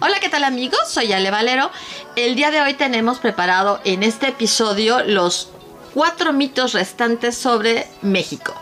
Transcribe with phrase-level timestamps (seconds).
[0.00, 0.80] Hola, ¿qué tal amigos?
[0.88, 1.70] Soy Ale Valero.
[2.16, 5.48] El día de hoy tenemos preparado en este episodio los
[5.94, 8.54] cuatro mitos restantes sobre México.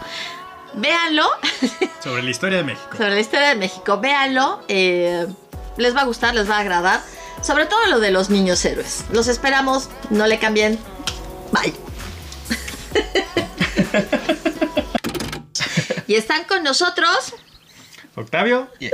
[0.74, 1.26] Véanlo.
[2.03, 2.96] Sobre la historia de México.
[2.96, 4.00] sobre la historia de México.
[4.00, 4.62] Véanlo.
[4.68, 5.26] eh,
[5.76, 7.00] les va a gustar, les va a agradar.
[7.42, 9.04] Sobre todo lo de los niños héroes.
[9.12, 9.88] Los esperamos.
[10.10, 10.78] No le cambien.
[11.53, 11.74] Bye.
[16.06, 17.34] y están con nosotros
[18.15, 18.69] Octavio.
[18.79, 18.91] Y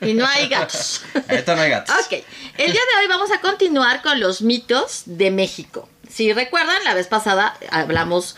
[0.00, 1.02] y no hay gatos.
[1.28, 1.94] ahorita no hay gatos.
[2.06, 2.12] Ok,
[2.58, 5.88] el día de hoy vamos a continuar con los mitos de México.
[6.08, 8.36] Si recuerdan, la vez pasada hablamos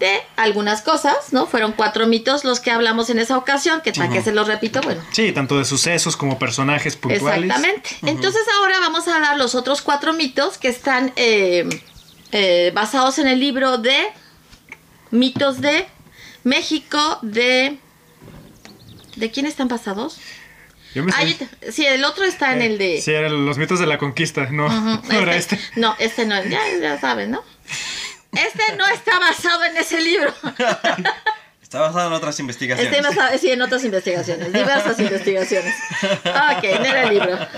[0.00, 1.46] de algunas cosas, ¿no?
[1.46, 4.80] Fueron cuatro mitos los que hablamos en esa ocasión, que para que se los repito,
[4.80, 5.02] bueno.
[5.12, 7.44] Sí, tanto de sucesos como personajes puntuales.
[7.44, 7.90] Exactamente.
[8.06, 11.68] Entonces ahora vamos a dar los otros cuatro mitos que están eh,
[12.32, 13.96] eh, basados en el libro de
[15.10, 15.86] mitos de
[16.44, 17.78] México de...
[19.20, 20.18] ¿De quién están basados?
[20.94, 23.00] Yo me Ah, sé- yo te- sí, el otro está en eh, el de...
[23.00, 25.60] Sí, eran los mitos de la conquista, no, Ujú, no era este.
[25.76, 27.44] No, este no, ya, ya saben, ¿no?
[28.32, 30.34] Este no está basado en ese libro.
[31.70, 32.92] Está basado en otras investigaciones.
[32.92, 35.72] Está basado, sí, en otras investigaciones, diversas investigaciones.
[36.02, 37.38] Ok, no era el libro.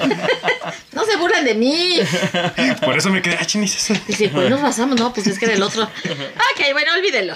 [0.92, 1.98] No se burlen de mí.
[2.84, 3.94] Por eso me quedé, ah, eso.
[4.06, 5.84] Dice, pues nos basamos, no, pues es que era el otro.
[5.84, 7.34] Ok, bueno, olvídenlo.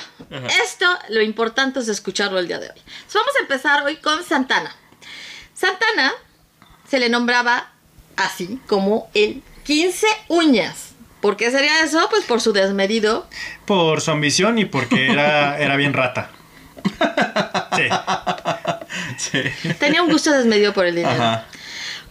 [0.62, 2.78] Esto, lo importante es escucharlo el día de hoy.
[2.78, 4.77] Entonces, vamos a empezar hoy con Santana.
[5.54, 6.12] Santana
[6.86, 7.70] se le nombraba
[8.16, 10.91] así como el 15 uñas.
[11.22, 12.06] ¿Por qué sería eso?
[12.10, 13.27] Pues por su desmedido
[13.64, 16.32] Por su ambición y porque era, era bien rata.
[17.76, 17.88] Sí.
[19.18, 19.74] Sí.
[19.78, 21.22] Tenía un gusto desmedido por el dinero.
[21.22, 21.46] Ajá.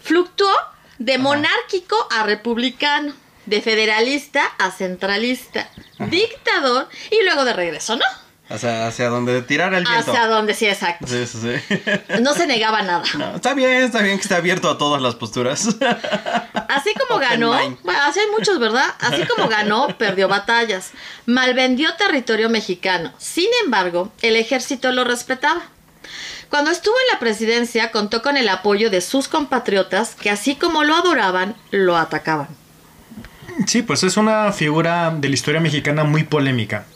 [0.02, 0.50] Fluctuó
[0.98, 3.12] de monárquico a republicano,
[3.46, 8.04] de federalista a centralista, dictador y luego de regreso, ¿no?
[8.48, 10.12] Hacia, hacia donde tirar el viento.
[10.12, 11.06] Hacia donde sí, exacto.
[11.08, 12.22] Sí, sí, sí.
[12.22, 13.02] No se negaba nada.
[13.18, 15.66] No, está bien, está bien que esté abierto a todas las posturas.
[16.68, 17.78] Así como Open ganó, mind.
[17.82, 18.86] bueno, así hay muchos, ¿verdad?
[19.00, 20.90] Así como ganó, perdió batallas,
[21.24, 23.12] malvendió territorio mexicano.
[23.18, 25.62] Sin embargo, el ejército lo respetaba.
[26.50, 30.84] Cuando estuvo en la presidencia, contó con el apoyo de sus compatriotas que así como
[30.84, 32.48] lo adoraban, lo atacaban.
[33.66, 36.86] Sí, pues es una figura de la historia mexicana muy polémica.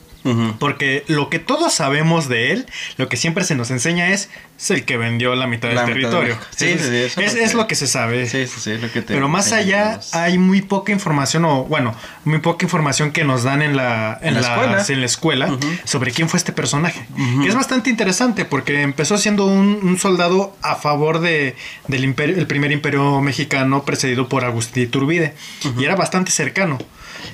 [0.59, 2.67] Porque lo que todos sabemos de él,
[2.99, 5.97] lo que siempre se nos enseña es, es el que vendió la mitad La del
[5.97, 6.37] mitad territorio.
[6.55, 8.27] Sí, es, sí, eso es- lo es que- lo que se sabe.
[8.29, 11.65] Sí, sí, sí, es lo que te- Pero más allá hay muy poca información, o
[11.65, 11.95] bueno,
[12.25, 14.85] muy poca información que nos dan en la, en En la la- escuela.
[14.89, 15.67] en la escuela Ujú.
[15.85, 17.07] sobre quién fue este personaje.
[17.43, 21.57] Que es bastante interesante porque empezó siendo un, un soldado a favor de,
[21.89, 25.35] del imperio, el primer imperio mexicano precedido por Agustín Iturbide.
[25.79, 26.79] Y era bastante cercano.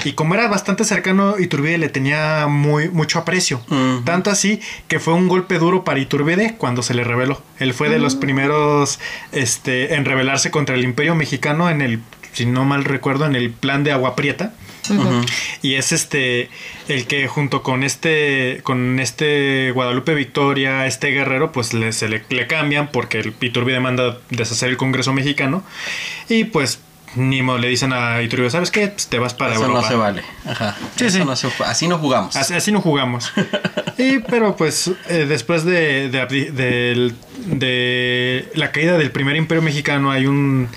[0.05, 3.61] Y como era bastante cercano, Iturbide le tenía muy, mucho aprecio.
[4.05, 7.43] Tanto así que fue un golpe duro para Iturbide cuando se le reveló.
[7.59, 8.99] Él fue de los primeros
[9.33, 12.01] este, en rebelarse contra el imperio mexicano en el,
[12.33, 14.53] si no mal recuerdo, en el plan de Agua Prieta.
[15.63, 16.49] Y es este
[16.89, 22.23] el que junto con este con este Guadalupe Victoria, este guerrero, pues le, se le,
[22.29, 25.65] le cambian porque el Iturbide manda deshacer el Congreso mexicano
[26.29, 26.81] y pues
[27.15, 28.89] ni modo le dicen a Iturbide, ¿sabes qué?
[28.89, 29.83] Pues te vas para Eso Europa.
[29.83, 30.23] no se vale.
[30.45, 30.77] Ajá.
[30.97, 31.25] Sí, Eso sí.
[31.25, 32.37] no se- así no jugamos.
[32.37, 33.33] Así, así no jugamos.
[33.99, 37.15] y pero pues eh, después de, de,
[38.55, 40.69] la caída del primer imperio mexicano hay un,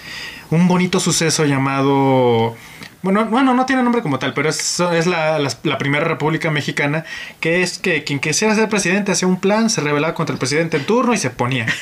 [0.51, 2.56] un bonito suceso llamado...
[3.01, 6.51] Bueno, bueno, no tiene nombre como tal, pero es, es la, la- la primera república
[6.51, 7.06] mexicana,
[7.40, 10.75] que es que quien quisiera ser presidente hacía un plan, se rebelaba contra el presidente
[10.75, 11.66] en turno y se ponía.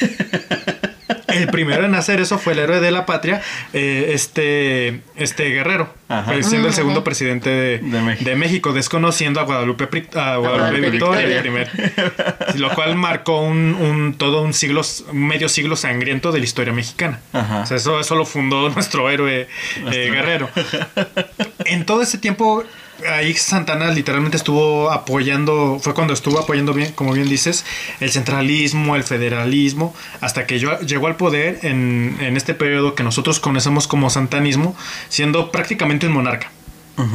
[1.28, 3.42] El primero en hacer eso fue el héroe de la patria,
[3.74, 6.36] eh, este, este guerrero, Ajá.
[6.36, 8.30] eh, siendo el segundo presidente de, De México.
[8.30, 11.70] de México, desconociendo a Guadalupe, a Guadalupe Guadalupe Victoria, el primer,
[12.56, 14.82] lo cual marcó un, un- todo un siglo,
[15.12, 17.20] un medio siglo sangriento de la historia mexicana.
[17.34, 17.62] Ajá.
[17.62, 19.48] O sea, eso, eso lo fundó nuestro héroe
[19.92, 20.50] eh, guerrero.
[21.66, 22.64] En todo ese tiempo,
[23.12, 27.66] ahí Santana literalmente estuvo apoyando, fue cuando estuvo apoyando bien, como bien dices,
[28.00, 33.04] el centralismo, el federalismo, hasta que yo- llegó al poder en, en este periodo que
[33.04, 34.76] nosotros conocemos como santanismo,
[35.10, 36.52] siendo prácticamente un monarca.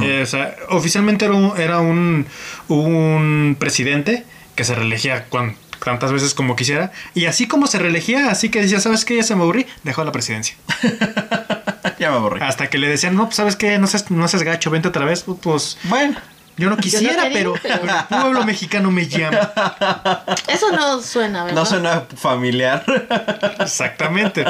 [0.00, 2.26] Eh, o sea, oficialmente era un, era un,
[2.69, 4.25] un presidente
[4.55, 8.61] que se reelegía cuan- tantas veces como quisiera, y así como se reelegía, así que
[8.62, 9.17] decía, ¿sabes qué?
[9.17, 10.55] Ya se me aburrí, dejó la presidencia.
[11.99, 12.40] ya me aburrí.
[12.43, 15.05] Hasta que le decían, no, pues sabes qué, no seas, no seas gacho, vente otra
[15.05, 15.25] vez.
[15.43, 16.17] Pues Bueno.
[16.56, 19.50] yo no quisiera, quería, pero, pero- el pueblo mexicano me llama.
[20.49, 21.58] Eso no suena, ¿verdad?
[21.61, 22.84] No suena familiar.
[23.61, 24.44] Exactamente.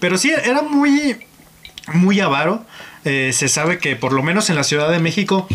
[0.00, 1.24] Pero sí, era muy,
[1.92, 2.64] muy avaro.
[3.04, 5.46] Eh, se sabe que por lo menos en la Ciudad de México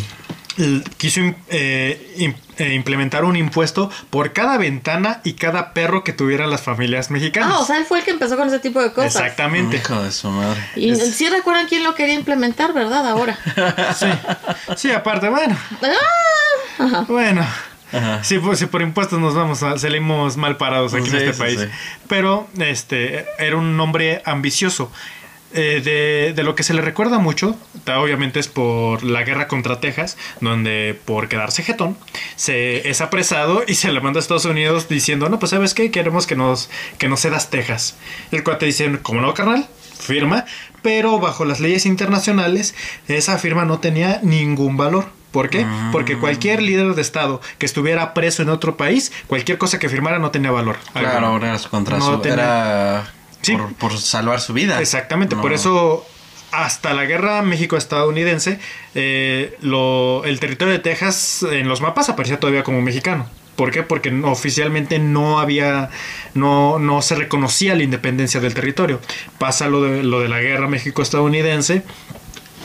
[0.98, 6.62] quiso eh, eh, implementar un impuesto por cada ventana y cada perro que tuvieran las
[6.62, 7.52] familias mexicanas.
[7.54, 9.16] Ah, o sea, él fue el que empezó con ese tipo de cosas.
[9.16, 9.78] Exactamente.
[9.78, 10.60] Hijo de su madre.
[10.76, 13.08] Y sí recuerdan quién lo quería implementar, ¿verdad?
[13.08, 13.38] Ahora.
[13.96, 14.08] Sí.
[14.76, 15.58] Sí, aparte, bueno.
[15.82, 17.02] Ah, ajá.
[17.08, 17.46] Bueno.
[17.92, 18.24] Ajá.
[18.24, 21.34] Sí, pues si por impuestos nos vamos, a- salimos mal parados aquí Sí, en este
[21.34, 21.60] sí, país.
[21.60, 21.68] sí.
[22.08, 24.92] Pero este era un hombre ambicioso.
[25.52, 27.56] Eh, de, de lo que se le recuerda mucho,
[27.98, 31.98] obviamente es por la guerra contra Texas, donde por quedarse jetón,
[32.36, 35.90] se es apresado y se le manda a Estados Unidos diciendo, no, pues sabes qué,
[35.90, 36.70] queremos que nos,
[37.00, 37.96] que nos cedas Texas.
[38.32, 39.68] El cuate dice, como no, carnal,
[40.00, 40.46] firma,
[40.84, 42.76] pero bajo las leyes internacionales,
[43.08, 45.10] esa firma no tenía ningún valor.
[45.32, 45.66] ¿Por qué?
[45.92, 50.18] Porque cualquier líder de Estado que estuviera preso en otro país, cualquier cosa que firmara
[50.20, 50.78] no tenía valor.
[50.94, 52.20] Claro, ahora contra No su.
[52.22, 53.14] tenía- Era.
[53.42, 53.56] Sí.
[53.56, 54.82] Por, por salvar su vida.
[54.82, 56.06] Exactamente, por eso
[56.52, 58.60] hasta la guerra México-estadounidense,
[58.96, 63.28] eh, el territorio de Texas en los mapas aparecía todavía como mexicano.
[63.56, 63.84] ¿Por qué?
[63.84, 65.90] Porque oficialmente no había,
[66.34, 69.02] no, no se reconocía la independencia del territorio.
[69.38, 71.84] Pasa lo de, lo de la guerra México-estadounidense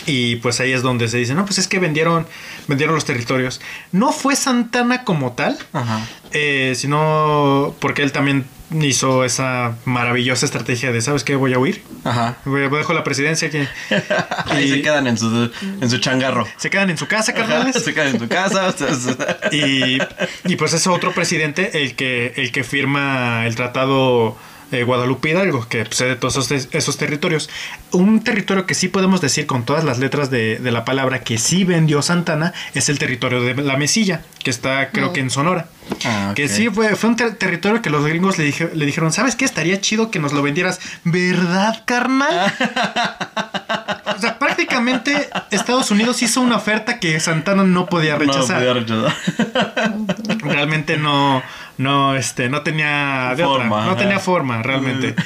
[0.06, 2.26] y pues ahí es donde se dice, no, pues es que vendieron,
[2.68, 3.60] vendieron los territorios.
[3.90, 6.06] No fue Santana como tal, Ajá.
[6.32, 8.44] eh, sino porque él también
[8.80, 11.36] hizo esa maravillosa estrategia de, ¿sabes qué?
[11.36, 11.82] Voy a huir.
[12.04, 12.36] Ajá.
[12.44, 13.58] Voy- Dejo la presidencia aquí.
[14.46, 15.50] Ahí Y- se quedan en su,
[15.80, 16.46] en su changarro.
[16.56, 17.76] Se quedan en su casa, carnales.
[17.82, 18.74] Se quedan en su casa.
[19.52, 19.98] Y,
[20.44, 24.36] y pues es otro presidente el que, el que firma el tratado
[24.74, 27.48] eh, Guadalupe Hidalgo, que cede todos esos, esos territorios.
[27.92, 31.38] Un territorio que sí podemos decir con todas las letras de, de la palabra que
[31.38, 35.66] sí vendió Santana es el territorio de la Mesilla, que está creo que en Sonora.
[36.04, 36.32] Ah.
[36.34, 39.36] Que sí fue, fue un ter- territorio que los gringos le, dije- le dijeron, ¿sabes
[39.36, 39.44] qué?
[39.44, 40.80] Estaría chido que nos lo vendieras.
[41.04, 42.52] ¿Verdad, carnal?
[44.16, 48.62] o sea, prácticamente Estados Unidos hizo una oferta que Santana no podía rechazar.
[48.62, 49.94] No, podía rechazar.
[50.40, 51.42] Realmente no,
[51.78, 55.14] no, este, no tenía de otra, Forma, no tenía forma, realmente.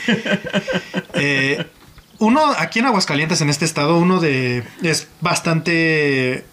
[1.20, 1.66] Eh,
[2.18, 6.44] uno, aquí en Aguascalientes, en este estado, uno de, es bastante,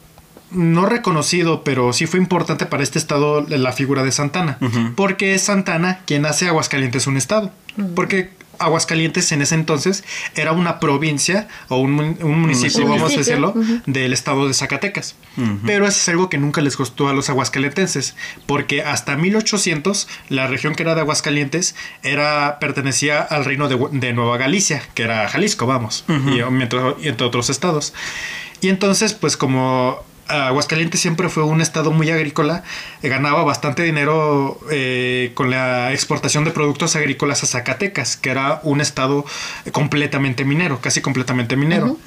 [0.49, 4.57] no reconocido, pero sí fue importante para este estado la figura de Santana.
[4.95, 7.51] Porque es Santana quien hace Aguascalientes un estado.
[7.95, 10.03] Porque Aguascalientes en ese entonces
[10.35, 12.87] era una provincia o un, mun- un municipio, Municipio.
[12.89, 13.53] vamos a decirlo,
[13.85, 15.15] del estado de Zacatecas.
[15.65, 18.15] Pero eso es algo que nunca les costó a los aguascalentenses,
[18.45, 24.13] porque hasta 1800 la región que era de Aguascalientes era pertenecía al reino de, de
[24.13, 27.93] Nueva Galicia, que era Jalisco, vamos, y, entre, y entre otros estados.
[28.61, 32.63] Y entonces, pues como Aguascalientes siempre fue un estado muy agrícola,
[33.01, 38.59] eh, ganaba bastante dinero eh, con la exportación de productos agrícolas a Zacatecas, que era
[38.63, 39.25] un estado
[39.71, 41.97] completamente minero, casi completamente minero.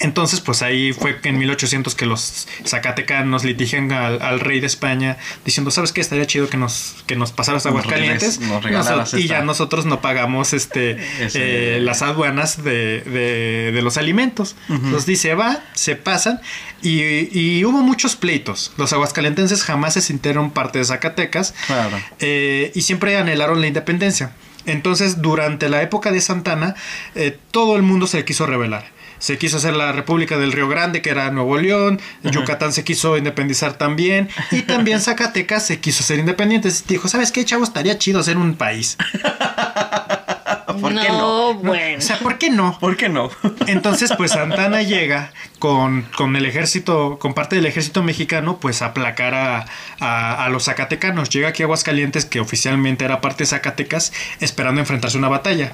[0.00, 5.16] Entonces, pues ahí fue en 1800 que los zacatecanos litigan al, al rey de España
[5.44, 6.00] diciendo, ¿sabes qué?
[6.00, 8.38] Estaría chido que nos, que nos pasaras Nos Aguascalientes.
[8.38, 10.96] regales- nos regalaras y ya nosotros no pagamos este
[11.34, 14.54] eh, las aduanas de, de- de los alimentos.
[14.68, 16.40] Nos dice, va, se pasan.
[16.80, 17.02] Y,
[17.36, 18.72] y hubo muchos pleitos.
[18.76, 21.54] Los aguascalentenses jamás se sintieron parte de Zacatecas.
[21.66, 21.96] Claro.
[22.20, 24.30] Eh, y siempre anhelaron la independencia.
[24.64, 26.76] Entonces, durante la época de Santana,
[27.14, 28.96] eh, todo el mundo se quiso rebelar.
[29.18, 32.00] Se quiso hacer la República del Río Grande, que era Nuevo León.
[32.22, 34.28] Yucatán se quiso independizar también.
[34.50, 36.70] Y también Zacatecas se quiso ser independiente.
[36.86, 37.64] Dijo, ¿sabes qué, chavo?
[37.64, 38.96] Estaría chido ser un país.
[40.80, 41.54] ¿Por qué no?
[41.54, 41.98] bueno.
[41.98, 42.78] O sea, ¿por qué no?
[42.78, 43.30] ¿Por qué no?
[43.66, 48.86] Entonces, pues Santana llega con, con el ejército, con parte del ejército mexicano, pues a
[48.86, 49.66] aplacar a,
[49.98, 51.30] a- a los zacatecanos.
[51.30, 55.72] Llega aquí a Aguascalientes, que oficialmente era parte de Zacatecas, esperando enfrentarse a una batalla.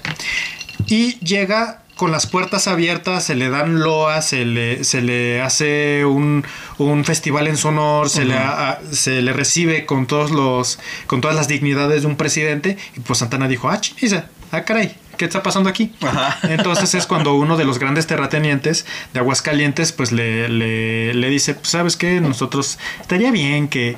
[0.87, 6.05] Y llega con las puertas abiertas, se le dan loas, se le, se le hace
[6.05, 6.45] un,
[6.79, 11.21] un festival en su honor, se, le, a- se le recibe con todos los con
[11.21, 12.77] todas las dignidades de un presidente.
[12.97, 15.93] Y pues Santana dijo, ah, chisa, ah, caray, ¿qué está pasando aquí?
[16.01, 16.39] Ajá.
[16.45, 21.55] Entonces es cuando uno de los grandes terratenientes de Aguascalientes pues le, le, le dice,
[21.55, 23.97] pues sabes qué, nosotros estaría bien que...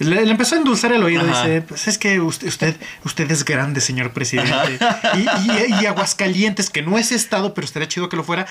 [0.00, 1.42] Le, le empezó a endulzar el oído, Ajá.
[1.42, 4.78] dice, pues es que usted, usted, usted es grande, señor presidente.
[5.16, 8.46] Y, y- y Aguascalientes, que no es estado, pero estaría chido que lo fuera,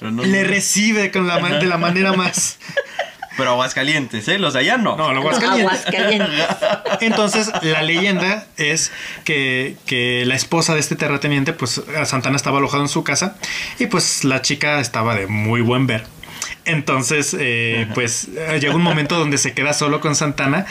[0.00, 2.58] no- le recibe con la, man- de la manera más...
[3.36, 4.38] pero Aguascalientes, ¿eh?
[4.38, 4.96] Los de allá no.
[4.96, 5.86] No, lo Aguascalientes.
[5.86, 6.46] Aguascalientes.
[7.00, 8.92] Entonces, la leyenda es
[9.24, 13.36] que, que la esposa de este terrateniente, pues a Santana estaba alojado en su casa
[13.78, 16.04] y pues la chica estaba de muy buen ver.
[16.64, 18.28] Entonces, eh, pues
[18.60, 20.66] llega un momento donde se queda solo con Santana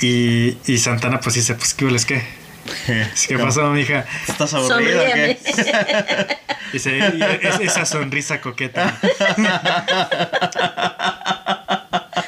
[0.00, 2.22] y, y Santana pues dice, pues qué hueles, qué.
[3.26, 4.04] ¿Qué pasó, mija?
[4.28, 5.38] ¿Estás aburrida o Sonríeme.
[5.38, 6.36] qué?
[6.74, 8.96] Dice, "Y es- esa sonrisa coqueta.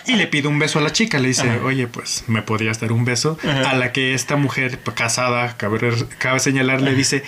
[0.06, 1.18] y le pide un beso a la chica.
[1.18, 3.38] Le dice, oye, pues, ¿me podrías dar un beso?
[3.42, 3.70] Ajá.
[3.70, 5.78] A la que esta mujer casada, cabe,
[6.18, 7.22] cabe señalar, le dice,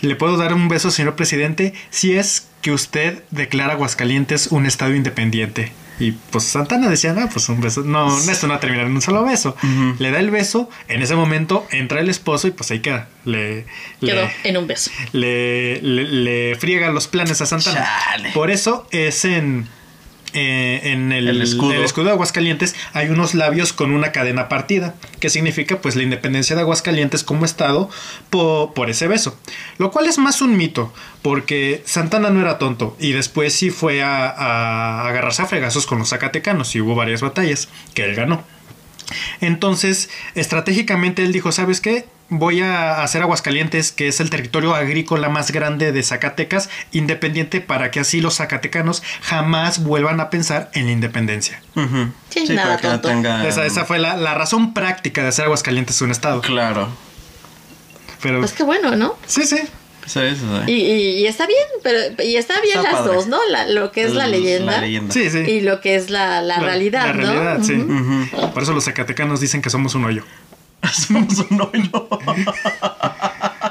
[0.00, 1.74] ¿le puedo dar un beso, señor presidente?
[1.90, 5.72] Si es que usted declara Aguascalientes un estado independiente.
[6.00, 7.82] Y pues Santana decía, no, pues un beso.
[7.82, 9.56] No, esto no va a terminar en un solo beso.
[9.98, 13.08] Le da el beso, en ese momento entra el esposo y pues ahí queda.
[13.24, 13.64] Le,
[14.00, 14.92] Quedó le, en un beso.
[15.12, 17.84] le, le- le friega los planes a Santana.
[18.04, 18.30] Chale.
[18.30, 19.66] Por eso es en,
[20.34, 21.72] eh, en el, El escudo.
[21.72, 26.02] el escudo de Aguascalientes hay unos labios con una cadena partida, que significa pues la
[26.02, 27.88] independencia de Aguascalientes como estado
[28.30, 29.38] po- por ese beso.
[29.78, 30.92] Lo cual es más un mito,
[31.22, 35.98] porque Santana no era tonto y después sí fue a, a agarrarse a fregazos con
[35.98, 38.44] los zacatecanos y hubo varias batallas que él ganó.
[39.40, 42.04] Entonces, estratégicamente él dijo, ¿sabes qué?
[42.30, 47.90] Voy a hacer Aguascalientes, que es el territorio agrícola más grande de Zacatecas, independiente para
[47.90, 51.62] que así los zacatecanos jamás vuelvan a pensar en la independencia.
[52.28, 53.08] Sí, nada para que no tonto.
[53.08, 56.42] tenga- Esa, esa fue la, la razón práctica de hacer Aguascalientes un estado.
[56.42, 56.88] Claro.
[58.22, 59.16] Pero Pues qué bueno, ¿no?
[59.26, 59.56] sí, sí.
[60.06, 60.70] Sí, sí, sí.
[60.72, 63.14] Y, y- y está bien, pero y está bien Está las padre.
[63.14, 63.38] dos, ¿no?
[63.50, 65.12] La- lo que es la leyenda, La leyenda.
[65.12, 65.38] Sí, sí.
[65.38, 67.20] y lo que es la, la, realidad, La ¿no?
[67.32, 67.74] realidad, sí.
[67.74, 67.92] Ujú.
[68.36, 68.50] Ujú.
[68.54, 70.24] Por eso los zacatecanos dicen que somos un hoyo.
[70.92, 72.08] Somos un hoyo.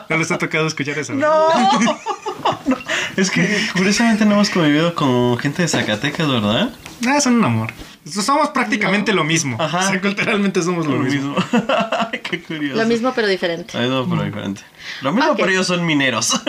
[0.10, 1.14] ¿No les ha tocado escuchar eso?
[1.14, 1.50] No.
[2.66, 2.78] No.
[3.18, 6.70] Es que curiosamente no hemos convivido con gente de Zacatecas, ¿verdad?
[7.06, 7.74] Ah, son un amor.
[8.06, 9.58] Somos prácticamente lo mismo.
[9.60, 9.80] Ajá.
[9.80, 11.36] O sea, culturalmente somos lo, mismo.
[12.12, 12.82] Ay, Qué curioso.
[12.82, 13.78] Lo mismo pero diferente.
[13.78, 14.62] Ay, no, pero diferente.
[15.02, 16.40] Lo mismo, pero ellos son mineros.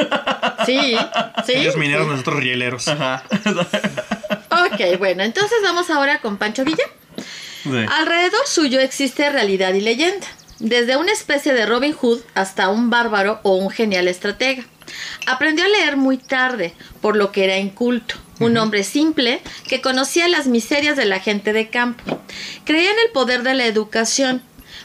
[0.66, 0.96] Sí,
[1.46, 1.52] sí.
[1.54, 2.10] Ellos mineros, sí.
[2.10, 2.86] nosotros rieleros.
[2.88, 3.24] Ajá.
[4.50, 6.84] Ok, bueno, entonces vamos ahora con Pancho Villa.
[7.62, 7.86] Sí.
[7.98, 10.26] Alrededor suyo existe realidad y leyenda,
[10.58, 14.64] desde una especie de Robin Hood hasta un bárbaro o un genial estratega.
[15.26, 20.28] Aprendió a leer muy tarde, por lo que era inculto, un hombre simple que conocía
[20.28, 22.20] las miserias de la gente de campo.
[22.64, 24.42] Creía en el poder de la educación,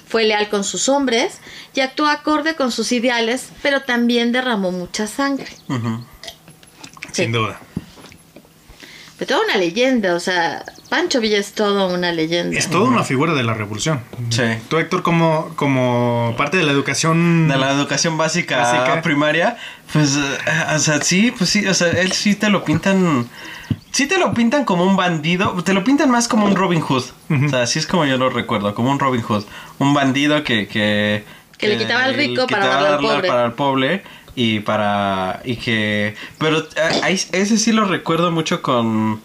[0.08, 1.40] fue leal con sus hombres
[1.74, 5.48] y actuó acorde con sus ideales, pero también derramó mucha sangre.
[7.12, 7.24] Sí.
[7.24, 7.60] Sin duda.
[9.20, 12.56] De toda una leyenda, o sea, Pancho Villa es toda una leyenda.
[12.56, 14.02] Es toda una figura de la revolución.
[14.30, 14.44] Sí.
[14.70, 17.48] Tú, Héctor, como, como parte de la educación.
[17.48, 19.02] De la educación básica, Básica.
[19.02, 19.58] primaria,
[19.92, 23.28] pues, eh, o sea, sí, pues sí, o sea, él sí te lo pintan,
[23.92, 27.06] sí te lo pintan como un bandido, te lo pintan más como un Robin Hood,
[27.32, 29.46] o sea, así es como yo lo recuerdo, como un Robin Hood,
[29.80, 30.68] un bandido que...
[30.68, 31.24] Que,
[31.58, 33.28] Que le quitaba al rico para darle al pobre.
[33.28, 34.04] para el pobre
[34.36, 35.42] y para...
[35.44, 36.14] y que...
[36.38, 39.22] Pero eh, ahí- ese sí lo recuerdo mucho con...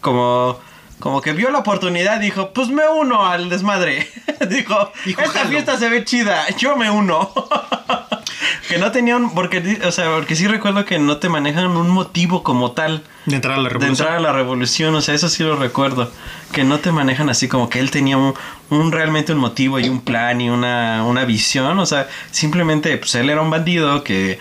[0.00, 0.58] como...
[1.04, 4.08] Como que vio la oportunidad, dijo, pues me uno al desmadre.
[4.48, 5.50] dijo, Dijo, esta "Jalo".
[5.50, 7.30] fiesta se ve chida, yo me uno.
[8.68, 12.42] que no tenían, porque, o sea, porque sí recuerdo que no te manejan un motivo
[12.42, 13.90] como tal De entrar a la de revolución.
[14.08, 16.10] entrar a la revolución, o sea, eso sí lo recuerdo.
[16.52, 18.32] Que no te manejan así como que él tenía un,
[18.70, 23.14] un realmente un motivo y un plan y una, una visión, o sea, simplemente pues
[23.16, 24.38] él era un bandido que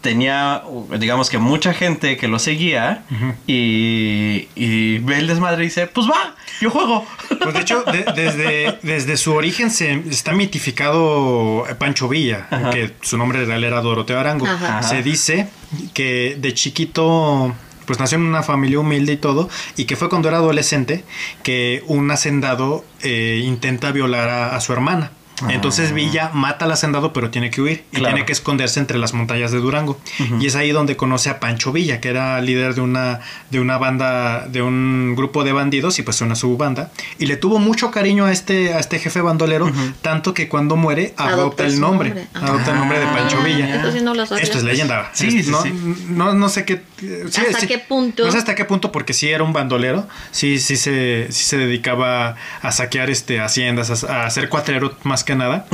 [0.00, 0.62] tenía,
[0.98, 3.04] digamos que mucha gente que lo seguía
[3.46, 7.04] y, y ve el desmadre y dice, pues va, yo juego.
[7.40, 12.70] Pues de hecho, de- desde, desde su origen se está mitificado Pancho Villa, Ajá.
[12.70, 14.46] que su nombre real era Doroteo Arango.
[14.46, 14.82] Ajá.
[14.82, 15.48] Se dice
[15.94, 17.54] que de chiquito
[17.86, 21.04] pues nació en una familia humilde y todo, y que fue cuando era adolescente
[21.42, 25.10] que un hacendado eh, intenta violar a, a su hermana.
[25.48, 28.14] Entonces Villa mata al hacendado, pero tiene que huir y Claro.
[28.14, 29.98] tiene que esconderse entre las montañas de Durango.
[30.40, 33.78] Y es ahí donde conoce a Pancho Villa, que era líder de una, de una
[33.78, 36.90] banda, de un grupo de bandidos y pues una subbanda.
[37.18, 39.70] Y le tuvo mucho cariño a este, a este jefe bandolero,
[40.02, 42.08] tanto que cuando muere adopta, Adopta el nombre.
[42.10, 42.28] nombre.
[42.34, 43.76] Adopta el nombre de Ah, Pancho Villa.
[43.76, 44.22] Esto sí no lo.
[44.24, 45.10] Esto es leyenda.
[45.12, 45.72] Sí, sí, no, sí.
[46.08, 46.82] No, no sé qué.
[46.98, 47.66] sí, ¿Hasta sí.
[47.66, 48.24] qué punto?
[48.26, 50.06] No sé hasta qué punto, porque sí era un bandolero.
[50.30, 55.24] Sí, sí se, sí se dedicaba a saquear este, haciendas, a, a ser cuatrero más
[55.24, 55.66] que nada.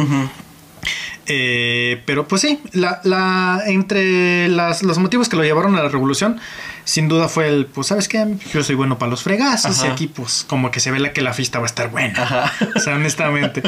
[1.26, 5.88] Eh, pero pues sí, la, la, entre las, los motivos que lo llevaron a la
[5.88, 6.38] revolución,
[6.84, 10.06] sin duda fue el, pues sabes qué, yo soy bueno para los fregazos y aquí
[10.06, 12.22] pues como que se ve la que la fiesta va a estar buena.
[12.22, 12.52] Ajá.
[12.76, 13.62] O sea, honestamente.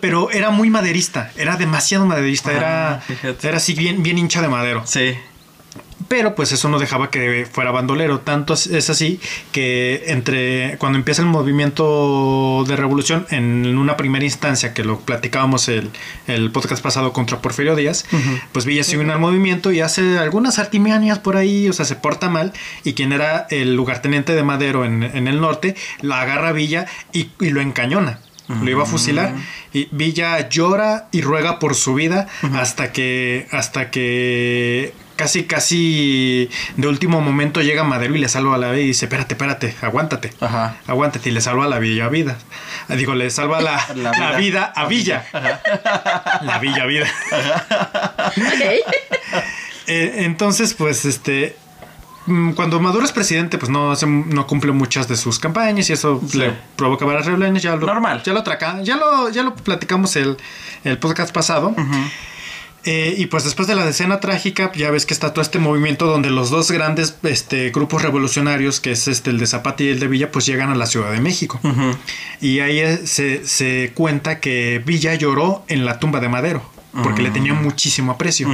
[0.00, 3.48] Pero era muy maderista, era demasiado maderista, era, fíjate.
[3.48, 4.82] era así bien, bien hincha de madero.
[4.86, 5.16] Sí.
[6.10, 8.18] Pero pues eso no dejaba que fuera bandolero.
[8.18, 9.20] Tanto es- así
[9.52, 15.68] que entre cuando empieza el movimiento de revolución, en una primera instancia que lo platicábamos
[15.68, 15.88] el,
[16.26, 18.06] el podcast pasado contra Porfirio Díaz,
[18.50, 21.94] pues Villa se une al movimiento y hace algunas artimianias por ahí, o sea, se
[21.94, 22.52] porta mal.
[22.82, 26.86] Y quien era el lugarteniente de Madero en, en el norte, la agarra a Villa
[27.12, 28.18] y, y lo encañona.
[28.62, 29.34] Lo iba a fusilar
[29.72, 36.88] y Villa llora y ruega por su vida hasta que hasta que casi, casi de
[36.88, 40.32] último momento llega Madero y le salva la vida y dice, espérate, espérate, aguántate.
[40.40, 40.76] Ajá.
[40.86, 42.38] Aguántate y le salva la Villa Vida.
[42.88, 44.38] Digo, le salva la, La la vida.
[44.38, 45.24] vida a Villa.
[46.42, 47.06] La Villa Vida.
[48.36, 49.42] Ok.
[49.86, 51.56] Eh, entonces, pues, este.
[52.26, 55.92] Mm, Cuando Maduro es presidente, pues no, hace- no cumple muchas de sus campañas y
[55.92, 56.38] eso Sí.
[56.38, 57.62] le provoca varias rebeliones.
[57.62, 58.22] Ya lo, Normal.
[58.24, 60.36] Ya lo, atraca- ya lo, ya lo platicamos el,
[60.84, 61.74] el podcast pasado.
[62.84, 66.06] Eh, y pues después de la decena trágica, ya ves que está todo este movimiento
[66.06, 70.00] donde los dos grandes este, grupos revolucionarios, que es este, el de Zapata y el
[70.00, 71.60] de Villa, pues llegan a la Ciudad de México.
[72.40, 76.62] Y ahí eh, se, se cuenta que Villa lloró en la tumba de Madero,
[77.02, 78.48] porque le tenía muchísimo aprecio.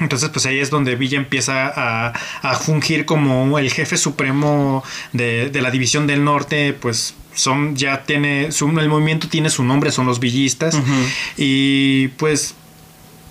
[0.00, 4.82] Entonces, pues ahí es donde Villa empieza a, a fungir como el jefe supremo
[5.12, 9.64] de, de la división del norte, pues son, ya tiene, su, el movimiento tiene su
[9.64, 10.78] nombre, son los villistas,
[11.36, 12.54] y pues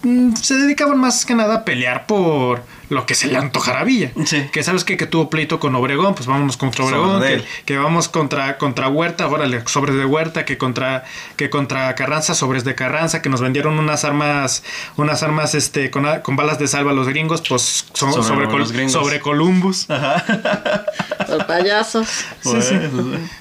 [0.03, 3.84] mm, se dedicaban más que nada a pelear por lo que se le antojara a
[3.84, 4.12] Villa.
[4.25, 4.48] Sí.
[4.52, 7.24] Que sabes que, que tuvo pleito con Obregón, pues vámonos contra Obregón,
[7.66, 11.04] que, vamos contra, contra Huerta, órale, sobres de Huerta, que contra,
[11.36, 14.63] que contra Carranza, sobres de Carranza, que nos vendieron unas armas,
[14.98, 18.60] unas armas este, con, con balas de salva a los gringos, pues Sobre sobre, Col-
[18.60, 18.92] los gringos.
[18.94, 19.88] sobre Columbus.
[19.90, 22.08] Los payasos.
[22.42, 22.75] Sí, sí.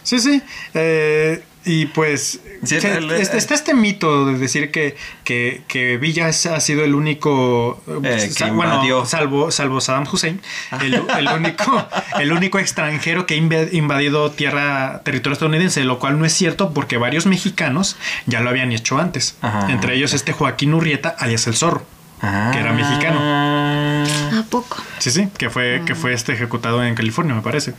[0.02, 0.42] Sí, sí.
[0.74, 5.96] Eh, y pues Sí, se- el- está, está este mito de decir que, que, que
[5.96, 10.40] Villa ha sido el único, Eh, sa- que bueno, salvo, salvo Saddam Hussein,
[10.80, 11.86] el, el único,
[12.20, 16.98] el único extranjero que ha invadido tierra, territorio estadounidense, lo cual no es cierto porque
[16.98, 19.36] varios mexicanos ya lo habían hecho antes.
[19.42, 19.66] Ajá.
[19.70, 21.84] Entre ellos este Joaquín Urrieta, alias el Zorro.
[22.20, 22.28] Que
[22.60, 23.18] era mexicano.
[23.18, 24.38] mexicano.
[24.40, 24.76] ¿A poco?
[24.98, 27.74] Sí, sí, que fue, que fue este ejecutado en California, me parece.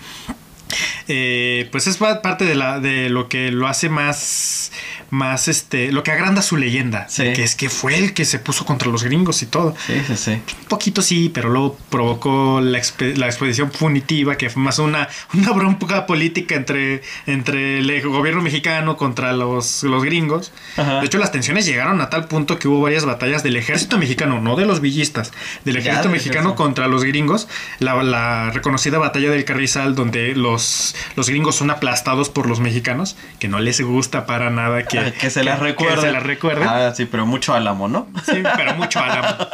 [1.07, 4.71] Eh, pues es pa- parte de, la, de lo que lo hace más,
[5.13, 7.33] más este, lo que agranda su leyenda, Sí.
[7.33, 9.75] que es que fue el que se puso contra los gringos y todo.
[9.85, 10.31] Sí, sí, sí.
[10.31, 15.07] Un poquito sí, pero luego provocó la, expe- la expedición punitiva, que fue más una,
[15.35, 20.51] una bronca política entre, entre el gobierno mexicano contra los, los gringos.
[20.77, 20.99] Ajá.
[21.01, 24.41] De hecho, las tensiones llegaron a tal punto que hubo varias batallas del ejército mexicano,
[24.41, 25.31] no de los villistas,
[25.63, 27.47] del ejército mexicano contra los gringos.
[27.77, 33.15] La, la reconocida batalla del Carrizal, donde los, los gringos son aplastados por los mexicanos,
[33.37, 35.95] que no les gusta para nada que, Que se las recuerde.
[35.95, 36.65] Que se las recuerde.
[36.65, 38.07] Ah, sí, pero mucho álamo, ¿no?
[38.25, 39.47] Sí, pero mucho Álamo.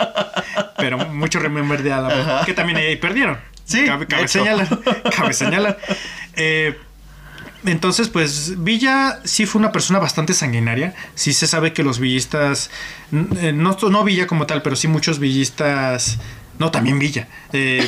[0.78, 2.46] Pero mucho Remember de Álamo.
[2.46, 3.38] Que también ahí perdieron.
[3.66, 4.68] Sí, Cabe, cabe señalar.
[5.16, 5.78] Cabe señalar.
[6.36, 6.76] Eh,
[7.66, 10.96] entonces, pues Villa sí fue una persona bastante sanguinaria.
[11.16, 12.72] Sí se sabe que los villistas,
[13.42, 16.20] eh, no, no Villa como tal, pero sí muchos villistas,
[16.58, 17.88] no, también Villa, eh,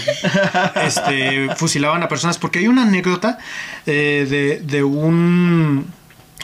[0.75, 2.37] este, fusilaban a personas.
[2.37, 3.37] Porque hay una anécdota
[3.85, 5.87] eh, de, de un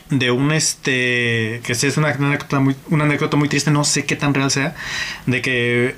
[0.10, 4.16] de un este que es una anécdota muy una anécdota muy triste no sé qué
[4.16, 4.74] tan real sea
[5.26, 5.96] de que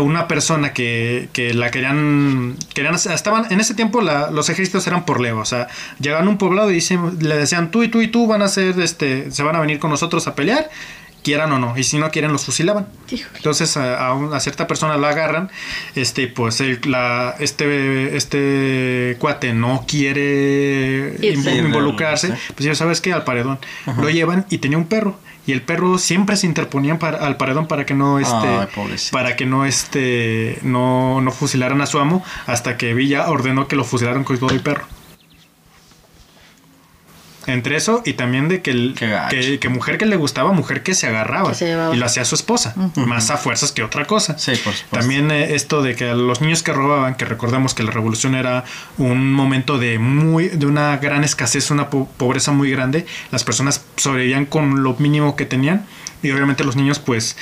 [0.00, 5.04] una persona que, que la querían querían estaban en ese tiempo la- los ejércitos eran
[5.06, 5.68] por leva o sea
[5.98, 6.80] llegaban a un poblado y
[7.20, 9.78] le decían tú y tú y tú van a ser este se van a venir
[9.78, 10.68] con nosotros a pelear
[11.22, 12.86] quieran o no y si no quieren los fusilaban.
[13.10, 13.36] Híjole.
[13.36, 15.50] entonces a, a un- a cierta persona la agarran,
[15.94, 23.12] este, pues el- la, este, este cuate no quiere invo- involucrarse, pues ya sabes que
[23.12, 23.58] al paredón
[24.00, 27.66] lo llevan y tenía un perro y el perro siempre se interponía para, al paredón
[27.66, 28.68] para que no este, Ay,
[29.10, 33.74] para que no este, no, no fusilaran a su amo hasta que Villa ordenó que
[33.76, 34.86] lo fusilaran con todo el perro.
[37.50, 38.94] Entre eso y también de que, el,
[39.30, 41.94] que, que mujer que le gustaba, mujer que se agarraba Que se llevaba.
[41.94, 44.38] y lo hacía su esposa, más a fuerzas que otra cosa.
[44.38, 44.96] Sí, por supuesto.
[44.98, 48.34] También eh, esto de que a los niños que robaban, que recordemos que la revolución
[48.34, 48.64] era
[48.98, 53.84] un momento de muy de una gran escasez, una po- pobreza muy grande, las personas
[53.96, 55.86] sobrevivían con lo mínimo que tenían
[56.22, 57.36] y obviamente los niños pues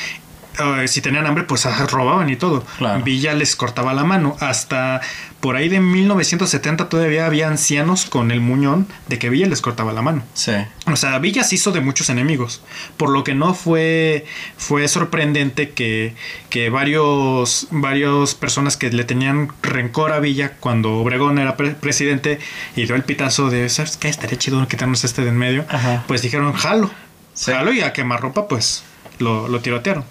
[0.59, 2.65] eh, si tenían hambre pues robaban y todo.
[2.79, 3.03] Claro.
[3.05, 4.37] Villa les cortaba la mano.
[4.41, 5.01] Hasta
[5.41, 9.93] por ahí de 1970 todavía había ancianos con el muñón de que Villa les cortaba
[9.93, 10.23] la mano.
[10.35, 10.53] Sí.
[10.91, 12.61] O sea, Villa se hizo de muchos enemigos,
[12.97, 16.15] por lo que no fue, fue sorprendente que,
[16.51, 22.39] que varios, varios personas que le tenían rencor a Villa cuando Obregón era pre- presidente
[22.75, 24.09] y dio el pitazo de, ¿sabes qué?
[24.09, 25.65] Estaría chido quitarnos este de en medio.
[25.69, 26.05] Ajá.
[26.09, 26.91] Pues dijeron, jalo,
[27.35, 27.53] Sí.
[27.53, 28.83] jalo y a quemarropa pues
[29.21, 30.05] lo, lo tirotearon.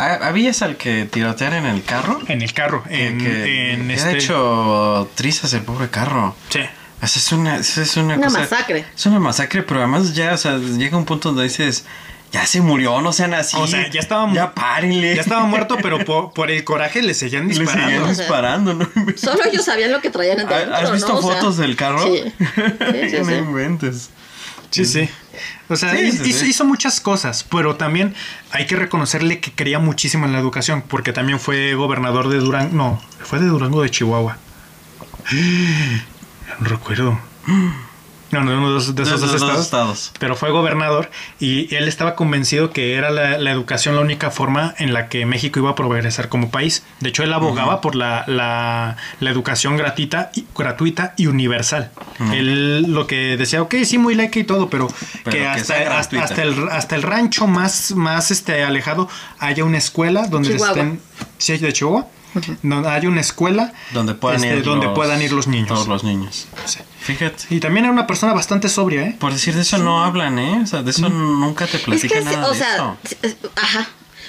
[0.00, 2.18] Ah, ¿Habías al que tirotear en el carro?
[2.28, 4.08] En el carro, en, que, en que este...
[4.08, 6.34] ha hecho trizas el pobre carro.
[6.48, 6.60] Sí.
[7.02, 8.84] Esa es una, esa es una, Una cosa- masacre.
[8.96, 11.84] Es una masacre, pero además ya, o sea, llega un punto donde dices,
[12.32, 13.56] ya se murió, no sean así.
[13.58, 15.14] O sea, ya estaba Ya párenle.
[15.16, 17.82] Ya estaba muerto, pero por, por el coraje le seguían Le disparando.
[17.90, 18.88] seguían O sea, disparando, ¿no?
[19.16, 21.18] Solo ellos sabían lo que traían adentro, ¿Has visto ¿no?
[21.18, 22.02] O sea, fotos del carro?
[22.06, 22.22] Sí.
[22.24, 23.32] Sí, sí, no sí.
[23.34, 24.10] inventes.
[24.70, 25.08] Sí, sí.
[25.68, 26.46] O sea, Sí, hizo, sí.
[26.50, 28.14] hizo muchas cosas, pero también
[28.50, 32.74] hay que reconocerle que creía muchísimo en la educación, porque también fue gobernador de Durango,
[32.74, 34.36] no, fue de Durango de Chihuahua.
[36.60, 37.18] No recuerdo.
[38.30, 39.64] No, no, uno de esos, de esos De dos esos dos estados.
[39.98, 40.12] estados.
[40.20, 44.74] Pero fue gobernador y él estaba convencido que era la, la educación la única forma
[44.78, 46.84] en la que México iba a progresar como país.
[47.00, 51.90] De hecho, él abogaba por la, la, la educación gratuita y, gratuita y universal.
[52.32, 54.88] Él lo que decía, ok, sí, muy laica y todo, pero,
[55.24, 59.78] Pero que, que hasta, hasta, el, hasta el rancho más, más este, alejado haya una
[59.78, 60.70] escuela donde Chihuahua.
[60.70, 61.00] estén...
[61.38, 62.06] ¿Sí, de Chihuahua?
[62.62, 65.68] Donde haya una escuela Donde puedan, este, ir, donde los, puedan ir los niños.
[65.68, 66.46] Todos los niños.
[66.66, 66.78] Sí.
[67.00, 67.44] Fíjate.
[67.50, 69.16] Y también era una persona bastante sobria, ¿eh?
[69.18, 70.60] Por decir de eso no hablan, ¿eh?
[70.62, 72.96] O sea, de eso nunca te Es platican que, nada o de sea, eso.
[73.22, 73.88] es- ajá.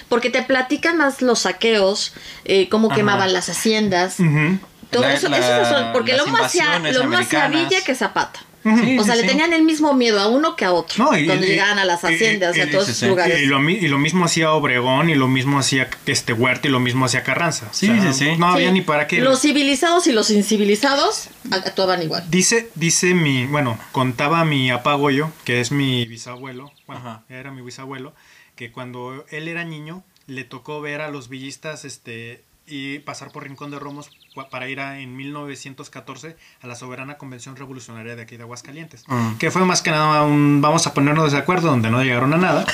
[0.09, 2.13] Porque te platican más los saqueos,
[2.45, 2.95] eh, cómo Ajá.
[2.97, 4.19] quemaban las haciendas.
[4.19, 4.59] Ujú.
[4.89, 7.29] Todo La- eso, la- eso es razón, porque lo más invasiones lo más.
[7.49, 8.41] Villa que Zapata.
[8.63, 9.29] Sí, o sea, sí, le sí.
[9.29, 11.03] tenían el mismo miedo a uno que a otro.
[11.05, 13.07] No, y- cuando y- llegaban a las haciendas y, y- a todos esos sí.
[13.07, 13.41] lugares.
[13.41, 16.71] Y lo, mi- y lo mismo hacía Obregón y lo mismo hacía este Huerta y
[16.71, 17.67] lo mismo hacía Carranza.
[17.71, 18.37] O Sí, sea, sí, sí.
[18.37, 18.73] No había Sí.
[18.73, 19.19] ni para qué.
[19.21, 22.23] Los civilizados y los incivilizados actuaban igual.
[22.29, 27.23] Dice, dice mi, bueno, contaba mi apagoyo, que es mi bisabuelo, bueno, Ajá.
[27.29, 28.13] era mi bisabuelo,
[28.55, 33.43] que cuando él era niño le tocó ver a los villistas este y pasar por
[33.43, 34.11] Rincón de Romos
[34.49, 39.35] para ir a, en 1914 a la soberana convención revolucionaria de aquí de Aguascalientes, Mm.
[39.37, 42.37] que fue más que nada un vamos a ponernos de acuerdo donde no llegaron a
[42.37, 42.65] nada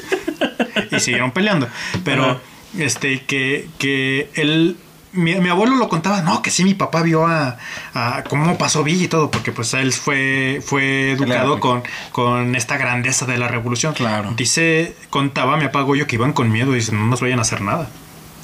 [0.90, 1.68] y siguieron peleando,
[2.04, 2.38] pero Ajá.
[2.78, 4.76] este que que él
[5.12, 7.56] mi, mi abuelo lo contaba, no, que sí, mi papá vio a,
[7.94, 11.60] a cómo pasó Villa y todo, porque pues él fue, fue educado Claro.
[11.60, 13.94] con, con esta grandeza de la revolución.
[13.94, 14.34] Claro.
[14.36, 17.42] Dice, contaba mi papá Goyo que iban con miedo y dicen, no nos vayan a
[17.42, 17.88] hacer nada.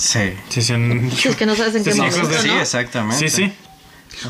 [0.02, 0.34] Sí.
[0.48, 2.60] Sí, decían, Sí, es que no sabes en qué Sí, momento, de- Sí, ¿no?
[2.60, 3.28] exactamente.
[3.30, 3.52] sí, sí.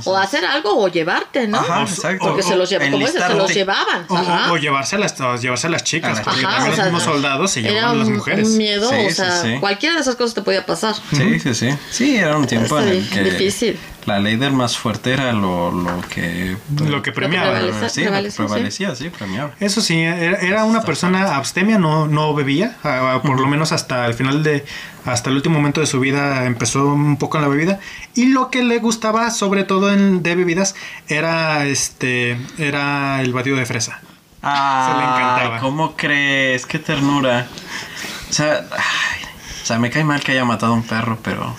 [0.05, 1.59] O hacer algo o llevarte, ¿no?
[1.59, 2.25] Ajá, O- exacto.
[2.27, 4.07] Porque se los lleva, como dices, se los llevaban.
[4.09, 4.53] O, Ajá.
[4.53, 6.55] o llevarse, a las, o llevarse a las chicas, A las porque chicas.
[6.55, 8.47] también o sea, los mismos soldados se llevaban a las mujeres.
[8.49, 9.57] un miedo, Sí, o sí, sea, sí.
[9.61, 10.95] cualquiera de esas cosas te podía pasar.
[11.13, 11.71] Sí, sí, sí.
[11.91, 13.79] Sí, era un tiempo en el Sí, que difícil.
[14.07, 16.57] La ley del más fuerte era lo, lo que...
[16.87, 17.61] Lo que premiaba.
[17.61, 18.37] lo que prevalecía, sí.
[18.37, 19.53] prevalecía, sí, premiaba.
[19.61, 24.07] Eso sí, era, era una persona abstemia, no, no bebía, ah, por lo menos hasta
[24.07, 24.65] el final de,
[25.05, 27.81] hasta el último momento de su vida empezó un poco en la bebida.
[28.15, 30.75] Y lo que le gustaba, sobre todo en, de bebidas,
[31.09, 34.01] era este, era el batido de fresa.
[34.43, 35.61] Ah, le encantaba.
[35.61, 36.67] ¿Cómo crees?
[36.67, 37.47] Qué ternura.
[38.29, 39.23] O sea, ay,
[39.63, 41.55] o sea, me cae mal que haya matado a un perro, pero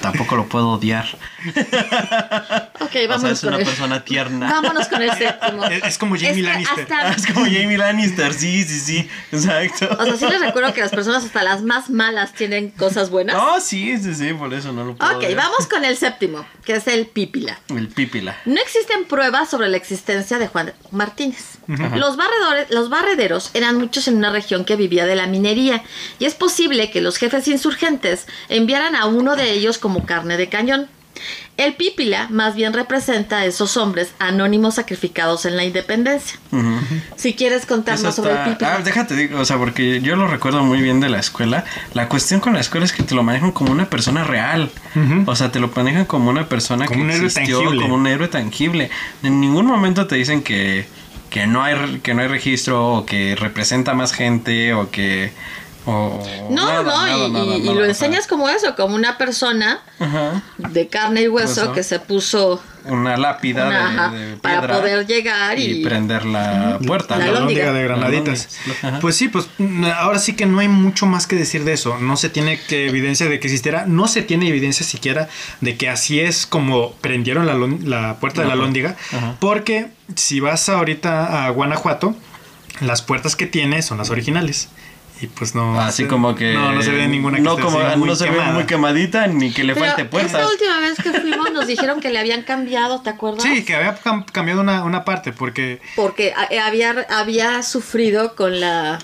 [0.00, 1.06] tampoco lo puedo odiar.
[2.80, 4.50] Ok, O sea, vámonos es con una el, persona tierna.
[4.50, 5.64] vámonos con el séptimo.
[5.70, 6.80] Es, es como Jamie Es Lannister.
[6.82, 9.88] hasta- Es como Jamie Lannister, sí, sí, sí, exacto.
[9.98, 13.36] O sea, sí les recuerdo que las personas hasta las más malas tienen cosas buenas.
[13.36, 16.74] No, sí, sí, sí, por eso no lo puedo Ok, vamos con el séptimo, que
[16.76, 17.58] es el pípila.
[17.68, 18.36] El pípila.
[18.44, 21.58] No existen pruebas sobre la existencia de Juan Martínez.
[21.94, 25.82] Los, barredores, los barrederos eran muchos en una región que vivía de la minería
[26.18, 30.48] y es posible que los jefes insurgentes enviaran a uno de ellos como carne de
[30.48, 30.88] cañón.
[31.58, 36.38] El pípila más bien representa a esos hombres anónimos sacrificados en la independencia.
[37.16, 38.74] Si quieres contar Eso más sobre el está- pípila.
[38.76, 41.64] Ah, déjate digo, o sea, porque yo lo recuerdo muy bien de la escuela.
[41.92, 44.70] La cuestión con la escuela es que te lo manejan como una persona real.
[45.26, 47.82] O sea, te lo manejan como una persona Como que un existió, tangible.
[47.82, 48.90] como un héroe tangible.
[49.22, 50.86] En ningún momento te dicen que,
[51.28, 55.32] que no hay re- que no hay registro o que representa más gente o que
[55.86, 58.74] no, nada, no, nada, y, nada, y- y nada, lo o sea, enseñas como eso,
[58.76, 61.72] como una persona ajá, de carne y hueso Hueso.
[61.72, 67.16] que se puso una lápida una- de- para poder llegar y, prender la puerta.
[67.16, 67.40] La lóndiga.
[67.40, 68.48] lóndiga de granaditas.
[69.00, 71.98] Pues sí, pues mm, ahora sí que no hay mucho más que decir de eso.
[71.98, 75.28] No se tiene que evidencia de que existiera, no se tiene evidencia siquiera
[75.60, 78.96] de que así es como prendieron la, la puerta de la lóndiga.
[79.12, 79.36] Ajá.
[79.40, 82.14] Porque si vas ahorita a Guanajuato,
[82.80, 84.68] las puertas que tiene son las originales.
[85.22, 85.80] Y pues no.
[85.80, 86.52] Así se- como que.
[86.52, 88.52] No, no se ve ninguna que no, esté como, así muy no se ve quemada.
[88.52, 90.50] muy quemadita ni que le Pero falte puertas.
[90.50, 93.44] última vez que fuimos nos dijeron que le habían cambiado, ¿te acuerdas?
[93.44, 98.60] Sí, que había cam- cambiado una, una parte porque Porque a- había, había sufrido con
[98.60, 98.98] la...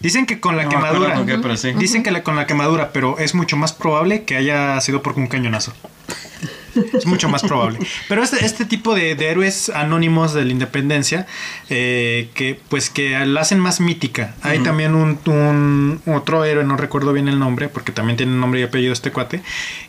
[0.00, 1.14] dicen que con la No quemadura.
[1.14, 1.72] con qué, pero sí.
[1.74, 5.12] Dicen que la- con la quemadura, pero es mucho más probable que haya sido por
[5.16, 5.72] un cañonazo.
[6.94, 7.78] Es mucho más probable.
[8.08, 11.26] Pero este, este tipo de, de héroes anónimos de la independencia,
[11.68, 14.34] eh, que pues que la hacen más mítica.
[14.42, 18.60] Hay también un, un- otro héroe, no recuerdo bien el nombre, porque también tiene nombre
[18.60, 19.42] y apellido este cuate,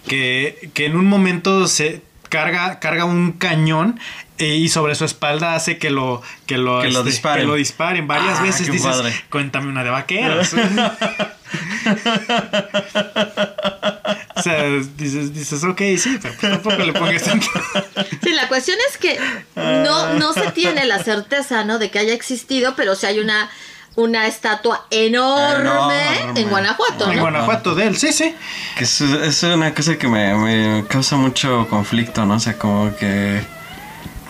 [0.07, 3.99] que, que en un momento se carga, carga un cañón
[4.37, 7.43] eh, y sobre su espalda hace que lo que lo, Que lo este, disparen.
[7.43, 9.13] que lo disparen varias Ah, veces qué dices padre.
[9.29, 10.53] cuéntame una de vaqueros
[14.41, 14.63] O sea,
[14.97, 17.47] dices, dices ok, sí, pero pues tampoco le pongas tanto.
[18.23, 19.19] Sí, la cuestión es que
[19.55, 21.77] no, no se tiene la certeza, ¿no?
[21.79, 23.49] De que haya existido, pero sí hay una,
[23.95, 26.41] una estatua enorme, Enorme.
[26.41, 27.21] en Guanajuato, En ¿no?
[27.21, 28.33] Guanajuato de él, sí, sí.
[28.77, 32.35] Que es, es una cosa que me, me causa mucho conflicto, ¿no?
[32.35, 33.41] O sea, como que...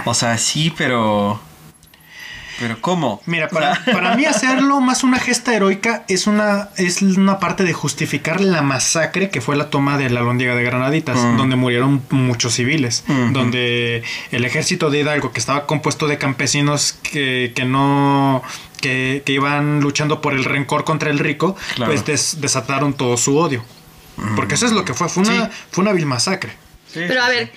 [0.06, 1.40] O sea, sí, pero...
[2.62, 3.22] Pero ¿cómo?
[3.26, 7.74] Mira, para, para mí hacerlo más una gesta heroica es una, es una parte de
[7.74, 11.38] justificar la masacre que fue la toma de la Lóndiga de Granaditas, Mm.
[11.38, 17.52] donde murieron muchos civiles, donde el ejército de Hidalgo, que estaba compuesto de campesinos que,
[17.56, 18.42] que no...
[18.80, 21.92] Que, que iban luchando por el rencor contra el rico, Claro.
[21.92, 23.64] pues des- desataron todo su odio.
[24.36, 25.52] Porque eso es lo que fue, fue una, Sí.
[25.72, 26.52] fue una vil masacre.
[26.94, 27.52] Pero a ver,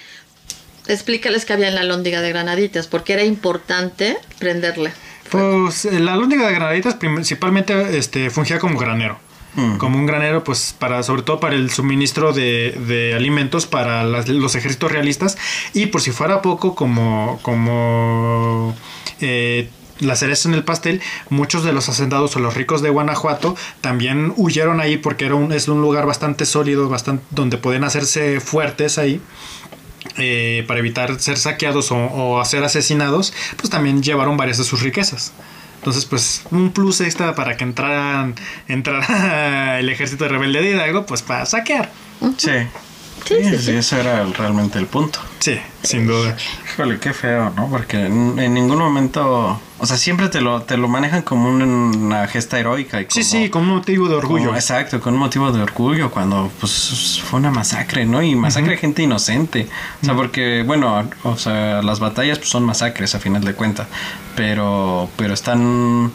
[0.86, 4.92] explícales qué había en la lóndiga de Granaditas, porque era importante prenderle.
[5.30, 9.18] Pues eh, la Lóndiga de Granaditas principalmente este, fungía como granero.
[9.56, 9.76] Mm.
[9.78, 14.28] Como un granero, pues, para, sobre todo para el suministro de, de alimentos para las-
[14.28, 15.38] los ejércitos realistas.
[15.72, 18.74] Y por si fuera poco, como, como
[19.20, 19.68] eh,
[20.00, 24.32] la cereza en el pastel, muchos de los hacendados o los ricos de Guanajuato también
[24.36, 28.98] huyeron ahí porque era un, es un lugar bastante sólido, bastante, donde pueden hacerse fuertes
[28.98, 29.20] ahí
[30.18, 34.80] eh, para evitar ser saqueados o, o ser asesinados, pues también llevaron varias de sus
[34.82, 35.32] riquezas.
[35.78, 38.34] Entonces, pues un plus extra para que entraran,
[38.68, 41.90] entrara el ejército rebelde de Hidalgo, pues para saquear.
[42.36, 42.50] Sí.
[43.26, 43.70] Sí, sí, sí.
[43.72, 45.18] ese era el- realmente el punto.
[45.38, 46.36] Sí, sin duda.
[46.74, 47.68] Híjole, qué feo, ¿no?
[47.70, 51.62] Porque en, en ningún momento, o sea, siempre te lo, te lo manejan como un-
[51.62, 53.00] una gesta heroica.
[53.00, 54.46] Y como, Sí, sí, con un motivo de orgullo.
[54.46, 58.22] como- exacto, con un motivo de orgullo, cuando pues fue una masacre, ¿no?
[58.22, 59.68] Y masacre de gente inocente.
[60.02, 63.86] O sea, porque, bueno, o sea, las batallas pues, son masacres a final de cuentas.
[64.34, 66.10] Pero, pero están,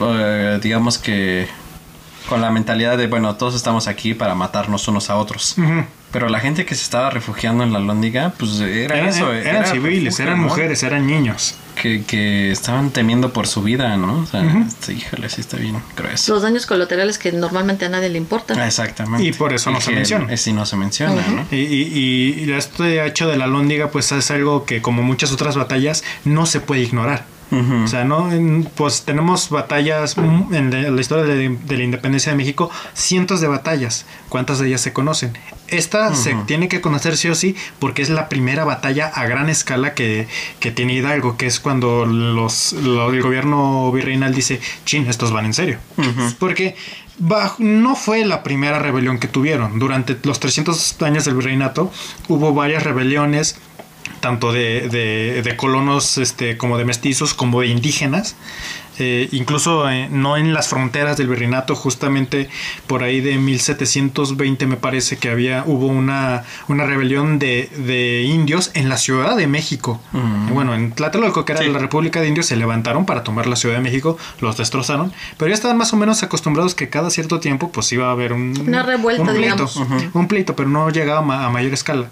[0.00, 1.48] eh, digamos que,
[2.28, 5.56] con la mentalidad de, bueno, todos estamos aquí para matarnos unos a otros.
[6.10, 9.32] Pero la gente que se estaba refugiando en la lóndiga, pues era eso.
[9.32, 10.44] eran era civiles, refugio, eran ¿no?
[10.48, 11.56] mujeres, eran niños.
[11.84, 14.20] Que, que estaban temiendo por su vida, ¿no?
[14.20, 14.64] O sea, Ujú.
[14.66, 16.32] este, híjole, sí está bien grueso.
[16.32, 18.58] Los daños colaterales que normalmente a nadie le importan.
[18.58, 19.22] Exactamente.
[19.26, 20.32] Y por eso no se menciona.
[20.32, 21.30] Es, y no se menciona, Ujú.
[21.36, 21.46] ¿no?
[21.50, 25.56] Y, y, y este hecho de la lóndiga, pues es algo que, como muchas otras
[25.56, 27.26] batallas, no se puede ignorar.
[27.84, 32.36] O sea, no, En- pues tenemos batallas en la, historia de, de la independencia de
[32.38, 34.06] México, cientos de batallas.
[34.28, 35.36] ¿Cuántas de ellas se conocen?
[35.68, 39.48] Esta se tiene que conocer sí o sí porque es la primera batalla a gran
[39.48, 40.28] escala que,
[40.60, 45.46] que tiene Hidalgo, que es cuando los, lo- el gobierno virreinal dice, chin, estos van
[45.46, 45.78] en serio.
[46.38, 46.76] Porque
[47.18, 49.78] bajo- no fue la primera rebelión que tuvieron.
[49.78, 51.90] Durante los 300 años del virreinato
[52.28, 53.56] hubo varias rebeliones,
[54.24, 58.36] tanto de, de- de colonos este, como de mestizos, como de indígenas.
[58.98, 62.48] Eh, incluso eh, no en las fronteras del virreinato, justamente
[62.86, 68.70] por ahí de 1720 me parece que había hubo una, una rebelión de, de indios
[68.74, 70.00] en la Ciudad de México.
[70.12, 70.54] Mm.
[70.54, 71.68] Bueno, en Tlatelolco, que era Sí.
[71.70, 75.48] la República de Indios, se levantaron para tomar la Ciudad de México, los destrozaron, pero
[75.48, 78.54] ya estaban más o menos acostumbrados que cada cierto tiempo pues iba a haber un,
[78.66, 79.76] Una revuelta, un pleito, digamos.
[80.14, 82.06] Un pleito, pero no llegaba ma- a mayor escala.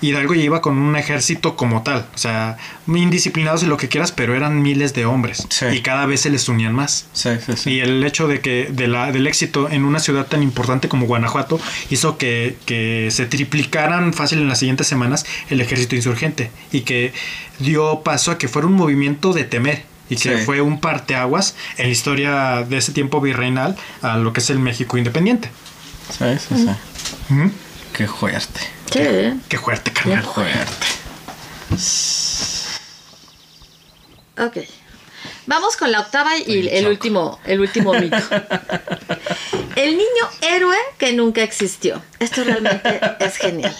[0.00, 2.56] Hidalgo ya iba con un ejército como tal, o sea,
[2.86, 5.66] muy indisciplinados y lo que quieras, pero eran miles de hombres Sí.
[5.72, 7.06] y cada vez se les unían más.
[7.12, 7.70] Sí, sí, sí.
[7.70, 11.06] Y el hecho de que de la, del éxito en una ciudad tan importante como
[11.06, 11.58] Guanajuato
[11.90, 17.12] hizo que, que se triplicaran fácil en las siguientes semanas el ejército insurgente y que
[17.58, 20.44] dio paso a que fuera un movimiento de temer y que Sí.
[20.44, 24.58] fue un parteaguas en la historia de ese tiempo virreinal a lo que es el
[24.58, 25.50] México independiente.
[26.16, 26.70] Sí, sí, sí.
[27.92, 28.06] Qué.
[28.90, 29.40] Sí.
[29.48, 30.22] Qué fuerte, carnal.
[30.22, 30.86] Qué fuerte.
[34.38, 34.58] Ok.
[35.46, 38.16] Vamos con la octava y el último, el último mito.
[39.76, 42.02] El niño héroe que nunca existió.
[42.18, 43.76] Esto realmente es genial.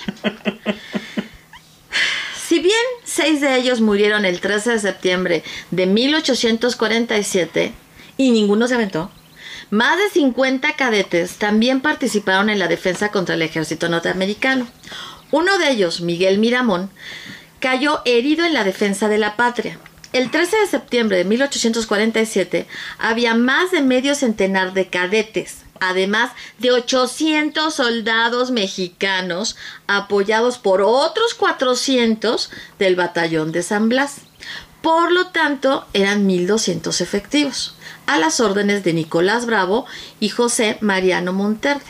[2.47, 7.73] Si bien seis de ellos murieron el 13 de septiembre de 1847
[8.19, 9.11] y ninguno se aventó,
[9.71, 14.67] más de 50 cadetes también participaron en la defensa contra el ejército norteamericano.
[15.33, 16.91] Uno de ellos, Miguel Miramón,
[17.59, 19.79] cayó herido en la defensa de la patria.
[20.13, 22.67] El 13 de septiembre de 1847
[22.99, 29.57] había más de medio centenar de cadetes, además de 800 soldados mexicanos
[29.89, 34.26] apoyados por otros 400 del batallón de San Blas.
[34.87, 37.75] Por lo tanto, eran 1.200 efectivos,
[38.07, 39.85] a las órdenes de Nicolás Bravo
[40.21, 41.83] y José Mariano Monterde.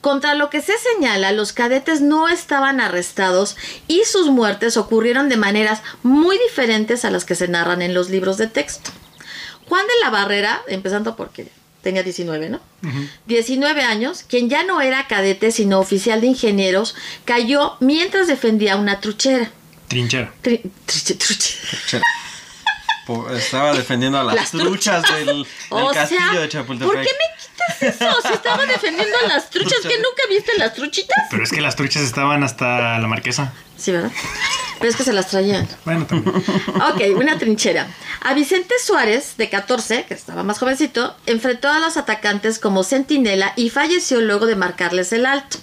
[0.00, 3.56] Contra lo que se señala, los cadetes no estaban arrestados
[3.88, 8.10] y sus muertes ocurrieron de maneras muy diferentes a las que se narran en los
[8.10, 8.92] libros de texto.
[9.68, 11.48] Juan de la Barrera, empezando porque
[11.82, 12.60] tenía 19, ¿no?
[13.26, 19.00] 19 años, quien ya no era cadete sino oficial de ingenieros, cayó mientras defendía una
[19.00, 19.50] truchera.
[19.90, 20.32] Trinchera.
[20.42, 20.62] Tri-
[23.06, 26.92] Po- Estaba defendiendo a las, Las truchas, del, del O castillo sea, de Chapultepec.
[26.94, 27.42] ¿por qué me
[27.82, 28.22] quitas eso?
[28.28, 31.24] Si estaba defendiendo a las truchas, ¿que nunca viste las truchitas?
[31.30, 33.52] Pero es que las truchas estaban hasta la marquesa.
[33.76, 34.12] Sí, ¿verdad?
[34.78, 35.66] Pero es que se las traían.
[35.84, 36.36] Bueno, también.
[36.36, 37.88] Ok, una trinchera.
[38.22, 43.52] A Vicente Suárez, de 14, que estaba más jovencito, enfrentó a los atacantes como centinela
[43.56, 45.58] y falleció luego de marcarles el alto.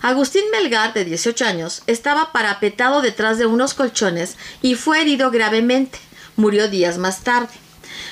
[0.00, 5.98] Agustín Melgar, de 18 años, estaba parapetado detrás de unos colchones y fue herido gravemente.
[6.36, 7.52] Murió días más tarde.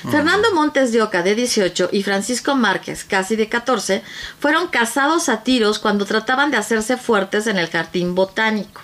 [0.09, 4.03] Fernando Montes de Oca, de 18, y Francisco Márquez, casi de 14,
[4.39, 8.81] fueron cazados a tiros cuando trataban de hacerse fuertes en el jardín botánico.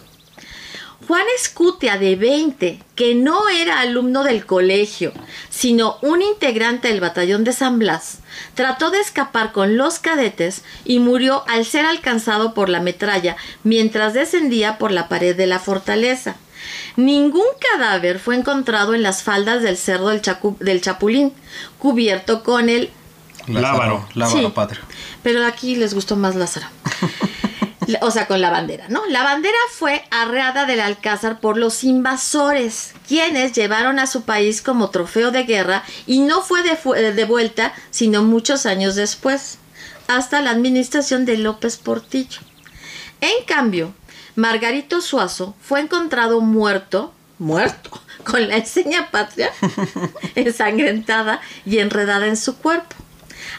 [1.08, 5.14] Juan Escutia, de 20, que no era alumno del colegio,
[5.50, 8.18] sino un integrante del batallón de San Blas,
[8.56, 14.14] trató de escapar con los cadetes y murió al ser alcanzado por la metralla mientras
[14.14, 16.36] descendía por la pared de la fortaleza.
[16.98, 21.32] Ningún cadáver fue encontrado en las faldas del cerro del, Chacu- del Chapulín,
[21.80, 22.90] cubierto con el
[23.48, 24.10] Lázaro, Lábaro.
[24.14, 24.52] Lábaro Sí.
[24.54, 24.82] patrio.
[25.24, 26.68] pero aquí les gustó más Lázaro.
[28.02, 29.06] O sea, con la bandera, ¿no?
[29.08, 34.90] La bandera fue arreada del Alcázar por los invasores, quienes llevaron a su país como
[34.90, 39.58] trofeo de guerra y no fue de, de vuelta, sino muchos años después,
[40.08, 42.40] hasta la administración de López Portillo.
[43.22, 43.94] En cambio,
[44.36, 47.90] Margarito Suazo fue encontrado muerto, muerto,
[48.24, 49.52] con la enseña patria
[50.36, 52.96] ensangrentada y enredada en su cuerpo.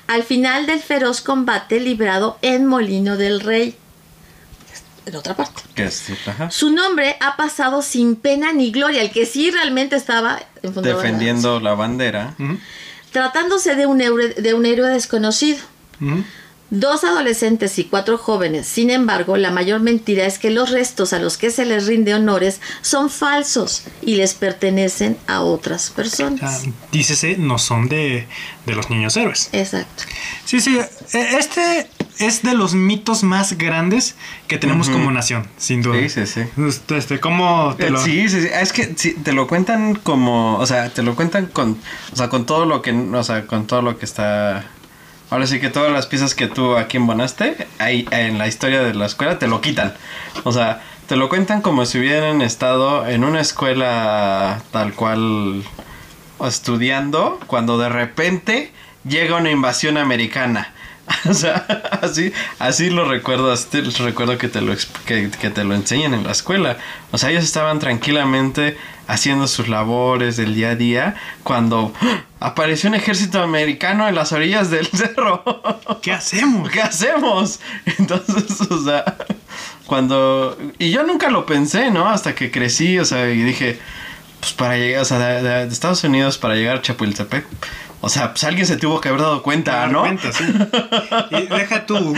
[0.06, 3.76] Al final del feroz combate librado en Molino del Rey.
[5.08, 5.62] En otra parte.
[5.74, 9.96] Que es, ajá, Su nombre ha pasado sin pena ni gloria, el que sí realmente
[9.96, 12.34] estaba la defendiendo la bandera.
[13.12, 15.58] Tratándose de un, héroe, de un héroe desconocido.
[16.70, 18.66] Dos adolescentes y cuatro jóvenes.
[18.66, 22.12] Sin embargo, la mayor mentira es que los restos a los que se les rinde
[22.12, 26.64] honores son falsos y les pertenecen a otras Ah, personas.
[26.92, 28.26] dícese, no son de,
[28.66, 29.48] de los niños héroes.
[29.52, 30.04] Exacto.
[30.44, 30.78] Sí, sí.
[30.78, 31.88] eh, Este
[32.18, 35.98] es de los mitos más grandes que tenemos como nación, sin duda.
[36.00, 36.40] Sí, sí, sí.
[36.66, 38.00] Este, este, ¿Cómo te Eh, lo.?
[38.02, 38.48] Sí, sí, sí.
[38.52, 41.78] Es que sí, te lo cuentan como, o sea, te lo cuentan con,
[42.12, 44.64] o sea, con todo lo que, o sea, con todo lo que está.
[45.30, 48.94] Ahora sí que todas las piezas que tú aquí embonaste, ahí en la historia de
[48.94, 49.92] la escuela te lo quitan.
[50.44, 55.62] O sea, te lo cuentan como si hubieran estado en una escuela tal cual
[56.44, 58.72] estudiando cuando de repente
[59.06, 60.72] llega una invasión americana.
[61.28, 61.66] O sea,
[62.02, 64.74] así, así lo recuerdo, así te- recuerdo que te lo
[65.06, 66.76] que, que te lo enseñan en la escuela.
[67.10, 72.22] O sea, ellos estaban tranquilamente haciendo sus labores del día a día cuando ¡ah!
[72.40, 75.42] apareció un ejército americano en las orillas del cerro.
[76.02, 76.70] ¿Qué hacemos?
[76.70, 77.60] ¿Qué hacemos?
[77.98, 79.16] Entonces, o sea,
[79.86, 80.56] cuando...
[80.78, 82.08] Y yo nunca lo pensé, ¿no?
[82.08, 83.78] Hasta que crecí, o sea, y dije,
[84.40, 87.44] pues para llegar, o sea, de Estados Unidos para llegar a Chapultepec,
[88.00, 90.00] o sea, pues alguien se tuvo que haber dado cuenta, Dar ¿no?
[90.00, 90.44] cuenta, sí.
[91.30, 92.14] Y deja tú.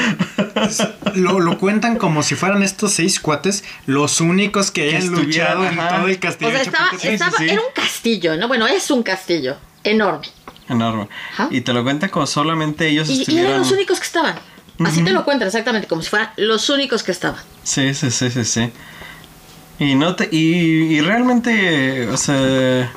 [1.14, 5.66] Lo, lo cuentan como si fueran estos seis cuates los únicos que hayan estuvieran, luchado
[5.66, 6.50] en todo el O castillo.
[6.50, 7.44] sea, de estaba, estaba- sí.
[7.48, 8.48] era un castillo, ¿no?
[8.48, 10.26] Bueno, es un castillo enorme.
[10.68, 11.08] Enorme.
[11.32, 11.48] Ajá.
[11.50, 14.34] Y te lo cuenta como solamente ellos Y, y eran los únicos que estaban.
[14.84, 17.40] Así te lo cuentan exactamente, como si fueran los únicos que estaban.
[17.64, 18.70] Sí, sí, sí, sí, sí.
[19.78, 22.90] Y no te, y, y realmente, o sea,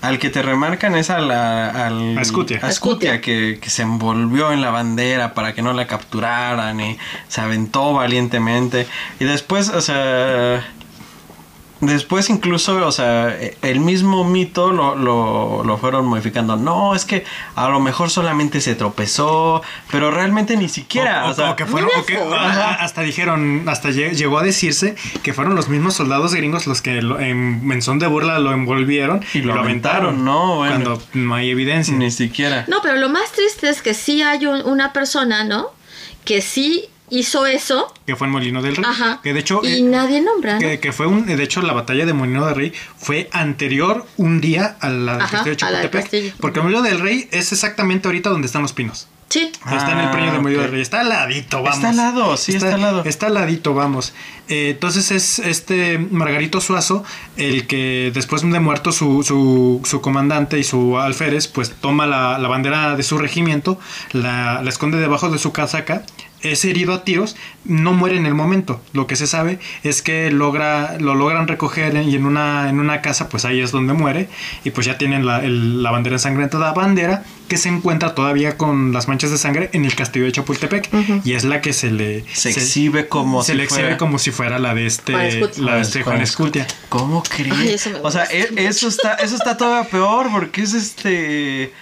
[0.00, 2.60] al que te remarcan es a la, al, A Scutia.
[2.62, 6.98] a Scutia, que, que se envolvió en la bandera para que no la capturaran y
[7.28, 8.86] se aventó valientemente.
[9.18, 10.64] Y después, o sea,
[11.80, 16.56] después incluso, o sea, el mismo mito lo, lo, lo fueron modificando.
[16.56, 21.24] No, es que a lo mejor solamente se tropezó, pero realmente ni siquiera.
[21.24, 24.42] O, o o sea, que fueron, no o que- hasta dijeron, hasta lle- llegó a
[24.42, 28.38] decirse que fueron los mismos soldados gringos los que lo- en, en son de burla
[28.38, 30.74] lo envolvieron Y lo aventaron, no, bueno.
[30.84, 31.94] Cuando no hay evidencia.
[31.94, 32.64] ni siquiera.
[32.68, 35.66] No, pero lo más triste es que sí hay un- una persona, ¿no?
[36.24, 37.92] Que sí hizo eso.
[38.06, 38.84] Que fue en Molino del Rey.
[38.86, 39.20] Ajá.
[39.22, 39.60] Que de hecho.
[39.62, 40.54] y eh, nadie nombra.
[40.54, 40.60] ¿no?
[40.60, 41.26] que, que fue un.
[41.26, 45.20] De hecho, la batalla de Molino del Rey fue anterior un día a la del
[45.28, 46.34] castillo de Chapultepec.
[46.40, 49.08] Porque Molino del Rey es exactamente ahorita donde están los pinos.
[49.30, 49.52] Sí.
[49.70, 50.80] está en el Ah, premio de Molino del Rey.
[50.80, 51.76] Está al ladito, vamos.
[51.76, 53.02] Está al lado, sí, está al lado.
[53.04, 54.14] Está al ladito, vamos.
[54.48, 57.04] Eh, entonces es este Margarito Suazo
[57.36, 62.38] el que después de muerto su, su, su comandante y su alférez, pues toma la,
[62.38, 63.78] la bandera de su regimiento,
[64.12, 66.04] la, la esconde debajo de su casaca,
[66.42, 68.80] es herido a tiros, no muere en el momento.
[68.92, 73.00] Lo que se sabe es que logra, lo logran recoger y en una, en una
[73.02, 74.28] casa, pues ahí es donde muere.
[74.64, 78.92] Y pues ya tienen la, el- la bandera ensangrentada, bandera que se encuentra todavía con
[78.92, 80.88] las manchas de sangre en el castillo de Chapultepec.
[81.24, 84.18] Y es la que se le Se exhibe como se si le exhibe fuera- como
[84.18, 85.12] si fuera la de este,
[85.58, 86.66] la de este Juan Escutia.
[86.88, 87.88] ¿Cómo crees?
[88.02, 91.72] O sea, e- eso está, eso está todavía peor porque es este.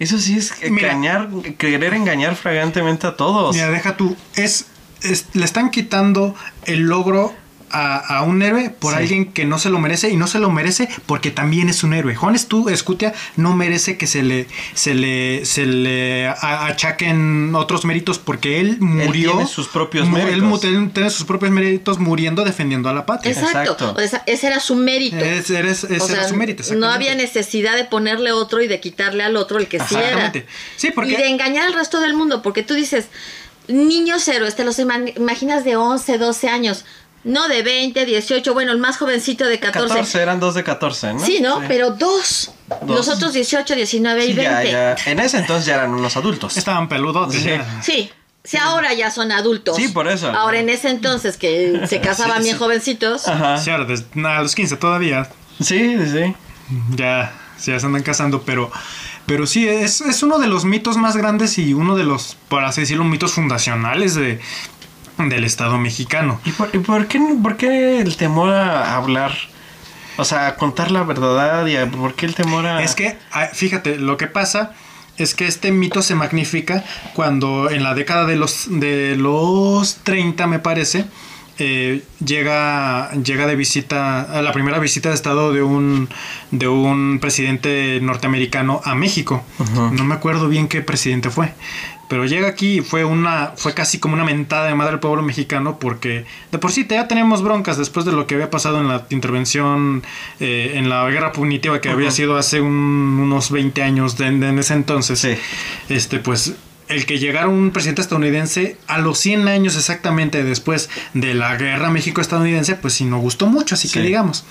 [0.00, 0.90] Eso sí es Mira.
[0.92, 1.28] engañar,
[1.58, 3.54] querer engañar flagrantemente a todos.
[3.54, 4.66] Mira, deja tú, es,
[5.02, 6.34] es- le están quitando
[6.64, 7.32] el logro
[7.70, 8.98] a, a un héroe por Sí.
[8.98, 11.94] alguien que no se lo merece y no se lo merece porque también es un
[11.94, 12.14] héroe.
[12.14, 18.18] Juan Estu- Escutia no merece que se le se le se le achaquen otros méritos
[18.18, 19.32] porque él murió.
[19.32, 20.64] tiene sus propios Él méritos.
[20.64, 23.32] él tiene sus propios méritos muriendo defendiendo a la patria.
[23.32, 23.72] Exacto.
[23.72, 23.94] Exacto.
[23.96, 25.16] O sea, ese era su mérito.
[25.16, 26.62] Es- eres- ese O era su mérito.
[26.76, 30.00] no había necesidad de ponerle otro y de quitarle al otro el que sí era.
[30.06, 30.46] Exactamente.
[30.76, 33.06] Sí, porque Y de engañar al resto del mundo, porque tú dices,
[33.68, 36.84] niños héroes, te los ima- imaginas de 11, 12 años,
[37.24, 39.88] no de 20, 18, bueno, el más jovencito de 14.
[39.88, 41.20] 14, eran dos de 14, ¿no?
[41.24, 41.60] Sí, ¿no?
[41.68, 42.52] Pero dos.
[42.82, 42.96] Dos.
[43.06, 44.42] Los otros 18, 19 y Sí, 20.
[44.70, 45.10] ya, ya.
[45.10, 46.56] En ese entonces ya eran unos adultos.
[46.56, 47.34] estaban peludos.
[47.34, 47.50] Sí.
[47.82, 48.10] Sí.
[48.42, 49.76] Si ahora ya son adultos.
[49.76, 50.30] Sí, por eso.
[50.30, 52.58] Ahora en ese entonces que se casaban Sí, bien sí.
[52.58, 53.28] jovencitos.
[53.28, 53.58] Ajá.
[53.58, 55.28] Sí, ahora, des- nada, a los 15 todavía.
[55.60, 56.34] Sí, sí, sí.
[56.96, 58.72] ya, ya se andan casando, pero,
[59.26, 62.64] pero sí, es, es uno de los mitos más grandes y uno de los, por
[62.64, 64.40] así decirlo, mitos fundacionales de,
[65.28, 66.40] del Estado mexicano.
[66.44, 69.32] ¿Y por, y por qué, por qué el temor a hablar?
[70.16, 72.82] O sea, a contar la verdad y a- por qué el temor a...
[72.82, 74.72] Es que, ah, fíjate, lo que pasa
[75.18, 80.46] es que este mito se magnifica cuando en la década de los, de los 30,
[80.46, 81.04] me parece,
[81.58, 86.08] eh, llega, llega de visita, a la primera visita de Estado de un,
[86.50, 89.44] de un presidente norteamericano a México.
[89.92, 91.52] No me acuerdo bien qué presidente fue.
[92.10, 95.22] Pero llega aquí y fue una, fue casi como una mentada de madre al pueblo
[95.22, 98.88] mexicano porque de por sí ya tenemos broncas después de lo que había pasado en
[98.88, 100.02] la intervención
[100.40, 104.48] eh, en la guerra punitiva que había sido hace un- unos 20 años de, de
[104.48, 105.20] en ese entonces.
[105.20, 105.34] Sí.
[105.88, 106.54] Este, pues
[106.88, 111.90] el que llegara un presidente estadounidense a los 100 años exactamente después de la guerra
[111.90, 114.44] México-estadounidense, pues sí no gustó mucho, así que digamos.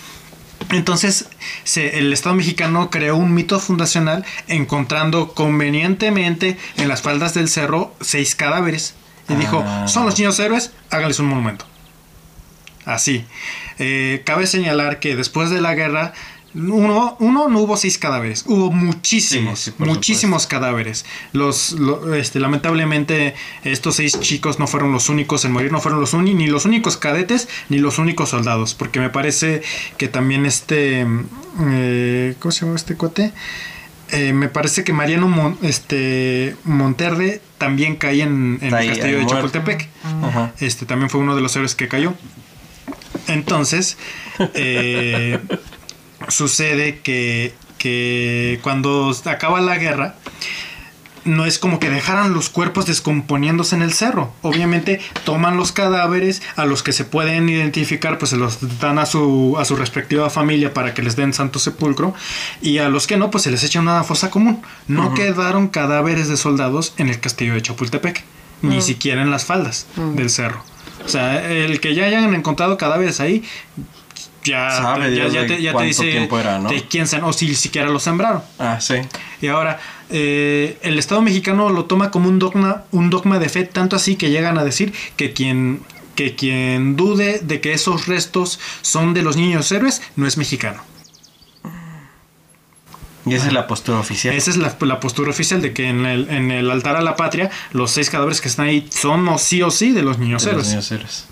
[0.72, 1.30] Entonces,
[1.64, 7.93] se- el Estado mexicano creó un mito fundacional encontrando convenientemente en las faldas del cerro
[8.01, 8.95] seis cadáveres.
[9.30, 9.88] Y dijo, Ah.
[9.88, 11.66] son los niños héroes, háganles un monumento.
[12.86, 13.26] Así.
[13.78, 16.14] Eh, cabe señalar que después de la guerra,
[16.56, 21.06] uno, uno no hubo seis cadáveres, hubo muchísimos, Sí, sí, por muchísimos cadáveres.
[21.32, 26.00] Los, lo- este, lamentablemente, estos seis chicos no fueron los únicos en morir, no fueron
[26.02, 29.62] los uni- ni los únicos cadetes ni los únicos soldados, porque me parece
[29.97, 31.06] que también este,
[31.62, 33.32] eh, ¿cómo se llama este cuate?
[34.12, 39.26] Eh, me parece que Mariano Mon- este, Monterde también cae en, el castillo de.
[39.28, 39.88] Chapultepec.
[40.60, 42.16] Este también fue uno de los héroes que cayó.
[43.28, 43.97] Entonces,
[44.56, 45.39] eh,
[46.28, 50.15] sucede que, que cuando acaba la guerra,
[51.26, 54.34] no es como que dejaran los cuerpos descomponiéndose en el cerro.
[54.41, 59.05] Obviamente toman los cadáveres, a los que se pueden identificar, pues se los dan a
[59.05, 62.13] su, a su respectiva familia para que les den santo sepulcro.
[62.61, 64.61] Y a los que no, pues se les echa una fosa común.
[64.88, 68.24] No quedaron cadáveres de soldados en el castillo de Chapultepec,
[68.61, 70.63] ni siquiera en las faldas del cerro.
[71.05, 73.43] O sea, el que ya hayan encontrado cadáveres ahí,
[74.50, 76.70] ya, Sabe ya, te, ya te cuánto dice tiempo era, ¿no?
[76.70, 78.41] de quién se- o si siquiera lo sembraron.
[78.58, 78.95] Ah, sí.
[79.41, 79.80] Y ahora,
[80.10, 84.16] eh, el Estado mexicano lo toma como un dogma, un dogma de fe, tanto así
[84.16, 85.82] que llegan a decir que quien,
[86.16, 90.82] que quien dude de que esos restos son de los niños héroes no es mexicano.
[93.26, 94.34] Y esa es la postura oficial.
[94.34, 97.16] Esa es la, la postura oficial de que en el, en el altar a la
[97.16, 100.43] patria los seis cadáveres que están ahí son o sí o sí de los niños
[100.45, 101.26] de los niños héroes.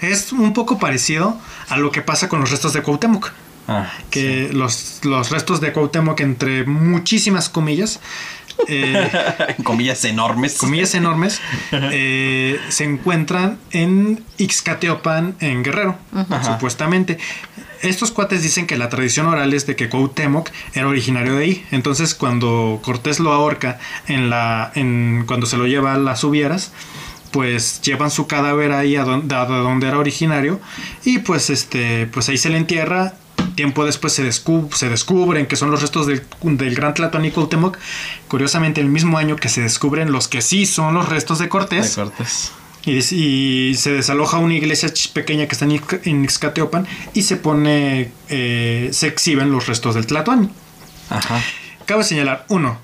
[0.00, 3.30] Es un poco parecido a lo que pasa con los restos de Cuauhtémoc.
[3.68, 8.00] Ah, Que los, los restos de Cuauhtémoc, entre muchísimas comillas,
[8.66, 9.10] eh,
[9.62, 10.58] comillas enormes.
[10.58, 11.40] comillas enormes,
[11.72, 16.42] eh, se encuentran en Ixcateopan, en Guerrero, Ajá.
[16.42, 17.18] supuestamente.
[17.82, 21.66] Estos cuates dicen que la tradición oral es de que Cuauhtémoc era originario de ahí.
[21.70, 26.72] Entonces, cuando Cortés lo ahorca en la, en, cuando se lo lleva a las Ubieras,
[27.30, 30.60] pues llevan su cadáver ahí a donde, a donde era originario
[31.04, 33.14] y pues este, pues ahí se le entierra.
[33.54, 37.78] Tiempo después se, descu- se descubren que son los restos del, del gran Tlatoani Cuauhtémoc.
[38.28, 41.48] Curiosamente, el mismo año que se descubren los que sí son los restos de de
[41.48, 41.98] Cortés.
[42.86, 48.88] Y, se desaloja una iglesia pequeña que está en en Ixcateopan y se pone, eh,
[48.92, 50.48] se exhiben los restos del Tlatoani.
[51.10, 51.42] Ajá.
[51.86, 52.78] Cabe señalar, uno,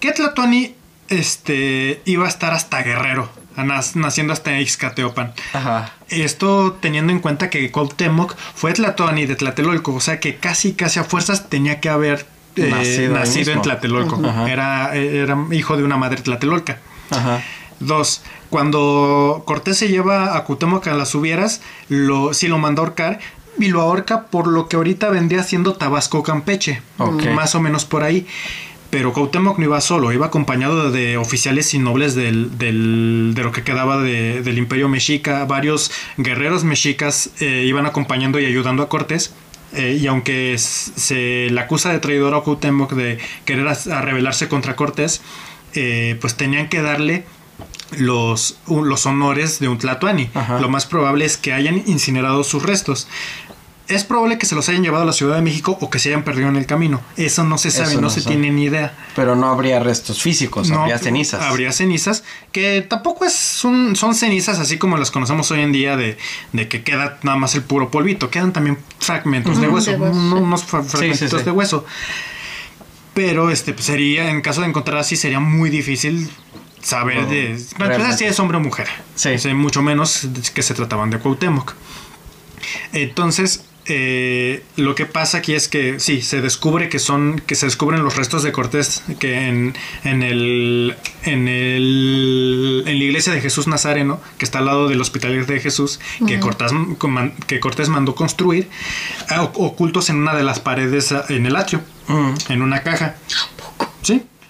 [0.00, 0.74] que Tlatoani
[1.08, 3.30] este, iba a estar hasta Guerrero,
[3.64, 5.32] naciendo hasta Ixcateopan.
[5.52, 5.92] Ajá.
[6.08, 10.98] Esto teniendo en cuenta que Cuauhtémoc fue Tlatoani de Tlatelolco, o sea que casi casi
[10.98, 13.62] a fuerzas tenía que haber eh, Nacido en.
[13.62, 14.20] Tlatelolco.
[14.24, 14.50] Ajá.
[14.50, 16.78] Era, era hijo de una madre tlatelolca.
[17.10, 17.42] Ajá.
[17.80, 22.86] Dos, cuando Cortés se lleva a Cuauhtémoc a las Ubieras, lo, sí lo manda a
[22.86, 23.20] ahorcar
[23.58, 26.82] y lo ahorca por lo que ahorita vendría siendo Tabasco Campeche,
[27.34, 28.26] más o menos por ahí.
[28.90, 33.52] Pero Cuauhtémoc no iba solo, iba acompañado de oficiales y nobles del, del- de lo
[33.52, 35.44] que quedaba de- del imperio mexica.
[35.44, 39.34] Varios guerreros mexicas eh, iban acompañando y ayudando a Cortés.
[39.74, 44.74] Eh, y aunque se le acusa de traidor a Cuauhtémoc de querer a rebelarse contra
[44.74, 45.20] Cortés,
[45.74, 47.24] eh, pues tenían que darle
[47.98, 50.30] los, los honores de un Tlatoani.
[50.32, 50.60] Ajá.
[50.60, 53.08] Lo más probable es que hayan incinerado sus restos.
[53.88, 56.10] Es probable que se los hayan llevado a la Ciudad de México o que se
[56.10, 57.00] hayan perdido en el camino.
[57.16, 58.36] Eso no se sabe, no, no se sabe.
[58.36, 58.92] tiene ni idea.
[59.16, 61.40] Pero no habría restos físicos, No, habría cenizas.
[61.40, 62.22] Habría cenizas,
[62.52, 66.18] que tampoco es, son, son cenizas así como las conocemos hoy en día de,
[66.52, 68.30] de que queda nada más el puro polvito.
[68.30, 71.44] Quedan también fragmentos de hueso, de unos fra- fragmentos sí, sí.
[71.44, 71.86] de hueso.
[73.14, 76.30] Pero este pues, sería, en caso de encontrar así, sería muy difícil
[76.82, 77.58] saber Oh, de...
[77.78, 78.86] Para si es hombre o mujer.
[79.14, 79.30] Sí.
[79.30, 81.74] O sea, mucho menos que se trataban de Cuauhtémoc.
[82.92, 87.66] Entonces, eh, lo que pasa aquí es que sí, se descubre que son, que se
[87.66, 89.74] descubren los restos de Cortés que en,
[90.04, 95.00] en el, en el, en la iglesia de Jesús Nazareno, que está al lado del
[95.00, 96.72] hospital de Jesús, que, Cortés,
[97.46, 98.68] que Cortés mandó construir,
[99.30, 101.80] ah, ocultos en una de las paredes ah, en el atrio,
[102.50, 103.16] en una caja.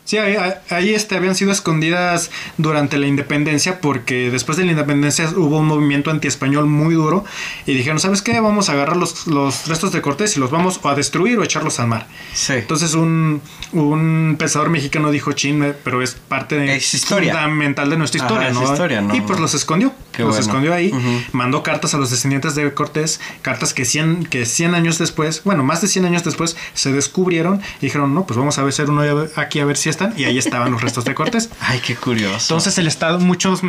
[0.08, 0.16] Sí.
[0.16, 0.36] Ahí,
[0.70, 5.66] ahí, este, habían sido escondidas durante la independencia porque después de la independencia hubo un
[5.66, 7.26] movimiento antiespañol muy duro
[7.66, 8.40] y dijeron, ¿sabes qué?
[8.40, 11.44] Vamos a agarrar los, los restos de Cortés y los vamos a destruir o a
[11.44, 12.06] echarlos al mar.
[12.32, 12.54] Sí.
[12.54, 13.42] Entonces un,
[13.72, 17.34] un pensador mexicano dijo, chin, eh, pero es parte de, Es historia.
[17.34, 18.62] fundamental de nuestra historia, es ¿no?
[18.62, 19.14] historia, ¿no?
[19.14, 19.92] Y pues los escondió.
[20.12, 20.46] Qué los bueno.
[20.46, 20.90] escondió ahí.
[21.32, 25.64] Mandó cartas a los descendientes de Cortés, cartas que 100, que 100 años después, bueno,
[25.64, 29.02] más de 100 años después, se descubrieron y dijeron, no, pues vamos a hacer uno
[29.36, 30.18] aquí a ver si están.
[30.18, 31.50] Y ahí estaban los restos de Cortés.
[31.60, 32.36] Ay, qué curioso.
[32.40, 33.62] Entonces el Estado, muchos,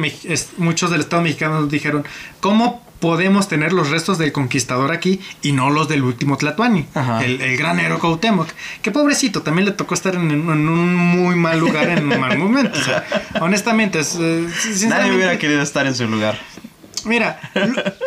[0.57, 2.05] muchos del Estado mexicano dijeron,
[2.39, 6.85] ¿cómo podemos tener los restos del conquistador aquí y no los del último Tlatuani?
[7.21, 8.47] El, el gran héroe Cuauhtémoc.
[8.81, 12.37] Que pobrecito, también le tocó estar en, en un muy mal lugar en un mal
[12.37, 12.77] momento.
[12.77, 13.05] O sea,
[13.41, 14.47] honestamente, es, eh,
[14.87, 16.37] Nadie hubiera querido estar en su lugar.
[17.05, 17.39] Mira,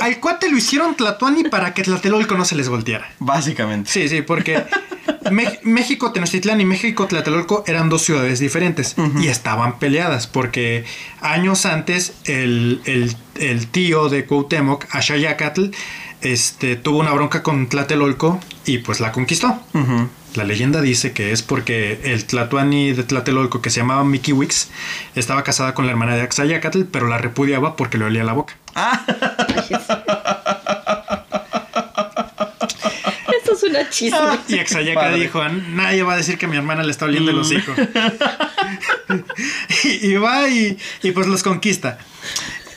[0.01, 3.11] al cuate lo hicieron Tlatuani para que Tlatelolco no se les volteara.
[3.19, 3.91] Básicamente.
[3.91, 4.65] Sí, sí, porque
[5.63, 10.85] México Tenochtitlán y México Tlatelolco eran dos ciudades diferentes y estaban peleadas porque
[11.21, 15.67] años antes el, el- el tío de Cuauhtémoc, Axayacatl,
[16.21, 19.59] este, tuvo una bronca con Tlatelolco y pues la conquistó.
[20.35, 24.71] La leyenda dice que es porque el Tlatuani de Tlatelolco, que se llamaba Mickey Wicks,
[25.15, 28.55] estaba casada con la hermana de Axayacatl, pero la repudiaba porque le olía la boca.
[33.43, 34.19] Eso es una chisme.
[34.49, 35.21] Y Exayaca Padre.
[35.21, 37.73] dijo, nadie va a decir que mi hermana le está oliendo el hocico.
[39.85, 41.99] y, y va y, y pues los conquista.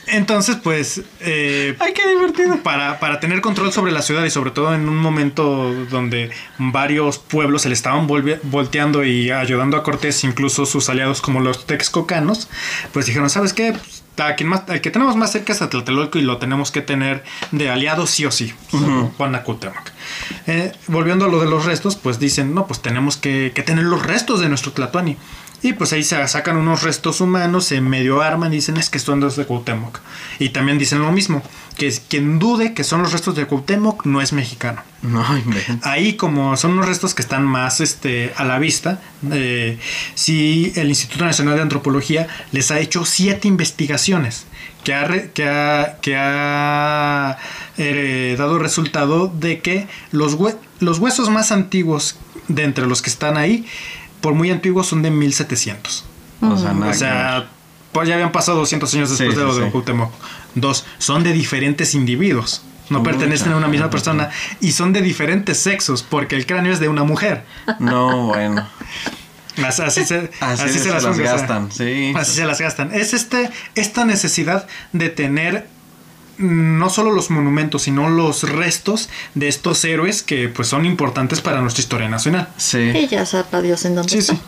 [0.06, 2.62] Entonces, pues, eh, Ay, qué divertido.
[2.62, 7.18] para, para tener control sobre la ciudad y sobre todo en un momento donde varios
[7.18, 12.48] pueblos se le estaban volteando y ayudando a Cortés, incluso sus aliados como los texcocanos,
[12.92, 13.72] pues dijeron, ¿sabes qué?
[13.72, 16.70] Pues, a quien más, al que tenemos más cerca es a Tlatelolco y lo tenemos
[16.70, 19.12] que tener de aliado sí o sí, Juan.
[20.46, 23.84] Eh, volviendo a lo de los restos, pues dicen, no, pues tenemos que, que tener
[23.84, 25.16] los restos de nuestro Tlatuani.
[25.66, 29.00] Y pues ahí se sacan unos restos humanos, se medio arman y dicen es que
[29.00, 29.98] son los de Cuauhtémoc.
[30.38, 31.42] Y también dicen lo mismo,
[31.76, 34.82] que quien dude que son los restos de Cuauhtémoc no es mexicano.
[35.02, 35.24] No.
[35.82, 39.00] Ahí como son unos restos que están más este, a la vista,
[39.32, 39.78] eh,
[40.14, 44.46] sí el Instituto Nacional de Antropología les ha hecho siete investigaciones
[44.84, 47.38] que ha, re- que ha, que ha
[47.76, 53.10] eh, dado resultado de que los, hue- los huesos más antiguos de entre los que
[53.10, 53.66] están ahí,
[54.26, 56.04] por muy antiguos, son de 1700.
[56.40, 57.46] O sea, nada O sea,
[57.92, 59.70] pues ya habían pasado 200 años después Sí, de lo sí, de sí.
[59.70, 60.12] Cuauhtémoc.
[60.56, 62.62] Dos, son de diferentes individuos.
[62.90, 63.12] No Mucha.
[63.12, 66.88] pertenecen a una misma persona y son de diferentes sexos porque el cráneo es de
[66.88, 67.44] una mujer.
[67.78, 68.66] No, bueno.
[69.64, 72.12] Así, así se, Así, así se se las, las pongo, o sea, gastan, sí.
[72.16, 72.92] Así se las gastan.
[72.92, 75.75] Es este, esta necesidad de tener mm,
[76.38, 81.60] no solo los monumentos, sino los restos de estos héroes que pues son importantes para
[81.60, 82.48] nuestra historia nacional.
[82.56, 82.78] Sí.
[82.94, 84.34] Y ya sepa Dios en dónde Sí, está.
[84.34, 84.40] sí.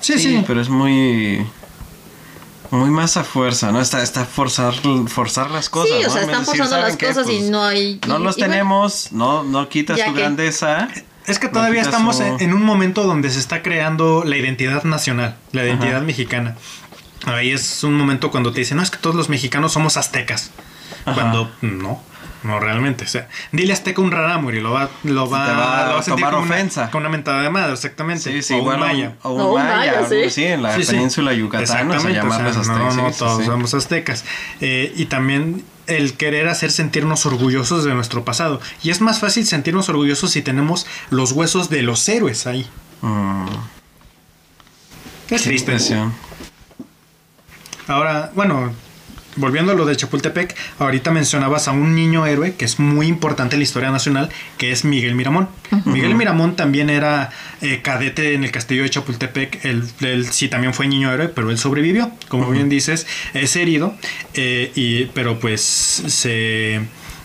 [0.00, 0.44] Sí, sí.
[0.46, 1.46] Pero es muy.
[2.70, 3.80] Muy más a fuerza, ¿no?
[3.80, 4.74] Está, está forzar,
[5.08, 5.96] forzar las cosas.
[5.98, 6.12] Sí, o ¿no?
[6.12, 7.06] sea, están decir, forzando ¿saben las qué?
[7.06, 8.00] cosas y Pues, no hay.
[8.06, 10.88] No y- los y bueno, tenemos, no, no tu que- grandeza.
[11.26, 14.84] Es que todavía estamos su- en, en un momento donde se está creando la identidad
[14.84, 16.04] nacional, la identidad Ajá.
[16.04, 16.56] mexicana.
[17.24, 20.50] Ahí es un momento cuando te dicen, no, es que todos los mexicanos somos aztecas.
[21.04, 21.14] Ajá.
[21.14, 22.02] Cuando no,
[22.42, 23.04] no realmente.
[23.04, 26.02] O sea, dile azteca un rarámuri y lo va, lo va, Te va lo a
[26.02, 26.90] sentir tomar como una- ofensa.
[26.90, 28.32] Con una mentada de madre, exactamente.
[28.32, 29.16] Sí, sí, o un igual maya.
[29.22, 30.22] O un, O un maya, sí.
[30.26, 30.92] así, en la Sí, sí.
[30.92, 32.96] península yucatana se Exactamente, llamarles o sea, aztecas.
[32.96, 33.44] No, no, sí, sí, todos sí.
[33.46, 34.24] somos aztecas.
[34.60, 38.60] Eh, y también el querer hacer sentirnos orgullosos de nuestro pasado.
[38.82, 42.68] Y es más fácil sentirnos orgullosos si tenemos los huesos de los héroes ahí.
[43.02, 45.54] Mm, Es qué triste.
[45.72, 46.12] impresión.
[47.88, 48.72] Ahora, bueno,
[49.36, 53.54] volviendo a lo de Chapultepec, ahorita mencionabas a un niño héroe que es muy importante
[53.56, 54.28] en la historia nacional,
[54.58, 55.48] que es Miguel Miramón.
[55.84, 59.64] Miguel Miramón también era eh, cadete en el castillo de Chapultepec.
[59.64, 62.10] Él, él sí también fue niño héroe, pero él sobrevivió.
[62.28, 63.94] Como bien dices, es herido,
[64.34, 66.80] eh, y, pero pues se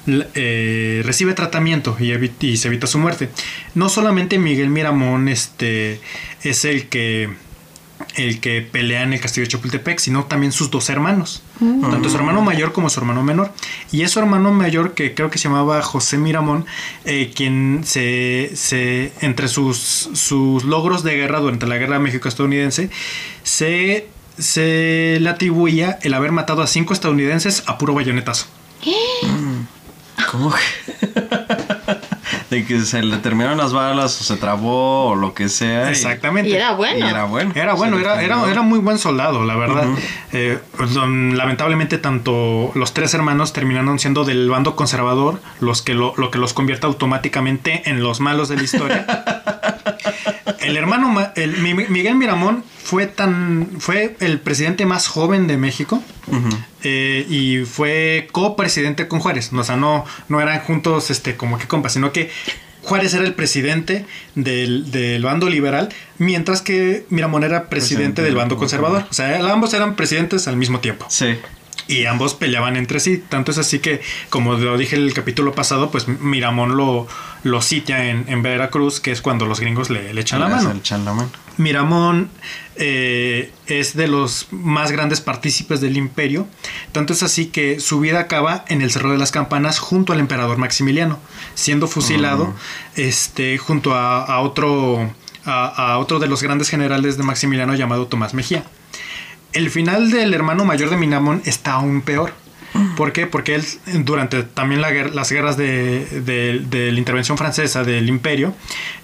[0.07, 2.13] eh, recibe tratamiento y,
[2.45, 3.29] y se evita su muerte.
[3.73, 5.99] No solamente Miguel Miramón este,
[6.43, 7.29] es el que
[8.15, 12.17] el que pelea en el castillo de Chapultepec, sino también sus dos hermanos, tanto su
[12.17, 13.51] hermano mayor como su hermano menor.
[13.91, 16.65] Y es su hermano mayor, que creo que se llamaba José Miramón,
[17.05, 22.89] eh, quien se, se entre sus, sus logros de guerra durante la guerra México-estadounidense,
[23.43, 28.47] se, se le atribuía el haber matado a cinco estadounidenses a puro bayonetazo.
[30.31, 31.55] ¿Cómo que?
[32.55, 35.89] de que se le terminaron las balas o se trabó o lo que sea.
[35.89, 36.49] Exactamente.
[36.49, 37.05] Y era bueno.
[37.05, 37.51] Y era bueno.
[37.55, 39.85] Era bueno, era, era, era muy buen soldado, la verdad.
[40.33, 45.93] Eh, pues, don- lamentablemente, tanto los tres hermanos terminaron siendo del bando conservador, los que
[45.93, 49.05] lo, lo que los convierte automáticamente en los malos de la historia.
[50.61, 55.57] el hermano, ma- el, Mi- Miguel Miramón fue tan, fue el presidente más joven de
[55.57, 56.01] México.
[56.83, 59.51] Eh, y fue copresidente con Juárez.
[59.53, 62.29] O sea, no, no eran juntos este, como que compas, sino que
[62.83, 65.89] Juárez era el presidente del, del bando liberal,
[66.19, 69.05] mientras que Miramón era presidente Presidente del del bando conservador.
[69.09, 71.07] O sea, ambos eran presidentes al mismo tiempo.
[71.09, 71.35] Sí.
[71.87, 73.23] Y ambos peleaban entre sí.
[73.29, 77.07] Tanto es así que, como lo dije en el capítulo pasado, pues Miramón lo,
[77.43, 80.71] lo sitia en, en Veracruz, que es cuando los gringos le, le echan la mano.
[80.71, 81.29] echan la mano.
[81.57, 82.29] Miramón
[82.75, 86.47] eh, es de los más grandes partícipes del imperio,
[86.91, 90.19] tanto es así que su vida acaba en el Cerro de las Campanas junto al
[90.19, 91.19] emperador Maximiliano,
[91.53, 92.53] siendo fusilado
[92.95, 95.13] este, junto a, a otro,
[95.45, 98.65] a, a otro de los grandes generales de Maximiliano llamado Tomás Mejía.
[99.55, 102.33] El final del hermano mayor de Miramón está aún peor.
[102.97, 103.25] ¿Por qué?
[103.25, 103.63] Porque él,
[104.03, 108.53] durante también la las guerras de, de- de la intervención francesa del imperio,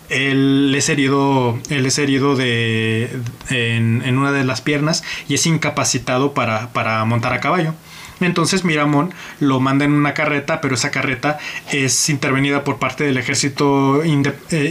[0.10, 3.10] él es herido, él es herido de,
[3.50, 7.74] en, en una de las piernas y es incapacitado para, para montar a caballo.
[8.20, 11.40] Entonces Miramón lo manda en una carreta, pero esa carreta
[11.72, 14.10] es intervenida por parte del ejército eh,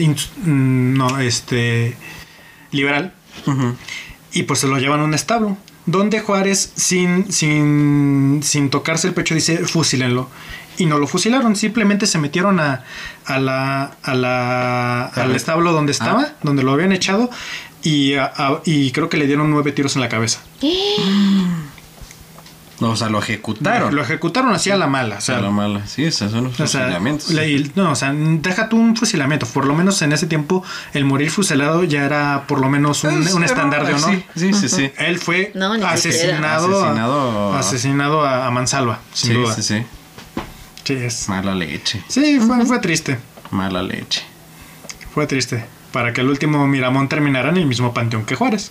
[0.00, 1.96] in- mm, no, este,
[2.70, 3.14] liberal
[4.32, 5.56] y pues se lo llevan a un establo.
[5.90, 10.28] Donde Juárez, sin, sin, sin tocarse el pecho, dice fusílenlo.
[10.78, 12.84] Y no lo fusilaron, simplemente se metieron a,
[13.26, 17.28] a la, a la, al establo donde estaba, donde lo habían echado,
[17.82, 20.40] y, a- a- y creo que le dieron nueve tiros en la cabeza.
[22.88, 23.94] O sea, lo ejecutaron.
[23.94, 25.16] Lo ejecutaron así a la mala.
[25.18, 25.86] O sea, a la mala.
[25.86, 27.30] Sí, esos son los o sea, fusilamientos.
[27.76, 29.44] no, o sea, deja tú un fusilamiento.
[29.46, 30.64] Por lo menos en ese tiempo,
[30.94, 34.22] el morir fusilado ya era por lo menos un, Es- un era- estándar de honor.
[34.34, 34.68] Sí, sí, sí.
[34.68, 34.92] sí.
[34.96, 37.52] Él fue No, asesinado, Asesinado.
[37.54, 39.54] A, asesinado a, a mansalva, sin Sí, duda.
[39.54, 39.84] sí, sí.
[40.84, 42.02] Sí, es- Mala leche.
[42.08, 43.18] sí, fue, fue triste.
[43.50, 44.22] Mala leche.
[45.12, 45.64] Fue triste.
[45.92, 48.70] Para que el último Miramón terminara en el mismo panteón que Juárez.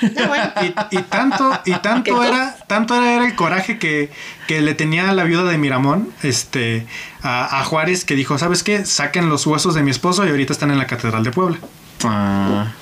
[0.00, 0.52] Bueno.
[0.62, 4.10] Y, y tanto, y tanto era, tanto era, era el coraje que,
[4.46, 6.86] que le tenía la viuda de Miramón, este,
[7.22, 8.84] a, a Juárez, que dijo, ¿sabes qué?
[8.84, 11.58] Saquen los huesos de mi esposo y ahorita están en la Catedral de Puebla.
[12.04, 12.72] Ah,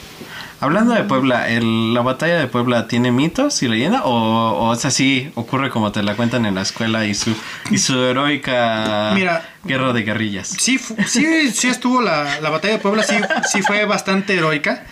[0.61, 4.05] hablando de Puebla, el- ¿la batalla de Puebla tiene mitos y leyenda?
[4.05, 4.13] ¿O,
[4.69, 7.35] o es así, ocurre como te la cuentan en la escuela y su,
[7.71, 9.49] y su heroica Mira.
[9.65, 10.49] guerra de guerrillas?
[10.59, 13.15] Sí, sí, sí estuvo la, la batalla de Puebla, sí,
[13.51, 14.85] sí fue bastante heroica.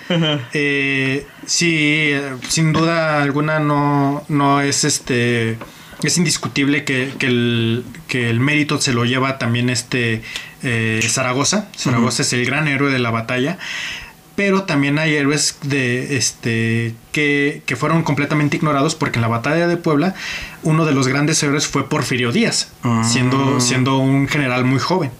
[0.52, 2.12] Eh, sí,
[2.48, 5.58] sin duda alguna no, no es este.
[6.02, 10.22] Es indiscutible que, que el, que el mérito se lo lleva también este
[10.62, 11.66] eh, Zaragoza.
[11.76, 13.58] Zaragoza es el gran héroe de la batalla.
[14.38, 19.66] Pero también hay héroes de este que, que fueron completamente ignorados porque en la batalla
[19.66, 20.14] de Puebla
[20.62, 23.02] uno de los grandes héroes fue Porfirio Díaz, Ah.
[23.04, 25.10] siendo, siendo un general muy joven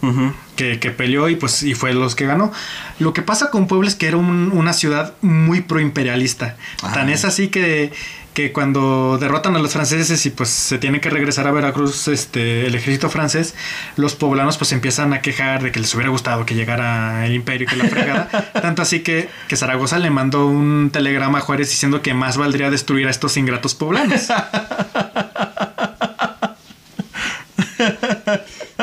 [0.55, 2.53] que, que peleó y pues y fue los que ganó.
[3.01, 6.57] Lo que pasa con Puebla es que era un- una ciudad muy proimperialista.
[6.85, 6.93] Ah.
[6.93, 7.91] Tan es así que,
[8.35, 12.67] que cuando derrotan a los franceses y pues se tiene que regresar a Veracruz este,
[12.67, 13.55] el ejército francés,
[13.97, 17.67] los poblanos pues empiezan a quejar de que les hubiera gustado que llegara el imperio
[17.67, 18.29] y que la fregada.
[18.53, 22.71] Tanto así que, que Zaragoza le mandó un telegrama a Juárez diciendo que más valdría
[22.71, 24.29] destruir a estos ingratos poblanos.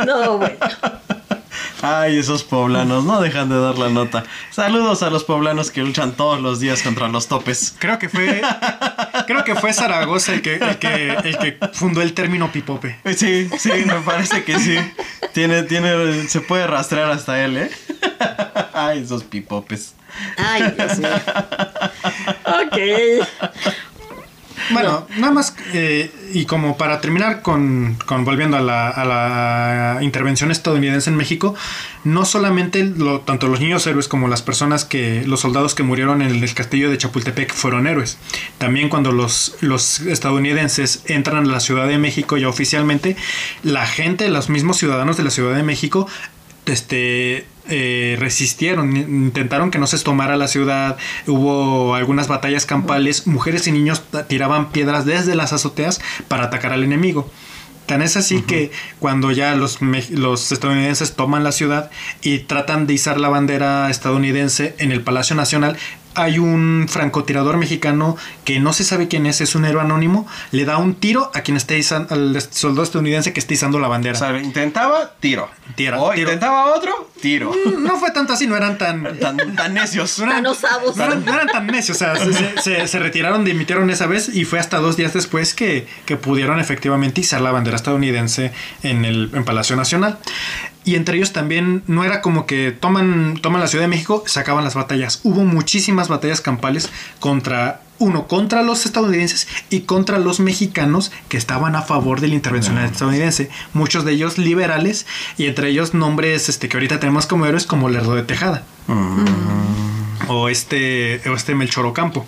[0.06, 0.58] No, bueno.
[1.88, 4.24] Ay, esos poblanos, no dejan de dar la nota.
[4.50, 7.76] Saludos a los poblanos que luchan todos los días contra los topes.
[7.78, 8.42] Creo que fue.
[9.28, 13.00] Creo que fue Zaragoza el que, el que, el que fundó el término pipope.
[13.16, 14.78] Sí, sí, me parece que sí.
[15.34, 17.72] Tiene, tiene, se puede rastrear hasta él, ¿eh?
[18.74, 19.94] Ay, esos pipopes.
[20.38, 21.10] Ay, Dios mío.
[22.46, 22.78] Ok.
[24.72, 30.04] Bueno, nada más, eh, y como para terminar con, con volviendo a la, a la
[30.04, 31.56] intervención estadounidense en México,
[32.04, 36.22] no solamente lo- tanto los niños héroes como las personas que, los soldados que murieron
[36.22, 38.18] en el castillo de Chapultepec fueron héroes.
[38.58, 43.18] También cuando los, los estadounidenses entran a la Ciudad de México ya oficialmente,
[43.64, 46.08] la gente, los mismos ciudadanos de la Ciudad de México,
[46.66, 50.98] este eh, resistieron, intentaron que no se tomara la ciudad,
[51.28, 56.84] hubo algunas batallas campales, mujeres y niños tiraban piedras desde las azoteas para atacar al
[56.84, 57.30] enemigo.
[57.86, 61.92] Tan es así que cuando ya los, los estadounidenses toman la ciudad
[62.24, 65.78] y tratan de izar la bandera estadounidense en el Palacio Nacional,
[66.16, 70.66] hay un francotirador mexicano que no se sabe quién es, es un héroe anónimo, le
[70.66, 74.16] da un tiro a quien esté izando, al soldado estadounidense que esté izando la bandera.
[74.16, 75.50] O sea, intentaba, tiro.
[75.76, 76.30] Tira, O tiro.
[76.30, 77.52] intentaba otro, tiro.
[77.80, 79.18] no fue tanto así, no eran tan...
[79.20, 80.16] Tan, tan necios.
[80.18, 80.96] Tan osados.
[80.96, 84.06] No eran, no eran tan necios, o sea, se, se- se- se retiraron, dimitieron esa
[84.08, 88.52] vez y fue hasta dos días después que, que pudieron efectivamente izar la bandera estadounidense
[88.84, 90.20] en el en Palacio Nacional.
[90.86, 94.40] Y entre ellos también no era como que toman, toman la Ciudad de México, se
[94.40, 95.20] acaban las batallas.
[95.24, 101.76] Hubo muchísimas batallas campales contra, uno, contra los estadounidenses y contra los mexicanos que estaban
[101.76, 103.50] a favor de la intervención estadounidense.
[103.74, 105.08] Muchos de ellos liberales
[105.38, 108.64] y entre ellos nombres este, que ahorita tenemos como héroes como Lerdo de Tejada
[110.28, 112.26] o este, o este Melchor Ocampo.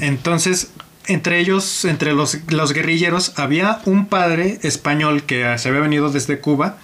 [0.00, 0.70] Entonces,
[1.06, 6.40] entre ellos, entre los, los guerrilleros, había un padre español que se había venido desde
[6.40, 6.78] Cuba,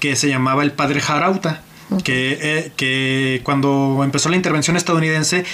[0.00, 1.62] que se llamaba el padre Jarauta.
[2.02, 5.44] Que, eh, que cuando empezó la intervención estadounidense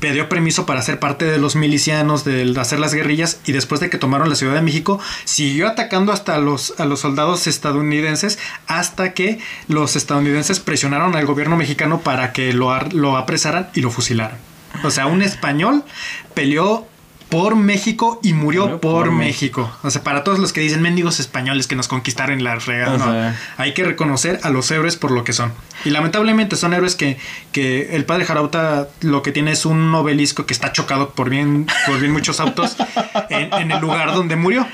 [0.00, 3.90] pidió permiso para ser parte de los milicianos, de, hacer las guerrillas y después de
[3.90, 9.12] que tomaron la Ciudad de México siguió atacando hasta los, a los soldados estadounidenses hasta
[9.12, 9.38] que
[9.68, 14.38] los estadounidenses presionaron al gobierno mexicano para que lo, lo apresaran y lo fusilaran.
[14.82, 15.84] O sea, un español
[16.32, 16.88] peleó
[17.34, 19.68] por México y murió Murió por, por México.
[19.82, 22.98] O sea, para todos los que dicen mendigos españoles que nos conquistaron la regada, O
[22.98, 23.04] no.
[23.06, 23.36] sea.
[23.56, 25.52] Hay que reconocer a los héroes por lo que son.
[25.84, 27.18] Y lamentablemente son héroes que,
[27.50, 31.66] que el padre Jarauta lo que tiene es un obelisco que está chocado por bien,
[31.86, 32.76] por bien muchos autos
[33.30, 34.64] en, en el lugar donde murió.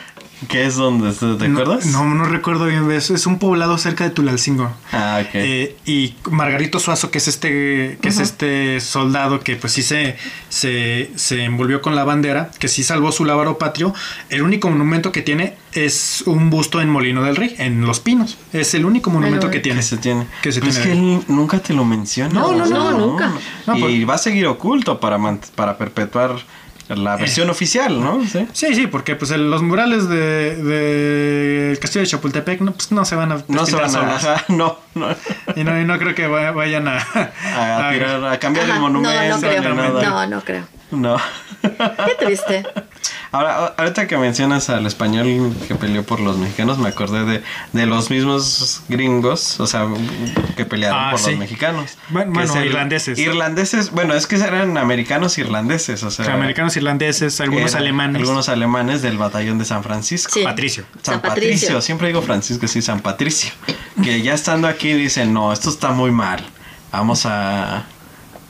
[0.48, 1.12] ¿Qué es donde?
[1.12, 1.86] ¿Te acuerdas?
[1.86, 2.90] No, no, no recuerdo bien.
[2.90, 4.70] Es, es un poblado cerca de Tulalcingo.
[4.92, 5.30] Ah, ok.
[5.34, 10.16] Eh, y Margarito Suazo, que es este, que es este soldado que pues sí se,
[10.48, 13.94] se, se envolvió con la bandera, que sí salvó su lábaro patrio,
[14.30, 18.38] el único monumento que tiene es un busto en Molino del Rey, en Los Pinos.
[18.52, 19.80] Es el único monumento que tiene.
[19.80, 20.26] que se tiene.
[20.42, 20.92] Que se Pero es tiene.
[20.94, 22.32] que él nunca te lo menciona.
[22.32, 23.30] No, no, no, nunca.
[23.66, 25.18] No, y por- va a seguir oculto para,
[25.54, 26.36] para perpetuar
[26.96, 28.24] la versión oficial, ¿no?
[28.26, 28.46] Sí.
[28.52, 32.90] Sí, sí, porque pues el- los murales de, de el castillo de Chapultepec no, pues,
[32.92, 34.16] no se van a No se van a...
[34.16, 35.08] ajá, no, no.
[35.56, 38.80] Y no, y no creo que vaya- vayan a, A, tirar, a cambiar Ajá, el
[38.80, 39.20] monumento.
[39.20, 39.60] no, no creo.
[39.62, 40.02] ni nada.
[40.02, 40.64] No, no creo.
[40.90, 41.16] No.
[41.62, 42.64] Qué triste.
[43.32, 47.86] Ahora, ahorita que mencionas al español que peleó por los mexicanos, me acordé de, de
[47.86, 49.86] los mismos gringos, o sea,
[50.56, 51.30] que pelearon Ah, por sí.
[51.30, 51.96] los mexicanos.
[52.08, 53.18] Bueno, Que bueno, el- irlandeses.
[53.20, 58.20] Irlandeses, bueno, es que eran americanos irlandeses, o O sea, sea, americanos, irlandeses, algunos alemanes.
[58.22, 60.32] Algunos alemanes del batallón de San Francisco.
[60.34, 60.42] Sí.
[60.42, 60.84] Patricio.
[61.02, 61.50] San, San Patricio.
[61.50, 61.80] Patricio.
[61.82, 63.52] siempre digo Francisco, sí, San Patricio.
[64.02, 66.44] Que ya estando aquí dicen, no, esto está muy mal.
[66.90, 67.84] Vamos a.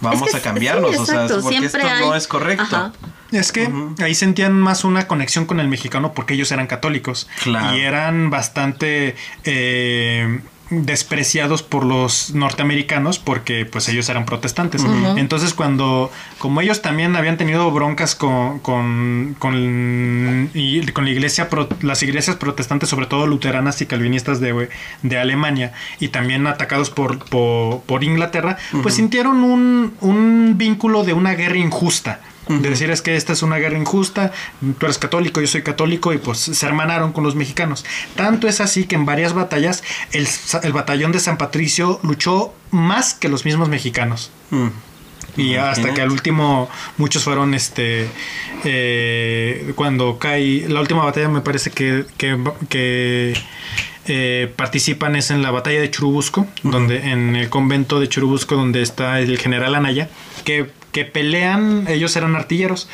[0.01, 2.64] Vamos Es que a cambiarnos, sí, o sea, exacto, porque esto no es correcto.
[2.64, 2.92] Ajá.
[3.32, 3.72] Es que
[4.03, 7.28] ahí sentían más una conexión con el mexicano porque ellos eran católicos.
[7.42, 7.76] Claro.
[7.76, 10.40] Y eran bastante eh,
[10.71, 14.83] despreciados por los norteamericanos porque pues ellos eran protestantes.
[15.18, 21.49] Entonces cuando, como ellos también habían tenido broncas con, con, con, y- con la iglesia,
[21.49, 24.68] pro- las iglesias protestantes, sobre todo luteranas y calvinistas de,
[25.03, 31.12] de Alemania, y también atacados por, por, por Inglaterra, pues sintieron un, un vínculo de
[31.12, 32.21] una guerra injusta.
[32.51, 34.32] De decir es que esta es una guerra injusta,
[34.78, 37.84] tú eres católico, yo soy católico y pues se hermanaron con los mexicanos.
[38.16, 40.26] Tanto es así que en varias batallas el,
[40.62, 44.32] el batallón de San Patricio luchó más que los mismos mexicanos.
[44.51, 44.68] Mm.
[45.36, 48.09] Y hasta que al último muchos fueron este
[48.64, 52.36] eh, cuando cae la última batalla me parece que, que,
[52.68, 53.34] que,
[54.07, 58.82] eh, participan es en la batalla de Churubusco, donde en el convento de Churubusco donde
[58.82, 60.09] está el general Anaya,
[60.44, 62.88] que, que pelean, ellos eran artilleros.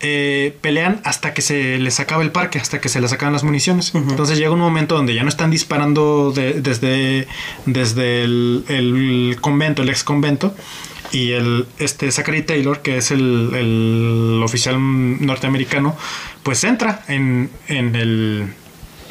[0.00, 3.42] eh, pelean hasta que se les acaba el parque, hasta que se les acaban las
[3.42, 3.92] municiones.
[3.96, 7.26] Entonces llega un momento donde ya no están disparando de- desde,
[7.66, 10.54] desde el, el convento, el ex convento,
[11.10, 14.76] y el este Zachary Taylor, que es el, el oficial
[15.26, 15.96] norteamericano,
[16.44, 18.52] pues entra en, en el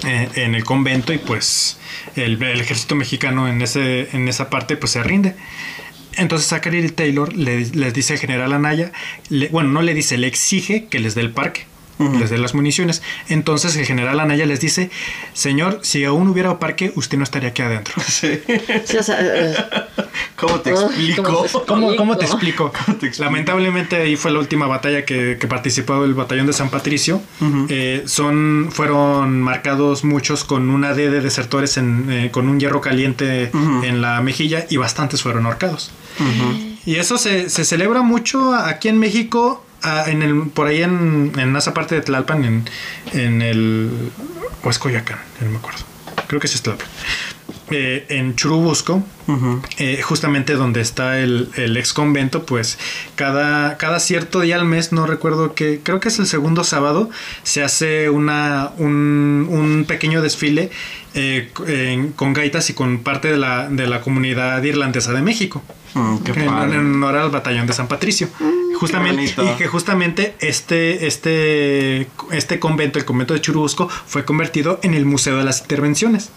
[0.06, 1.80] eh, en el convento y pues
[2.16, 5.36] el, el ejército mexicano en ese en esa parte pues se rinde.
[6.18, 8.92] Entonces Zachary Taylor le, les dice al general Anaya,
[9.30, 11.66] le- bueno, no le dice, le exige que les dé el parque,
[12.00, 13.02] les dé las municiones.
[13.30, 14.90] Entonces el general Anaya les dice,
[15.34, 17.94] señor, si aún hubiera parque, usted no estaría aquí adentro.
[18.08, 18.40] Sí.
[18.86, 19.18] Sí, o sea,
[20.36, 21.24] ¿Cómo te explico?
[21.24, 22.72] ¿cómo te- ¿Cómo, cómo te explico?
[23.00, 23.24] te explico?
[23.24, 27.22] Lamentablemente ahí fue la última batalla que, que participó el batallón de San Patricio.
[27.70, 32.82] Eh, son, fueron marcados muchos con una D de desertores en, eh, con un hierro
[32.82, 33.50] caliente
[33.84, 35.92] en la mejilla y bastantes fueron ahorcados.
[36.86, 41.32] Y eso se, se celebra mucho aquí en México, ah, en el, por ahí en,
[41.38, 42.66] en esa parte de Tlalpan, en,
[43.14, 43.90] en el...
[44.64, 45.80] o es Coyoacán, no me acuerdo.
[46.28, 46.88] Creo que sí es Tlalpan.
[47.70, 49.04] Eh, en Churubusco,
[49.78, 52.80] eh, justamente donde está el, el ex convento, pues
[53.16, 57.10] cada, cada cierto día al mes, no recuerdo que, creo que es el segundo sábado,
[57.44, 60.72] se hace una, un, un pequeño desfile
[61.14, 65.62] eh, en- con gaitas y con parte de la, de la comunidad irlandesa de México.
[65.94, 68.30] Mm, qué en, en honor al batallón de San Patricio.
[68.80, 74.94] Justamente, y que justamente este, este, este convento, el convento de Churubusco, fue convertido en
[74.94, 76.30] el Museo de las Intervenciones,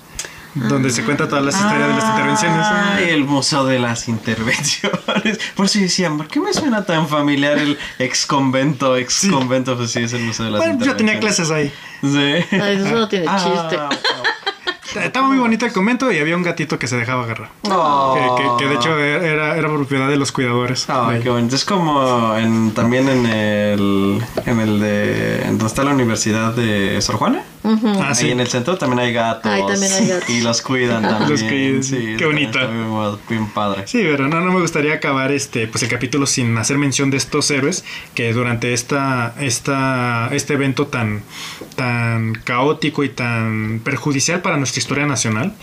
[0.54, 2.66] donde se cuenta todas las historias de las intervenciones.
[2.66, 5.38] Ay, el museo de las intervenciones.
[5.54, 8.96] Por eso decían, ¿por qué me suena tan familiar el ex convento?
[8.96, 11.52] Ex convento, pues sí, es el museo de las Bueno, yo tenía intervenciones.
[11.52, 11.72] clases
[12.02, 12.46] ahí.
[12.50, 12.56] Sí.
[12.60, 13.36] Ay, eso no tiene Ah,
[13.68, 13.76] chiste.
[15.02, 17.50] Estaba muy bonito el convento y había un gatito que se dejaba agarrar.
[17.62, 17.70] Que,
[18.42, 20.88] que- que de hecho era, era propiedad de los cuidadores.
[20.88, 21.22] Ay, De ahí.
[21.22, 21.54] qué bonito.
[21.56, 25.42] Es como en, también en el, en el de.
[25.42, 27.42] en donde está la Universidad de Sor Juana.
[27.62, 28.30] Ah, Ahí sí.
[28.30, 29.50] en el centro también hay gatos.
[29.52, 30.30] Ay, también hay gatos.
[30.30, 31.30] Y los cuidan también.
[31.30, 31.82] Los cuidan.
[31.82, 32.58] Sí, Qué bonito.
[33.28, 33.86] bien, padre.
[33.86, 37.18] Sí, pero no, no me gustaría acabar este, pues el capítulo sin hacer mención de
[37.18, 37.84] estos héroes
[38.14, 41.22] que durante esta, esta, este evento tan,
[41.76, 45.54] tan caótico y tan perjudicial para nuestra historia nacional,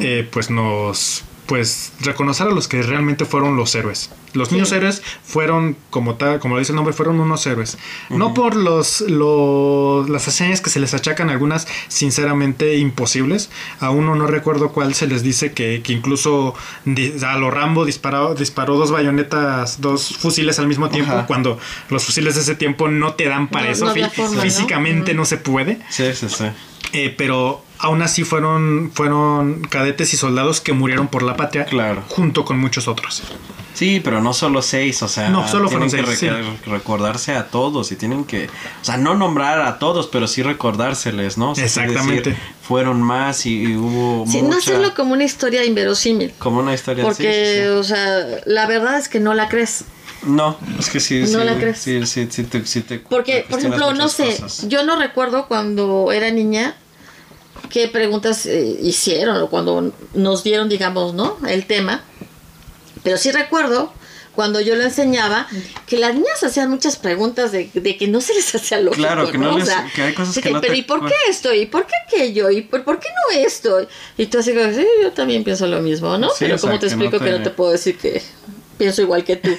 [0.00, 4.10] eh, pues nos, pues reconocer a los que realmente fueron los héroes.
[4.32, 7.76] Los niños héroes fueron, como tal, como lo dice el nombre, fueron unos héroes.
[8.08, 13.50] No por los, los las hazañas que se les achacan, algunas sinceramente imposibles.
[13.80, 16.54] A uno no recuerdo cuál se les dice que, que incluso
[17.26, 21.58] a lo Rambo disparó, disparó dos bayonetas, dos fusiles al mismo tiempo, cuando
[21.90, 23.84] los fusiles de ese tiempo no te dan para No, eso.
[23.84, 24.42] no había fí- forma, ¿no?
[24.42, 25.80] Físicamente no se puede.
[25.90, 26.44] Sí, sí, sí.
[26.92, 32.02] Eh, pero aún así fueron, fueron cadetes y soldados que murieron por la patria Claro.
[32.08, 33.22] junto con muchos otros.
[33.74, 36.32] Sí, pero no solo seis, o sea, No, solo tienen fueron que seis,
[36.66, 41.38] recordarse a todos y tienen que, o sea, no nombrar a todos, pero sí recordárseles,
[41.38, 41.52] ¿no?
[41.52, 42.30] O sea, es Exactamente.
[42.30, 46.34] decir, fueron más y, y hubo Sí, no mucha, hacerlo como una historia inverosímil.
[46.38, 47.66] como una historia así, Porque, sí, sí.
[47.68, 49.84] o sea, la verdad es que no la crees.
[50.24, 51.78] No, es que sí, No sí, la crees.
[51.78, 54.68] sí, sí, sí te, sí te- Porque, te por ejemplo, no sé, cosas.
[54.68, 56.76] yo no recuerdo cuando era niña
[57.70, 61.38] qué preguntas eh, hicieron o cuando nos dieron, digamos, ¿no?
[61.48, 62.02] El tema.
[63.02, 63.92] Pero sí recuerdo
[64.34, 65.46] cuando yo lo enseñaba
[65.86, 69.02] que las niñas hacían muchas preguntas de, de que no se les hacía lógico.
[69.04, 71.04] Claro, que no O les- sea, que hay cosas que no pero te ¿y por
[71.06, 71.52] qué esto?
[71.52, 72.48] ¿Y por qué aquello?
[72.50, 73.86] ¿Y por, por qué no esto?
[74.16, 76.28] Y tú así como, sí, yo también pienso lo mismo, ¿no?
[76.30, 77.98] Sí, pero o sea, ¿cómo te que no explico que no te- te puedo decir
[77.98, 78.22] que
[78.82, 79.56] pienso igual que tú?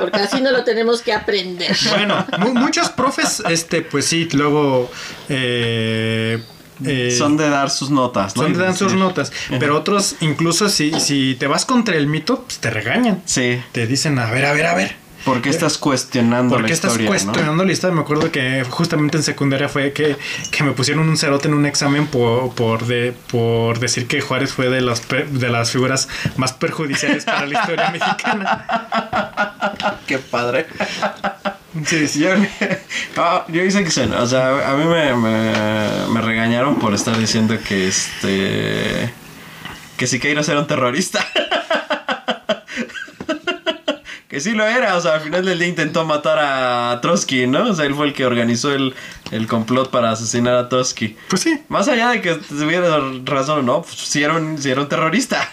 [0.00, 1.76] Porque así no lo tenemos que aprender.
[1.90, 4.90] Bueno, mu- muchos profes, este, pues sí, luego
[5.28, 6.42] eh,
[6.84, 8.42] eh, son de dar sus notas, ¿no?
[8.42, 12.42] son de dan sus notas, pero otros incluso si, si te vas contra el mito,
[12.42, 13.22] pues te regañan.
[13.26, 15.03] Sí, Te dicen, a ver, a ver, a ver.
[15.24, 17.94] ¿Por qué estás cuestionando ¿Por la qué estás historia, cuestionando la historia?
[17.94, 20.16] Me acuerdo que justamente en secundaria fue que,
[20.50, 24.52] que me pusieron un cerote en un examen por, por, de, por decir que Juárez
[24.52, 29.74] fue de las, de las figuras más perjudiciales para la historia mexicana.
[29.82, 29.94] ¿no?
[30.06, 30.66] Qué padre.
[31.86, 32.20] Sí, sí.
[32.20, 32.30] Yo,
[33.16, 35.52] ah, yo hice que o sea, a mí me, me,
[36.08, 39.12] me regañaron por estar diciendo que este
[39.96, 41.24] que Siqueiros era un terrorista.
[44.34, 47.70] Que sí lo era, o sea, al final del día intentó matar a Trotsky, ¿no?
[47.70, 48.92] O sea, él fue el que organizó el,
[49.30, 51.16] el complot para asesinar a Trotsky.
[51.28, 51.62] Pues sí.
[51.68, 54.88] Más allá de que tuviera razón o no, pues sí era un, sí era un
[54.88, 55.48] terrorista.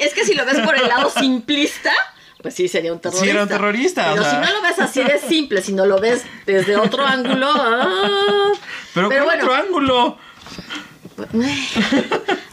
[0.00, 1.92] Es que si lo ves por el lado simplista,
[2.40, 3.22] pues sí sería un terrorista.
[3.26, 4.42] Sí, era un terrorista, Pero o sea.
[4.42, 7.50] si no lo ves así de simple, si no lo ves desde otro ángulo.
[7.54, 8.52] ah,
[8.94, 9.52] Pero, Pero ¿cuál bueno.
[9.52, 10.18] otro ángulo?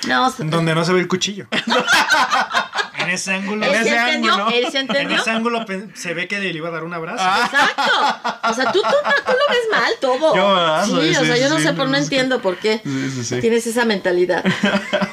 [0.08, 1.48] no, o sea, Donde no se ve el cuchillo.
[3.04, 3.66] en ese ángulo.
[3.66, 4.56] él en se ese entendió, ángulo.
[4.56, 5.18] él se En entendió.
[5.20, 7.24] ese ángulo pe- se ve que le iba a dar un abrazo.
[7.24, 7.50] Ah.
[7.52, 8.50] Exacto.
[8.50, 8.88] O sea, tú, tú,
[9.26, 10.36] tú lo ves mal todo.
[10.36, 10.86] Yo, ¿verdad?
[10.86, 13.10] sí, Sí, o sea, sí, yo no sí, sé, por no entiendo por qué Sí,
[13.16, 13.40] sí, sí.
[13.42, 14.44] tienes esa mentalidad.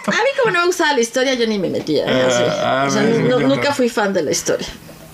[0.09, 2.05] A mí como no me gustaba la historia, yo ni me metía.
[2.07, 2.23] ¿eh?
[2.25, 2.43] Ah, Así.
[2.47, 3.03] ah, o sea,
[3.47, 4.67] nunca fui fan de la historia.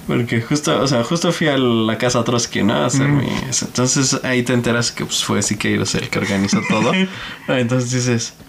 [0.07, 2.75] Porque justo, o sea, justo fui a la casa Trotsky, ¿no?
[2.75, 3.27] A hacer mi...
[3.62, 6.93] Entonces ahí te enteras que pues, fue Siqueiros el que organizó todo.
[7.49, 8.43] Entonces dices, "Ah,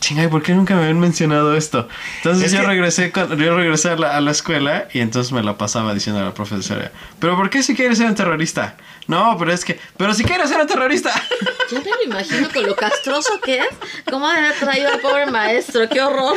[0.00, 1.88] chinga, ¿y por qué nunca me habían mencionado esto?
[2.18, 5.32] Entonces Es yo que- regresé con- yo regresé a la, a la escuela y entonces
[5.32, 8.76] me la pasaba diciendo a la profesora, ¿pero por qué Siqueiros era un terrorista?
[9.06, 11.10] No, pero es que, pero Siqueiros era un terrorista.
[11.70, 13.66] Ya me lo imagino con lo castroso que es.
[14.10, 15.88] ¿Cómo haber traído al pobre maestro?
[15.88, 16.34] ¡Qué horror!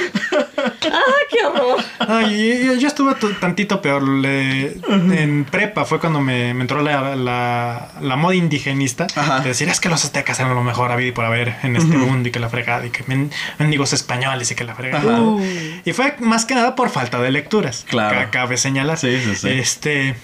[0.92, 1.02] ¡Ah,
[1.32, 1.84] qué horror!
[2.00, 4.04] Ay, yo, yo estuve tu- tantito peor.
[4.08, 9.08] le- en prepa fue cuando me, me entró la, la, la moda indigenista.
[9.16, 9.40] Ajá.
[9.40, 11.76] De decir, es que los aztecas eran lo mejor a vida y por haber en
[11.78, 15.18] este mundo y que la fregada y que men- mendigos españoles y que la fregada.
[15.18, 15.22] Ajá.
[15.86, 17.86] Y fue más que nada por falta de lecturas.
[17.90, 18.18] Claro.
[18.18, 18.98] Ca- Cabe señalar.
[18.98, 19.50] Sí, sí, sí.
[19.50, 20.16] Este.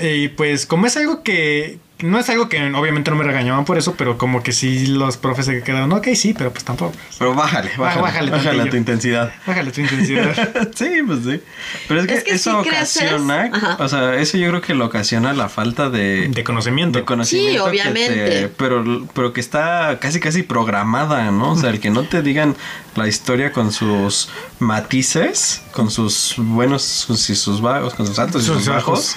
[0.00, 1.78] Y pues, como es algo que.
[2.00, 5.16] No es algo que obviamente no me regañaban por eso, pero como que sí los
[5.16, 6.92] profes se quedaron, ok, sí, pero pues tampoco.
[7.18, 9.32] Pero bájale, bájale, bájale bájale, tu intensidad.
[9.44, 10.32] Bájale tu intensidad.
[10.76, 11.40] sí, pues sí.
[11.88, 14.86] Pero es que, Es que eso si ocasiona, o sea, eso yo creo que lo
[14.86, 17.00] ocasiona la falta de, de conocimiento.
[17.00, 17.50] de conocimiento.
[17.50, 18.14] Sí, que obviamente.
[18.42, 21.50] te- pero, pero que está casi casi programada, ¿no?
[21.54, 22.54] O sea, el que no te digan
[22.94, 24.28] la historia con sus
[24.60, 29.16] matices, con sus buenos y sus bajos, con sus altos y Sus sus bajos.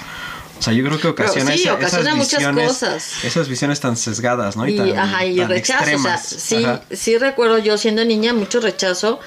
[0.62, 3.24] O sea, yo creo que ocasiona, sí, esa- ocasiona esas muchas visiones, cosas.
[3.24, 4.68] esas visiones tan sesgadas, ¿no?
[4.68, 5.82] Y, tan, ajá, y tan rechazo.
[5.82, 6.24] O sea, extremas.
[6.28, 6.82] sí, Ajá.
[6.92, 9.18] sí recuerdo yo siendo niña mucho rechazo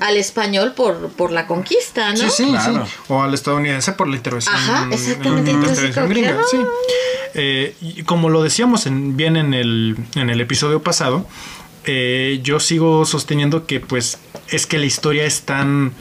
[0.00, 2.18] al español por, por la conquista, ¿no?
[2.18, 2.84] Sí, sí, Claro.
[2.84, 2.92] sí.
[3.08, 4.54] O al estadounidense por la intervención.
[4.54, 6.58] Ajá, exactamente, la intervención gringa, sí.
[7.32, 11.26] Eh, y como lo decíamos en- bien en el, en el episodio pasado,
[11.86, 14.18] eh, yo sigo sosteniendo que pues
[14.48, 15.94] es que la historia es tan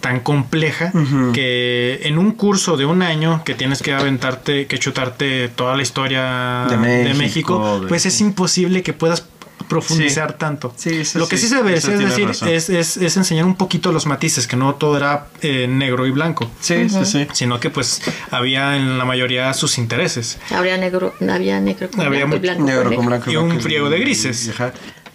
[0.00, 0.92] tan compleja
[1.34, 5.82] que en un curso de un año que tienes que aventarte, que chutarte toda la
[5.82, 9.26] historia De de México, pues es imposible que puedas
[9.68, 10.72] profundizar tanto.
[10.76, 13.54] Sí, eso Lo que sí, sí se eso es decir es, es- es enseñar un
[13.56, 17.26] poquito los matices, que no todo era eh, negro y blanco, Sí, sí, sí.
[17.32, 20.38] sino que pues había en la mayoría sus intereses.
[20.50, 23.08] Habría negro, había negro con Había blanco y blanco Negro con con negro.
[23.08, 23.30] blanco.
[23.30, 24.46] Y un friego de grises.
[24.46, 24.72] y- ajá,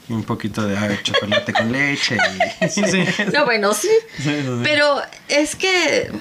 [0.10, 2.18] y un poquito de ay, chocolate con leche.
[2.62, 2.70] Y...
[2.70, 3.04] Sí, sí.
[3.34, 3.90] No, bueno, sí.
[4.18, 4.60] Sí, sí, sí.
[4.64, 6.12] Pero es que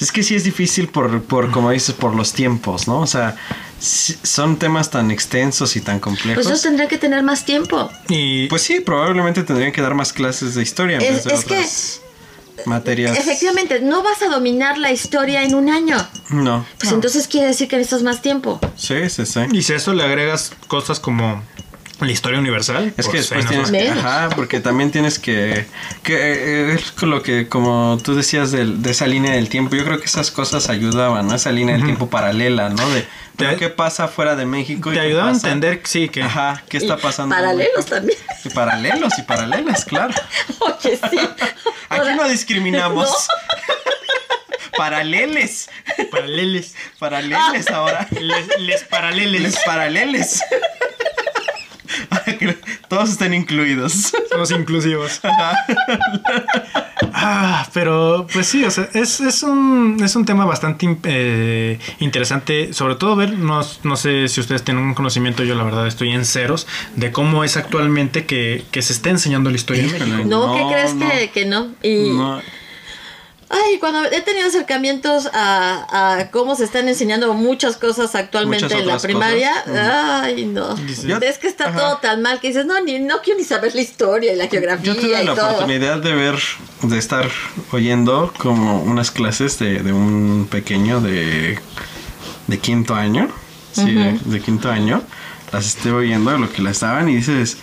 [0.00, 2.98] Es que sí es difícil por, por, como dices, por los tiempos, ¿no?
[3.00, 3.36] O sea,
[3.78, 6.34] son temas tan extensos y tan complejos.
[6.34, 7.90] pues ellos tendrían que tener más tiempo.
[8.08, 11.34] Y Pues sí, probablemente tendrían que dar más clases de historia en Es- vez de
[11.34, 12.00] es que- otras
[12.66, 13.18] materias.
[13.18, 15.96] Efectivamente, no vas a dominar la historia en un año.
[16.30, 16.64] No.
[16.78, 16.96] Pues No.
[16.96, 18.60] entonces quiere decir que necesitas más tiempo.
[18.76, 19.40] Sí, sí, sí.
[19.52, 21.42] Y si a eso le agregas cosas como
[22.00, 25.66] la historia universal, Es que pues, después tienes que, ajá, porque también tienes que,
[26.02, 29.84] que eh, es lo que, como tú decías del- de, esa línea del tiempo, yo
[29.84, 31.34] creo que esas cosas ayudaban, ¿no?
[31.34, 32.88] Esa línea del tiempo paralela, ¿no?
[32.90, 34.90] De, pero Te- ¿qué pasa fuera de México?
[34.90, 37.34] y te ayudaba a entender, sí, que Ajá, ¿qué está Y pasando?
[37.36, 38.18] Paralelos también.
[38.44, 40.14] Y paralelos y paralelas, claro.
[40.58, 41.18] Oye, sí.
[41.88, 43.08] Aquí Ahora- no discriminamos.
[44.76, 45.68] Paraleles.
[46.10, 48.08] paraleles, Paraleles ahora.
[48.10, 50.42] les, les paraleles, Les paraleles.
[52.92, 54.12] Todos están incluidos.
[54.30, 55.18] somos inclusivos.
[57.14, 62.72] Ah, pero pues sí, o sea, es, es, un, es un tema bastante eh, interesante,
[62.72, 66.10] sobre todo ver, no, no sé si ustedes tienen un conocimiento, yo la verdad estoy
[66.10, 66.66] en ceros,
[66.96, 70.06] de cómo es actualmente que, que se está enseñando la historia en Híjole.
[70.06, 70.28] México.
[70.28, 71.10] No, ¿qué No, crees no.
[71.10, 71.68] Que, que no?
[71.82, 72.40] Y, No,
[73.52, 78.80] ay, cuando he tenido acercamientos a, a cómo se están enseñando muchas cosas actualmente Muchas
[78.80, 80.22] en la primaria, cosas.
[80.24, 80.76] ay, no.
[81.06, 81.78] Yo- es que está Ajá.
[81.78, 84.48] todo tan mal que dices, no, ni, no quiero ni saber la historia y la
[84.48, 85.46] geografía Yo tuve y la todo.
[85.50, 86.36] oportunidad de ver,
[86.82, 87.28] de estar
[87.70, 91.58] oyendo como unas clases de, de un pequeño de,
[92.46, 93.28] de quinto año.
[93.72, 95.02] Sí, de, de quinto año.
[95.52, 97.58] Las estoy oyendo, lo que las daban, y dices,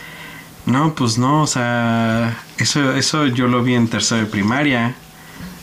[0.66, 4.96] no, pues no, o sea, eso, eso yo lo vi en tercero de primaria.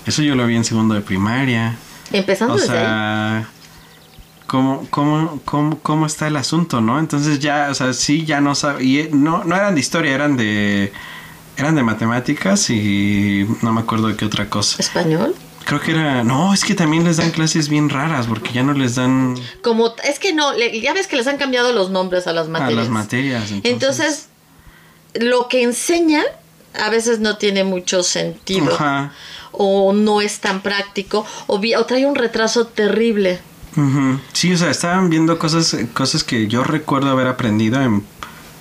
[0.06, 1.76] Eso yo lo vi en segundo de primaria.
[2.12, 2.84] Empezando O desde ahí.
[2.84, 3.48] sea,
[4.46, 6.98] ¿cómo, cómo, cómo, cómo está el asunto, no?
[6.98, 9.06] Entonces ya, o sea, sí, ya no sabía.
[9.12, 10.92] No, no eran de historia, eran de.
[11.58, 14.76] Eran de matemáticas y no me acuerdo de qué otra cosa.
[14.78, 15.34] ¿Español?
[15.64, 16.22] Creo que era.
[16.22, 19.94] No, es que también les dan clases bien raras porque ya no les dan Como,
[20.04, 22.50] es que no, le- ya ves que les han cambiado los nombres a las a
[22.50, 22.78] materias.
[22.78, 23.50] las materias.
[23.52, 24.28] Entonces, Entonces,
[25.14, 26.24] lo que enseñan
[26.78, 28.74] a veces no tiene mucho sentido.
[28.74, 29.12] Ajá.
[29.58, 33.40] O no es tan práctico o, vi- o trae un retraso terrible.
[34.32, 38.02] Sí, o sea, estaban viendo cosas, cosas que yo recuerdo haber aprendido en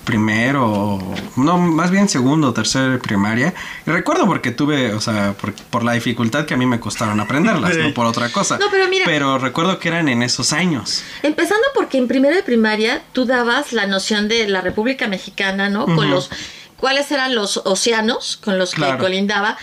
[0.04, 0.98] primero,
[1.36, 3.52] no, más bien segundo o tercero de primaria.
[3.86, 7.18] Y recuerdo porque tuve, o sea, por, por la dificultad que a mí me costaron
[7.20, 8.56] aprenderlas, no por otra cosa.
[8.58, 11.02] No, pero mira- Pero recuerdo que eran en esos años.
[11.22, 15.86] Empezando porque en primero de primaria tú dabas la noción de la República Mexicana, ¿no?
[15.86, 16.30] Con los
[16.78, 18.98] cuáles eran los océanos con los Claro.
[18.98, 19.56] que colindaba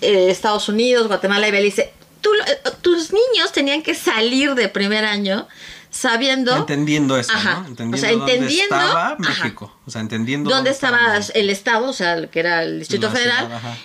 [0.00, 1.92] eh, Estados Unidos, Guatemala y Belice.
[2.20, 5.48] Tú, lo- eh, tus niños tenían que salir de primer año
[5.90, 7.60] sabiendo Entendiendo eso, Ajá.
[7.62, 7.66] ¿no?
[7.68, 9.16] Entendiendo, O sea, entendiendo- dónde estaba ajá.
[9.18, 9.76] México.
[9.86, 13.56] O sea, entendiendo dónde estaba el estado, o sea, que era el Distrito Federal, ciudad,
[13.56, 13.76] ajá.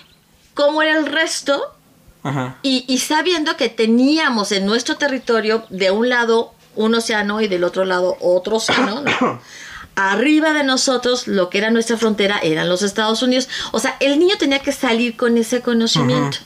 [0.54, 1.74] cómo era el resto
[2.24, 2.58] Ajá.
[2.62, 7.64] y, y sabiendo que teníamos en nuestro territorio de un lado un océano y del
[7.64, 9.42] otro lado otro océano, ¿no?
[9.96, 13.48] arriba de nosotros lo que era nuestra frontera eran los Estados Unidos.
[13.72, 16.38] O sea, el niño tenía que salir con ese conocimiento.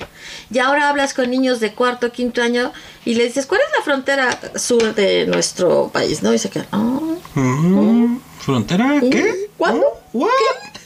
[0.51, 2.71] Y ahora hablas con niños de cuarto, quinto año
[3.05, 6.21] y le dices, ¿cuál es la frontera sur de nuestro país?
[6.23, 6.33] ¿No?
[6.33, 6.99] Y se quedan, "Ah,
[7.35, 8.21] Ujú.
[8.39, 8.99] ¿Frontera?
[9.01, 9.49] ¿Qué?
[9.57, 9.85] ¿Cuándo?
[10.13, 10.29] ¿What?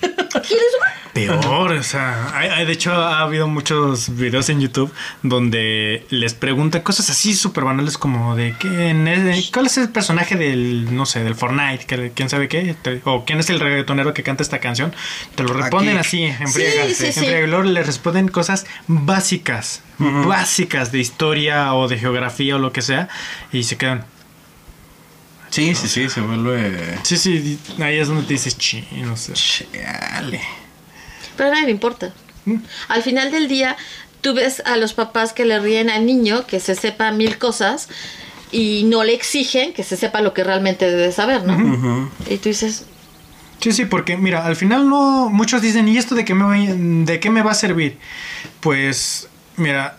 [0.01, 1.03] ¿quieres una?".
[1.14, 4.91] Peor, o sea, hay- hay- de hecho ha habido muchos videos en YouTube
[5.22, 10.36] donde les preguntan cosas así súper banales como de quién es, cuál es el personaje
[10.36, 14.41] del, no sé, del Fortnite, quién sabe qué, o quién es el reggaetonero que canta
[14.41, 14.93] esta canción,
[15.36, 16.26] te lo responden Aquí.
[16.26, 17.20] así, en friega, Sí, sí, sí.
[17.20, 22.72] friega, y luego le responden cosas básicas, básicas de historia o de geografía o lo
[22.74, 23.07] que sea,
[23.51, 24.05] y se quedan,
[25.51, 26.97] Sí, sí, sí, se vuelve...
[27.03, 29.34] sí, sí, ahí es donde te dices, chi, no sé.
[29.34, 30.41] Chale.
[31.38, 32.11] Pero a nadie le importa.
[32.89, 33.77] Al final del día,
[34.21, 37.88] tú ves a los papás que le ríen al niño que se sepa mil cosas
[38.51, 42.11] y no le exigen que se sepa lo que realmente debe saber, ¿no?
[42.29, 42.86] Y tú dices,
[43.59, 46.55] Sí, sí, porque mira, al final no, muchos dicen, ¿y esto de qué me va,
[46.57, 47.97] de qué me va a servir?
[48.59, 49.97] Pues, mira,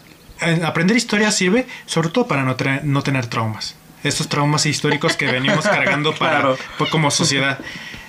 [0.64, 3.74] aprender historia sirve sobre todo para no, no tener traumas.
[4.02, 6.58] Estos traumas históricos que venimos cargando para, Claro.
[6.76, 7.58] pues, como sociedad.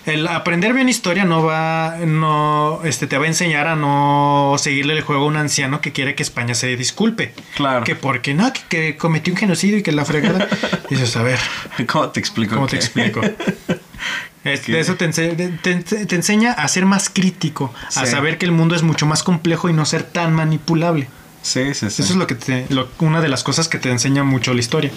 [0.05, 4.93] El aprender bien historia no va, no, este, te va a enseñar a no seguirle
[4.93, 7.33] el juego a un anciano que quiere que España se disculpe.
[7.55, 7.83] Claro.
[7.83, 10.47] Que porque no, que, que cometió un genocidio y que la fregada.
[10.89, 11.39] dices, a ver,
[11.87, 12.55] ¿Cómo te explico?
[12.55, 13.21] ¿Cómo te explico?
[14.43, 18.51] Eso te, ense- te- te- te enseña a ser más crítico, a saber que el
[18.51, 21.07] mundo es mucho más complejo y no ser tan manipulable.
[21.45, 22.01] Sí, sí, sí.
[22.01, 24.61] Eso es lo que te, lo- una de las cosas que te enseña mucho la
[24.61, 24.89] historia.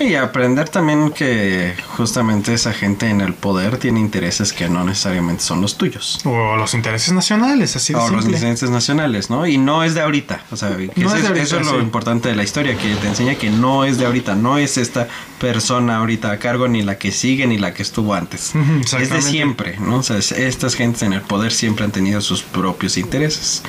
[0.00, 5.44] Y aprender también que justamente esa gente en el poder tiene intereses que no necesariamente
[5.44, 6.18] son los tuyos.
[6.24, 8.36] O los intereses nacionales, así de O los simple.
[8.38, 9.46] intereses nacionales, ¿no?
[9.46, 10.42] Y no es de ahorita.
[10.50, 11.78] O sea, No eso, es de es, ahorita, eso es lo sí.
[11.78, 15.06] importante de la historia, que te enseña que no es de ahorita, no es esta
[15.38, 18.52] persona ahorita a cargo, ni la que sigue, ni la que estuvo antes.
[18.98, 19.98] Es de siempre, ¿no?
[19.98, 23.62] O sea, es- estas gentes en el poder siempre han tenido sus propios intereses.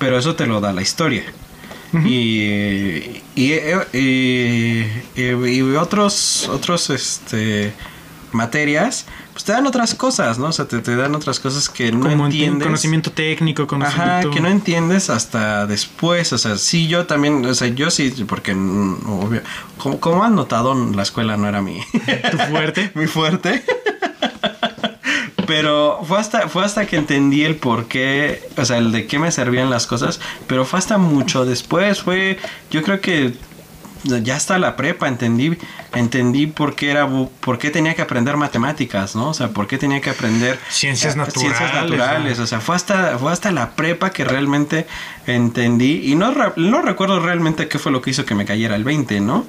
[0.00, 1.22] Pero eso te lo da la historia.
[1.92, 3.54] Y, y,
[3.92, 7.72] y- y- y otros, otros, este,
[8.32, 10.46] materias, pues te dan otras cosas, ¿no?
[10.48, 12.66] O sea, te, te dan otras cosas que no Como enti- entiendes.
[12.66, 14.28] conocimiento técnico, conocimiento...
[14.28, 16.32] Ajá, que no entiendes hasta después.
[16.32, 19.40] O sea, sí, yo también, o sea, yo sí, porque mm, obvio,
[19.78, 21.80] como, como han notado, la escuela no era mi,
[22.30, 22.90] Tu fuerte.
[22.94, 23.64] muy fuerte.
[25.48, 29.18] Pero fue hasta, fue hasta que entendí el por qué, o sea, el de qué
[29.18, 32.36] me servían las cosas, pero fue hasta mucho después, fue,
[32.70, 33.32] yo creo que
[34.04, 35.56] ya hasta la prepa entendí,
[35.94, 37.08] entendí por qué era,
[37.40, 39.30] por qué tenía que aprender matemáticas, ¿no?
[39.30, 42.44] O sea, por qué tenía que aprender Ciencias eh, naturales, Ciencias naturales, ¿no?
[42.44, 44.86] o sea, fue hasta, fue hasta la prepa que realmente
[45.26, 48.84] entendí y no, no recuerdo realmente qué fue lo que hizo que me cayera el
[48.84, 49.46] 20, ¿no?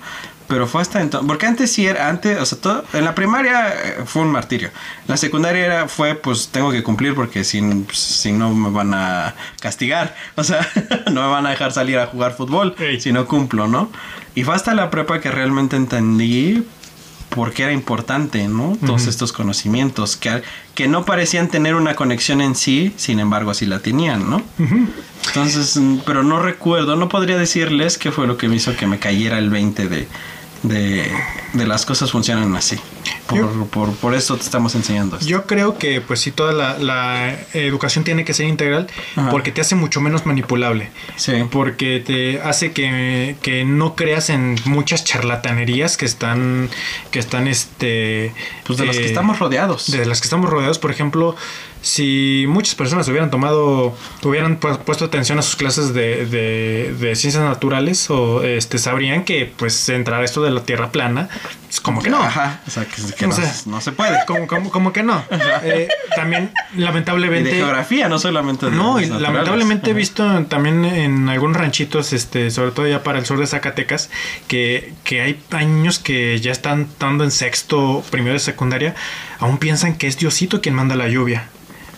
[0.49, 3.69] Pero fue hasta entonces, porque antes sí era, antes, o sea, todo, en la primaria
[3.69, 4.71] eh, fue un martirio.
[5.07, 9.35] La secundaria era, fue, pues tengo que cumplir porque si, si no me van a
[9.61, 10.67] castigar, o sea,
[11.11, 12.99] no me van a dejar salir a jugar fútbol Ey.
[12.99, 13.91] si no cumplo, ¿no?
[14.39, 16.63] Y fue hasta la prepa que realmente entendí
[17.27, 18.77] por qué era importante, ¿no?
[18.85, 20.41] Todos estos conocimientos que,
[20.75, 24.41] que no parecían tener una conexión en sí, sin embargo sí la tenían, ¿no?
[25.27, 28.87] Entonces, mm, pero no recuerdo, no podría decirles qué fue lo que me hizo que
[28.87, 30.07] me cayera el 20 de,
[30.63, 31.11] de,
[31.51, 32.77] de las cosas funcionan así.
[33.27, 35.27] Por, por, por eso te estamos enseñando esto.
[35.27, 39.29] Yo creo que pues sí, toda la, la educación tiene que ser integral Ajá.
[39.29, 40.89] porque te hace mucho menos manipulable.
[41.15, 41.33] Sí.
[41.51, 46.69] Porque te hace que, que no creas en muchas charlatanerías que están,
[47.11, 48.33] que están este...
[48.65, 49.91] Pues de los que eh, estamos rodeados.
[49.91, 51.35] de las que estamos rodeados, por ejemplo,
[51.81, 57.15] si muchas personas hubieran tomado, hubieran pu- puesto atención a sus clases de, de- de
[57.15, 61.29] ciencias naturales, o este sabrían que pues entrar a esto de la tierra plana,
[61.69, 62.21] es como que no.
[62.21, 62.85] Ajá, o sea,
[63.17, 64.17] que no, sea, no se puede.
[64.25, 65.23] Como, como, como que no.
[65.63, 67.51] Eh, también, Y de lamentablemente.
[67.51, 72.71] geografía, no solamente de No, y lamentablemente he visto también en algunos ranchitos, este, sobre
[72.71, 74.09] todo ya para el sur de Zacatecas,
[74.47, 78.95] que, que hay, niños que ya están estando en sexto, primero de secundaria,
[79.39, 81.47] aún piensan que es Diosito quien manda la lluvia.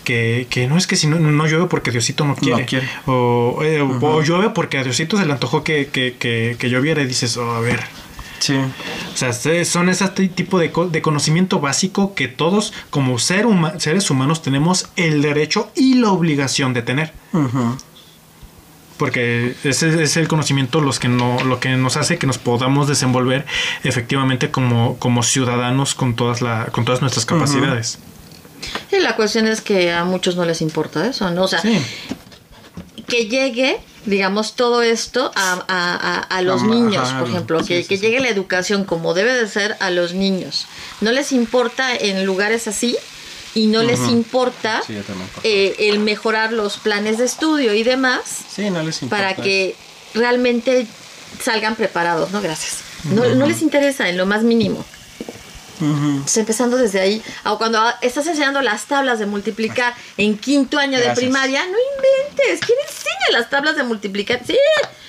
[0.04, 2.66] Que, que no es que si no, no llueve porque Diosito no quiere.
[2.66, 2.90] quiere.
[3.06, 7.04] O, eh, o- llueve porque a Diosito se le antojó que, que, que, que lloviera
[7.04, 7.80] y dices, oh, a ver.
[8.42, 8.56] Sí.
[8.56, 13.46] O sea, se- son ese tipo de, co- de conocimiento básico que todos como ser
[13.46, 17.14] huma- seres humanos tenemos el derecho y la obligación de tener.
[18.98, 22.88] Porque ese es el conocimiento los que no, lo que nos hace que nos podamos
[22.88, 23.46] desenvolver
[23.84, 27.98] efectivamente como, como ciudadanos con todas, la, con todas nuestras capacidades.
[28.92, 31.44] Y la cuestión es que a muchos no les importa eso, ¿no?
[31.44, 31.80] O sea, Sí.
[33.08, 37.82] que llegue, digamos, todo esto a, a- a- a los niños, por ejemplo, sí, que,
[37.84, 38.02] sí, que sí.
[38.02, 40.66] llegue la educación como debe de ser a los niños.
[41.02, 42.98] No les importa en lugares así
[43.54, 44.82] y no les importa
[45.44, 48.22] eh, el mejorar los planes de estudio y demás
[48.72, 49.76] no les para que
[50.14, 50.88] realmente
[51.44, 52.42] salgan preparados, ¿no?
[52.42, 52.78] Gracias.
[53.04, 54.84] No, no les interesa en lo más mínimo.
[55.82, 60.98] Entonces, empezando desde ahí, o cuando estás enseñando las tablas de multiplicar en quinto año
[60.98, 61.20] de Gracias.
[61.20, 62.60] primaria, no inventes.
[62.66, 64.42] ¿Quién enseña las tablas de multiplicar?
[64.46, 64.56] Sí,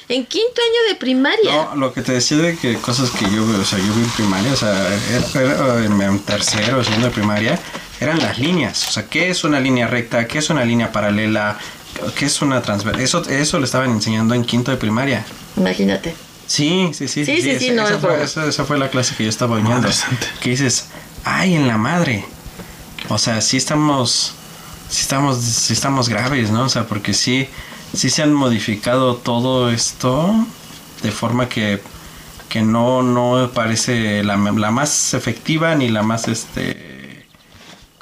[0.09, 1.53] en quinto año de primaria.
[1.53, 4.11] No, lo que te decía de que cosas que yo, o sea, yo vi en
[4.11, 4.89] primaria, o sea,
[5.35, 7.59] era, en, tercero o segundo de primaria,
[8.01, 8.89] eran las líneas.
[8.89, 10.27] O sea, ¿qué es una línea recta?
[10.27, 11.59] ¿Qué es una línea paralela?
[12.17, 13.03] ¿Qué es una transversal?
[13.03, 15.25] Eso, eso lo estaban enseñando en quinto de primaria.
[15.57, 16.15] Imagínate.
[16.53, 17.25] Sí, sí, sí.
[17.25, 18.25] Sí, sí, sí, esa, no esa es fue, broma.
[18.25, 19.59] esa, esa fue la clase que yo estaba
[19.91, 20.27] santa.
[20.43, 20.91] Que dices,
[21.25, 22.27] ay, en la madre.
[23.09, 24.35] O sea, sí estamos,
[24.91, 26.65] sí estamos, sí estamos graves, ¿no?
[26.65, 27.49] O sea, porque sí,
[27.95, 30.47] sí se han modificado todo esto
[31.03, 31.81] de forma que,
[32.51, 36.92] que no, no parece la, la más efectiva ni la más, este,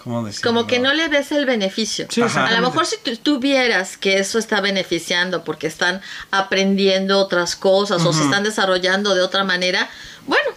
[0.02, 0.50] ¿cómo decirlo?
[0.50, 2.06] Como que no le ves el beneficio.
[2.10, 6.00] Sí, a lo mejor si tú, tú vieras que eso está beneficiando porque están
[6.30, 9.88] aprendiendo otras cosas o se están desarrollando de otra manera,
[10.26, 10.50] bueno,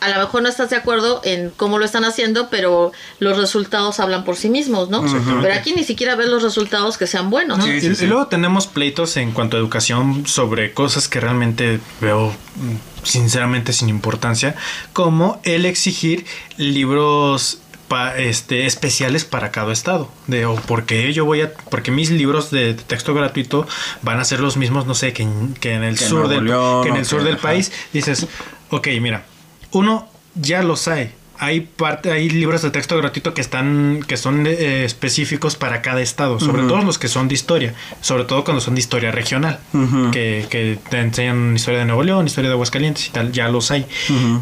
[0.00, 3.98] a lo mejor no estás de acuerdo en cómo lo están haciendo, pero los resultados
[3.98, 5.02] hablan por sí mismos, ¿no?
[5.40, 7.58] Pero aquí ni siquiera ves los resultados que sean buenos.
[7.58, 7.64] ¿no?
[7.64, 8.06] Sí, y, sí, y sí.
[8.06, 13.88] luego tenemos pleitos en cuanto a educación sobre cosas que realmente veo mm, sinceramente sin
[13.88, 14.54] importancia,
[14.92, 16.26] como el exigir
[16.56, 17.58] libros
[17.88, 20.10] pa- este, especiales para cada estado.
[20.26, 23.66] De o porque yo voy a, porque mis libros de texto gratuito
[24.02, 26.44] van a ser los mismos, no sé, que en, que en el Que sur del,
[26.44, 27.42] León, que en el sur del ajá.
[27.42, 27.72] país.
[27.92, 28.26] Dices,
[28.70, 29.24] ok, mira,
[29.72, 31.12] uno ya los hay.
[31.38, 36.00] Hay parte, hay libros de texto gratuito que están, que son eh, específicos para cada
[36.00, 39.58] estado, sobre todo los que son de historia, sobre todo cuando son de historia regional,
[40.12, 43.70] que, que te enseñan historia de Nuevo León, historia de Aguascalientes y tal, ya los
[43.70, 43.86] hay.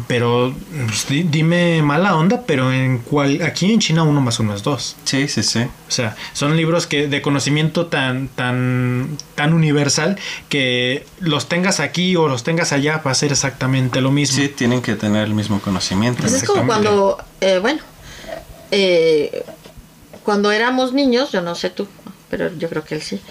[0.07, 0.53] Pero
[0.87, 4.63] pues, di- dime mala onda, pero en cual, aquí en China uno más uno es
[4.63, 4.95] dos.
[5.03, 5.59] Sí, sí, sí.
[5.87, 10.17] O sea, son libros que de conocimiento tan, tan, tan universal
[10.49, 14.37] que los tengas aquí o los tengas allá va a ser exactamente lo mismo.
[14.37, 16.21] Sí, tienen que tener el mismo conocimiento.
[16.21, 16.84] Pues es como Exactamente.
[16.85, 17.81] Cuando, eh, bueno,
[18.71, 19.43] eh,
[20.23, 21.87] cuando éramos niños, yo no sé tú,
[22.29, 23.21] pero yo creo que él sí.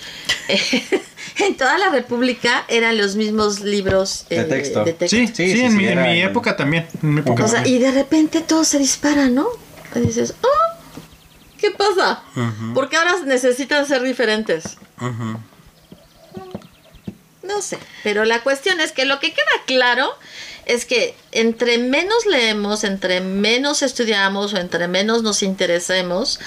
[1.38, 4.84] en toda la República eran los mismos libros De eh, texto.
[4.84, 5.16] de texto.
[5.16, 6.86] Sí, Sí, sí, sí, en, sí, mi, en era mi el- época también.
[7.02, 7.76] En mi época O sea, también.
[7.76, 9.48] y de repente todo se dispara, ¿no?
[9.94, 12.22] Y dices, oh, ¿qué pasa?
[12.36, 12.74] Ujú.
[12.74, 14.76] Porque ahora necesitan ser diferentes.
[17.42, 20.10] No sé, pero la cuestión es que lo que queda claro
[20.66, 26.40] es que entre menos leemos, entre menos estudiamos o entre menos nos interesemos,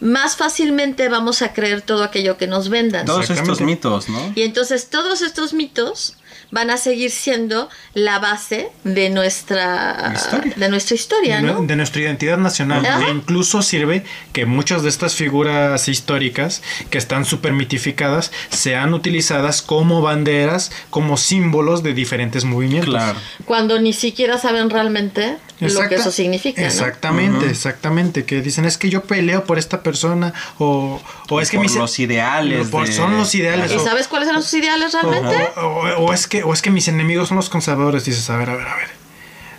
[0.00, 3.06] más fácilmente vamos a creer todo aquello que nos vendan.
[3.06, 4.32] Todos estos mitos, ¿no?
[4.34, 6.17] Y entonces todos estos mitos
[6.50, 10.52] van a seguir siendo la base de nuestra Historia.
[10.56, 11.62] de nuestra historia, de, ¿no?
[11.62, 12.84] de nuestra identidad nacional.
[12.86, 13.06] Ajá.
[13.06, 19.62] E incluso sirve que muchas de estas figuras históricas que están súper mitificadas sean utilizadas
[19.62, 22.94] como banderas, como símbolos de diferentes movimientos.
[22.94, 23.18] Claro.
[23.44, 26.66] Cuando ni siquiera saben realmente lo que Exacta- eso significa, ¿no?
[26.68, 27.46] Exactamente, Ujú.
[27.50, 28.24] exactamente.
[28.24, 31.74] Que dicen es que yo peleo por esta persona o, o es que por mis-
[31.74, 32.68] los ideales.
[32.68, 33.72] por- de- son los ideales.
[33.72, 35.48] ¿Y o- sabes cuáles eran sus ideales o, realmente?
[35.56, 38.04] o- o- o es que, o es que mis enemigos son los conservadores.
[38.04, 38.98] Dices, a ver, a ver, a ver.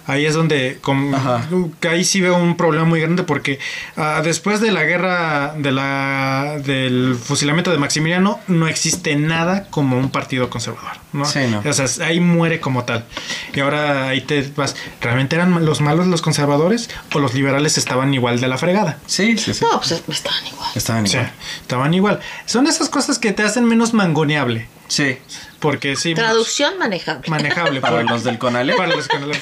[0.08, 1.48] Ahí es donde como, Ajá.
[1.80, 3.60] que ahí sí veo un problema muy grande porque
[3.96, 10.00] ah, después de la guerra de la del fusilamiento de Maximiliano no existe nada como
[10.00, 11.26] un partido conservador, ¿no?
[11.26, 11.62] Sí, no.
[11.64, 13.06] O sea, ahí muere como tal.
[13.54, 18.12] Y ahora ahí te vas, ¿realmente eran los malos los conservadores o los liberales estaban
[18.12, 18.98] igual de la fregada?
[19.06, 19.64] Sí, sí, sí.
[19.64, 20.70] No, pues estaban igual.
[20.74, 21.36] Estaban O sea, igual.
[21.62, 22.20] estaban igual.
[22.48, 24.68] Son esas cosas que te hacen menos mangoneable.
[24.88, 25.20] Sí.
[25.60, 26.14] Porque sí.
[26.14, 27.30] Traducción manejable.
[27.30, 27.82] Manejable.
[27.82, 28.78] Para por- los del Conalep.
[28.78, 29.40] Para los canales.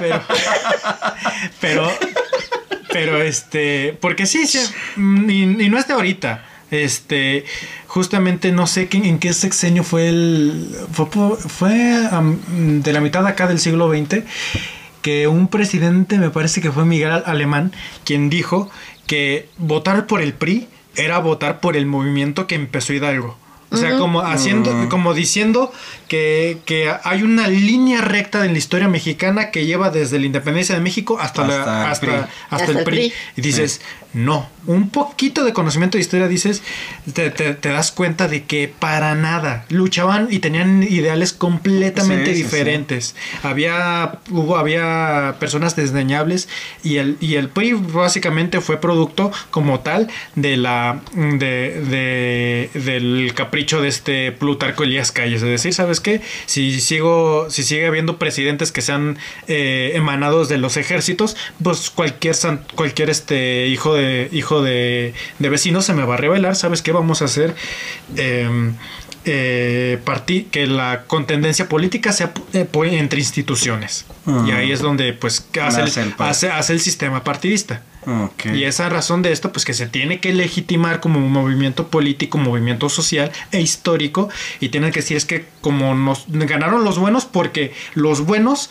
[0.00, 0.22] Pero.
[1.60, 1.90] Pero.
[2.92, 4.58] Pero este, porque sí, sí
[4.96, 6.44] mm, y, y no es de ahorita.
[6.72, 7.44] Este,
[7.86, 10.74] justamente no sé qué- en qué sexenio fue el.
[10.92, 11.06] Fue,
[11.36, 14.24] fue de la mitad acá del siglo XX
[15.02, 17.72] que un presidente, me parece que fue Miguel Alemán,
[18.04, 18.70] quien dijo
[19.06, 23.38] que votar por el PRI era votar por el movimiento que empezó Hidalgo.
[23.70, 25.72] O sea, como haciendo, como diciendo
[26.10, 30.74] que, que hay una línea recta en la historia mexicana que lleva desde la independencia
[30.74, 32.16] de México hasta, Hasta la, el hasta, PRI.
[32.50, 33.12] hasta el PRI.
[33.36, 33.80] Y dices,
[34.12, 36.64] no, un poquito de conocimiento de historia dices,
[37.14, 42.32] te, te- te das cuenta de que para nada luchaban y tenían ideales completamente Sí,
[42.32, 42.42] sí, sí.
[42.42, 43.14] diferentes.
[43.44, 46.48] Había, hubo, había personas desdeñables
[46.82, 53.32] y el, y el PRI básicamente fue producto como tal de la de, de- del
[53.36, 55.42] capricho de este Plutarco Elías Calles.
[55.42, 56.20] Es decir, ¿sabes qué?
[56.46, 59.18] Si sigo, si sigue habiendo presidentes que sean
[59.48, 62.34] eh, emanados de los ejércitos, pues cualquier
[62.74, 66.56] cualquier este hijo de hijo de, de vecino se me va a revelar.
[66.56, 66.92] ¿Sabes qué?
[66.92, 67.54] Vamos a hacer
[68.16, 68.74] Em,
[69.24, 74.06] eh, parti- que la contendencia política sea eh, entre instituciones.
[74.26, 74.46] Ujú.
[74.46, 77.82] Y ahí es donde pues hace el el, par- hace, hace el sistema partidista.
[78.54, 82.38] Y esa razón de esto, pues que se tiene que legitimar como un movimiento político,
[82.38, 84.30] movimiento social e histórico.
[84.58, 88.70] Y tienen que decir es que como nos ganaron los buenos, porque los buenos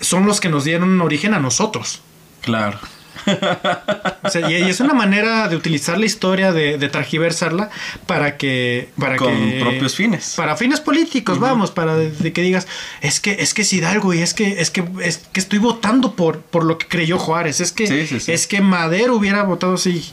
[0.00, 2.00] son los que nos dieron origen a nosotros.
[2.40, 2.78] Claro.
[4.22, 7.70] O sea, y, y es una manera de utilizar la historia, de, de targiversarla
[8.06, 8.90] para que...
[8.98, 10.34] Para Con que, propios fines.
[10.36, 12.68] Para fines políticos, vamos, para de, de que digas,
[13.00, 16.14] es que es que es Hidalgo y es que es que es que estoy votando
[16.14, 18.30] por, por lo que creyó Juárez, es que Sí, sí, sí.
[18.30, 20.12] es que Madero hubiera votado así.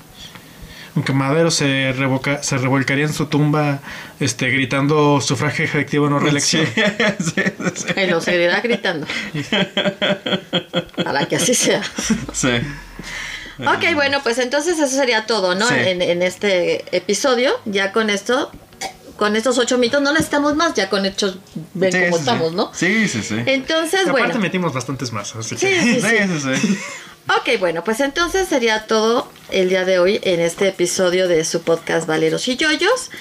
[0.97, 3.81] Aunque Madero se revoca, se revolcaría en su tumba
[4.19, 6.65] este gritando sufragio efectivo no reelección.
[6.75, 7.43] Sí, sí,
[7.75, 7.99] sí.
[8.01, 9.05] Y lo seguirá gritando.
[11.03, 11.83] Para que así sea.
[12.33, 12.49] Sí.
[13.59, 15.67] Ok, bueno, pues entonces eso sería todo, ¿no?
[15.67, 15.75] Sí.
[15.77, 17.51] En, en este episodio.
[17.65, 18.51] Ya con esto,
[19.17, 20.73] con estos ocho mitos, no necesitamos más.
[20.73, 21.37] Ya con hechos
[21.75, 22.55] ven Sí, cómo sí, estamos, sí.
[22.55, 22.71] ¿no?
[22.73, 23.35] Sí, sí, sí.
[23.45, 24.39] Entonces, Aparte bueno.
[24.39, 25.35] metimos bastantes más.
[25.35, 26.77] así Sí, que- sí, Sí, sí.
[27.29, 31.61] Ok, bueno, pues entonces sería todo el día de hoy en este episodio de su
[31.61, 33.11] podcast Valeros y Yoyos.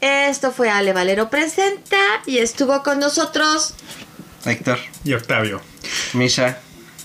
[0.00, 1.96] Esto fue Ale Valero Presenta
[2.26, 3.74] y estuvo con nosotros
[4.44, 5.60] Héctor, Y Octavio.
[6.12, 6.60] Misha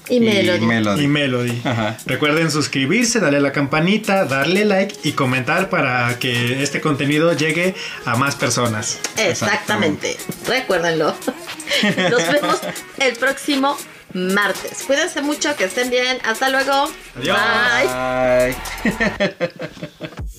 [0.09, 1.03] y Melody.
[1.03, 1.61] Y Melody.
[1.63, 1.97] Ajá.
[2.05, 7.75] Recuerden suscribirse, darle a la campanita, darle like y comentar para que este contenido llegue
[8.05, 8.99] a más personas.
[9.17, 10.17] Exactamente.
[10.47, 11.15] Recuérdenlo.
[12.11, 12.59] Nos vemos
[12.99, 13.77] el próximo
[14.13, 14.83] martes.
[14.85, 16.19] Cuídense mucho, que estén bien.
[16.23, 16.91] Hasta luego.
[17.15, 17.37] Adiós.
[17.83, 18.55] Bye.
[18.83, 20.21] Bye.